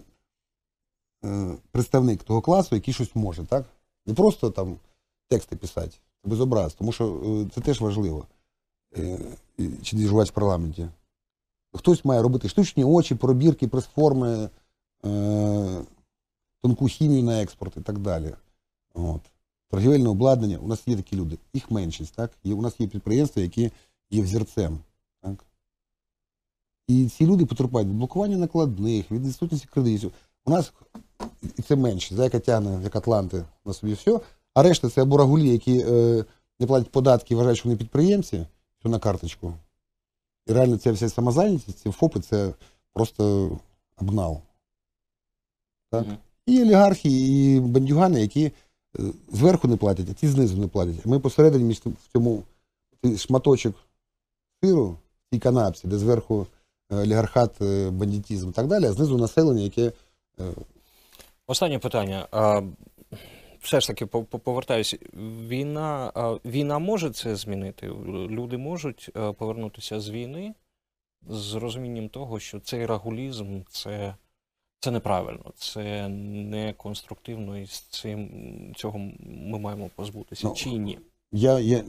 е, 1.25 1.55
представник 1.70 2.22
того 2.22 2.41
класу, 2.41 2.75
який 2.75 2.95
щось 2.95 3.14
може, 3.14 3.45
так? 3.45 3.66
Не 4.07 4.14
просто 4.14 4.51
там 4.51 4.77
тексти 5.29 5.57
писати, 5.57 5.97
безобраз, 6.25 6.75
тому 6.75 6.93
що 6.93 7.22
е, 7.27 7.51
це 7.55 7.61
теж 7.61 7.81
важливо. 7.81 8.27
Е, 8.97 9.18
чи 9.83 9.97
діжувати 9.97 10.31
в 10.31 10.35
парламенті. 10.35 10.89
Хтось 11.72 12.05
має 12.05 12.22
робити 12.22 12.49
штучні 12.49 12.85
очі, 12.85 13.14
пробірки, 13.14 13.68
прес-форми, 13.68 14.49
е, 15.05 15.85
тонку 16.62 16.87
хімію 16.87 17.22
на 17.22 17.43
експорт 17.43 17.77
і 17.77 17.81
так 17.81 17.99
далі. 17.99 18.35
От. 18.95 19.20
Торгівельне 19.70 20.09
обладнання. 20.09 20.59
У 20.59 20.68
нас 20.68 20.89
є 20.89 20.97
такі 20.97 21.16
люди. 21.16 21.39
Їх 21.55 21.70
меншість, 21.70 22.14
так? 22.14 22.31
Є, 22.45 22.55
у 22.55 22.62
нас 22.62 22.81
є 22.81 22.87
підприємства, 22.87 23.43
які 23.43 23.70
є 24.11 24.22
взірцем. 24.22 24.79
І 26.87 27.09
ці 27.09 27.26
люди 27.26 27.47
потерпають 27.47 27.89
від 27.89 27.97
блокування 27.97 28.37
накладних, 28.37 29.11
від 29.11 29.26
відсутності 29.26 29.68
кредитів. 29.70 30.12
У 30.45 30.51
нас 30.51 30.72
і 31.59 31.62
це 31.62 31.76
менше. 31.76 32.14
Зайка 32.14 32.41
тягне, 32.41 32.80
як 32.82 32.97
Атланти, 32.97 33.45
на 33.64 33.72
собі 33.72 33.93
все. 33.93 34.20
А 34.55 34.62
решта 34.62 34.89
це 34.89 35.03
або 35.03 35.16
рагулі, 35.16 35.49
які 35.49 35.78
е, 35.78 36.24
не 36.61 36.66
платять 36.66 36.91
податки 36.91 37.37
вважають, 37.37 37.59
що 37.59 37.68
вони 37.68 37.78
підприємці, 37.78 38.47
все 38.78 38.89
на 38.89 38.99
карточку. 38.99 39.55
І 40.47 40.53
реально 40.53 40.76
ця 40.76 40.93
вся 40.93 41.09
самозайнятість, 41.09 41.78
ці 41.78 41.91
ФОПи 41.91 42.20
це 42.20 42.55
просто 42.93 43.51
обнал. 43.97 44.41
Так? 45.91 46.07
Мгм. 46.07 46.16
І 46.47 46.62
олігархи, 46.62 47.09
і 47.11 47.61
бандюгани, 47.61 48.20
які 48.20 48.45
е, 48.45 48.53
зверху 49.32 49.68
не 49.68 49.76
платять, 49.76 50.07
а 50.11 50.14
ті 50.14 50.28
знизу 50.28 50.57
не 50.57 50.68
платять. 50.68 50.97
А 51.07 51.09
ми 51.09 51.20
посередині 51.20 51.64
між 51.64 51.78
в 51.78 52.12
цьому 52.12 52.43
шматочок 53.16 53.74
сиру, 54.62 54.87
в 54.89 55.35
цій 55.35 55.39
канапці, 55.41 55.89
де 55.89 55.99
зверху 55.99 56.47
олігархат, 57.03 57.63
е, 57.63 57.91
бандитізм 57.91 58.49
і 58.49 58.53
так 58.53 58.67
далі, 58.67 58.85
а 58.85 58.93
знизу 58.93 59.19
населення, 59.19 59.63
яке 59.63 59.93
е, 60.41 60.45
Останнє 61.47 61.79
питання. 61.79 62.27
Все 63.61 63.81
ж 63.81 63.87
таки 63.87 64.07
по- 64.07 64.25
по- 64.25 64.39
повертаюся. 64.39 64.99
Війна, 65.49 66.13
війна 66.45 66.79
може 66.79 67.11
це 67.11 67.37
змінити? 67.37 67.87
Люди 68.09 68.57
можуть 68.59 69.11
е, 69.17 69.33
повернутися 69.33 70.01
з 70.01 70.11
війни 70.11 70.55
з 71.29 71.55
розумінням 71.55 72.09
того, 72.09 72.41
що 72.41 72.61
цей 72.61 72.87
рагулізм 72.87 73.61
це, 73.69 74.15
це 74.81 74.91
неправильно, 74.91 75.53
це 75.57 76.09
не 76.09 76.73
конструктивно, 76.73 77.59
і 77.59 77.67
з 77.67 77.81
цим 77.81 78.31
цього 78.77 78.99
ми 79.21 79.59
маємо 79.59 79.91
позбутися. 79.95 80.47
Ну, 80.49 80.55
Чи 80.55 80.71
ні? 80.71 80.99
я, 81.33 81.59
я, 81.59 81.85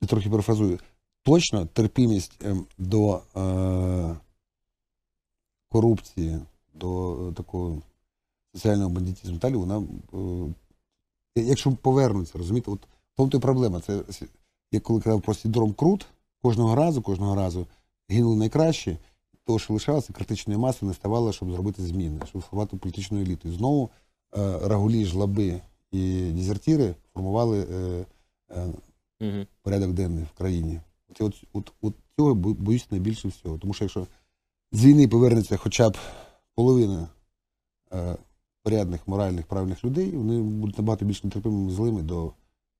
я 0.00 0.08
трохи 0.08 0.30
перефразую. 0.30 0.78
Точно 1.28 1.66
терпімість 1.66 2.44
ем, 2.44 2.64
до 2.78 3.20
е, 3.36 4.16
корупції, 5.68 6.38
до 6.74 7.16
такого 7.36 7.82
соціального 8.54 8.90
бандитизму 8.90 9.38
далі, 9.38 9.54
вона, 9.54 9.82
е, 11.36 11.42
якщо 11.42 11.72
повернуться, 11.72 12.38
розумієте, 12.38 12.70
от 12.70 12.80
в 12.84 13.16
тому 13.16 13.28
то 13.30 13.38
й 13.38 13.40
проблема. 13.40 13.80
Це 13.80 14.00
с- 14.10 14.26
я 14.72 14.80
коли 14.80 15.00
казав 15.00 15.22
про 15.22 15.34
синдром 15.34 15.72
Крут, 15.72 16.06
кожного 16.42 16.74
разу, 16.74 17.02
кожного 17.02 17.34
разу 17.34 17.66
гинули 18.08 18.36
найкращі, 18.36 18.98
того, 19.44 19.58
що 19.58 19.72
лишалося, 19.74 20.12
критичної 20.12 20.58
маси 20.60 20.86
не 20.86 20.94
ставало, 20.94 21.32
щоб 21.32 21.52
зробити 21.52 21.82
зміни, 21.82 22.20
щоб 22.26 22.42
формувати 22.42 22.76
політичну 22.76 23.20
еліту. 23.20 23.48
І 23.48 23.52
знову 23.52 23.90
е, 24.36 24.58
рагулі, 24.68 25.04
жлаби 25.04 25.60
і 25.92 26.30
дезертіри 26.30 26.94
формували 27.14 27.66
е, 27.72 28.04
е, 28.50 28.66
Угу. 29.20 29.46
порядок 29.62 29.92
денний 29.92 30.24
в 30.24 30.38
країні. 30.38 30.80
От, 31.08 31.20
от, 31.20 31.44
от, 31.52 31.72
от 31.80 31.94
цього 32.16 32.34
боюсь 32.34 32.90
найбільше 32.90 33.28
всього. 33.28 33.58
Тому 33.58 33.74
що 33.74 33.84
якщо 33.84 34.06
з 34.72 34.84
війни 34.84 35.08
повернеться 35.08 35.56
хоча 35.56 35.90
б 35.90 35.96
половина 36.54 37.08
е, 37.92 38.16
порядних, 38.62 39.08
моральних, 39.08 39.46
правильних 39.46 39.84
людей, 39.84 40.10
вони 40.10 40.40
будуть 40.42 40.78
набагато 40.78 41.04
більш 41.04 41.24
нетерпимими 41.24 41.70
злими 41.70 42.02
до 42.02 42.32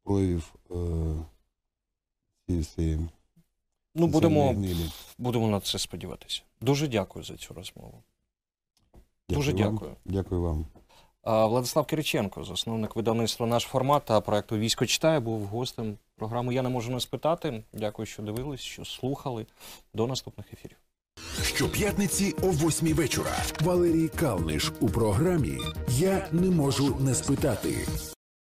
проявів 0.05 0.55
е, 0.71 0.75
цієї 2.47 2.63
всієї 2.63 3.09
Ну, 3.95 4.07
будемо, 4.07 4.55
будемо 5.19 5.49
на 5.49 5.61
це 5.61 5.79
сподіватися. 5.79 6.43
Дуже 6.61 6.89
дякую 6.89 7.25
за 7.25 7.37
цю 7.37 7.55
розмову. 7.55 8.03
Дуже 9.29 9.53
вам. 9.53 9.61
дякую. 9.61 9.97
Дякую 10.05 10.43
вам. 10.43 10.67
Владислав 11.25 11.87
Кириченко, 11.87 12.45
засновник 12.45 12.97
видавництва 12.97 13.47
наш 13.47 13.63
формат 13.63 14.05
та 14.05 14.21
проекту 14.21 14.59
Військо 14.59 14.87
читає, 14.87 15.21
був 15.21 15.45
гостем 15.47 15.99
програми. 16.19 16.55
Я 16.55 16.63
не 16.63 16.69
можу 16.69 16.93
не 16.93 17.01
спитати. 17.01 17.65
Дякую, 17.73 18.07
що 18.07 18.23
дивились, 18.23 18.61
що 18.61 18.85
слухали. 18.85 19.47
До 19.95 20.07
наступних 20.07 20.53
ефірів. 20.53 20.77
Щоп'ятниці 21.43 22.35
о 22.43 22.51
8 22.51 22.95
вечора. 22.95 23.37
Валерій 23.61 24.09
Калниш 24.09 24.73
у 24.81 24.89
програмі 24.89 25.59
Я 25.89 26.29
не 26.33 26.51
можу 26.51 26.97
не 27.01 27.15
спитати. 27.15 27.87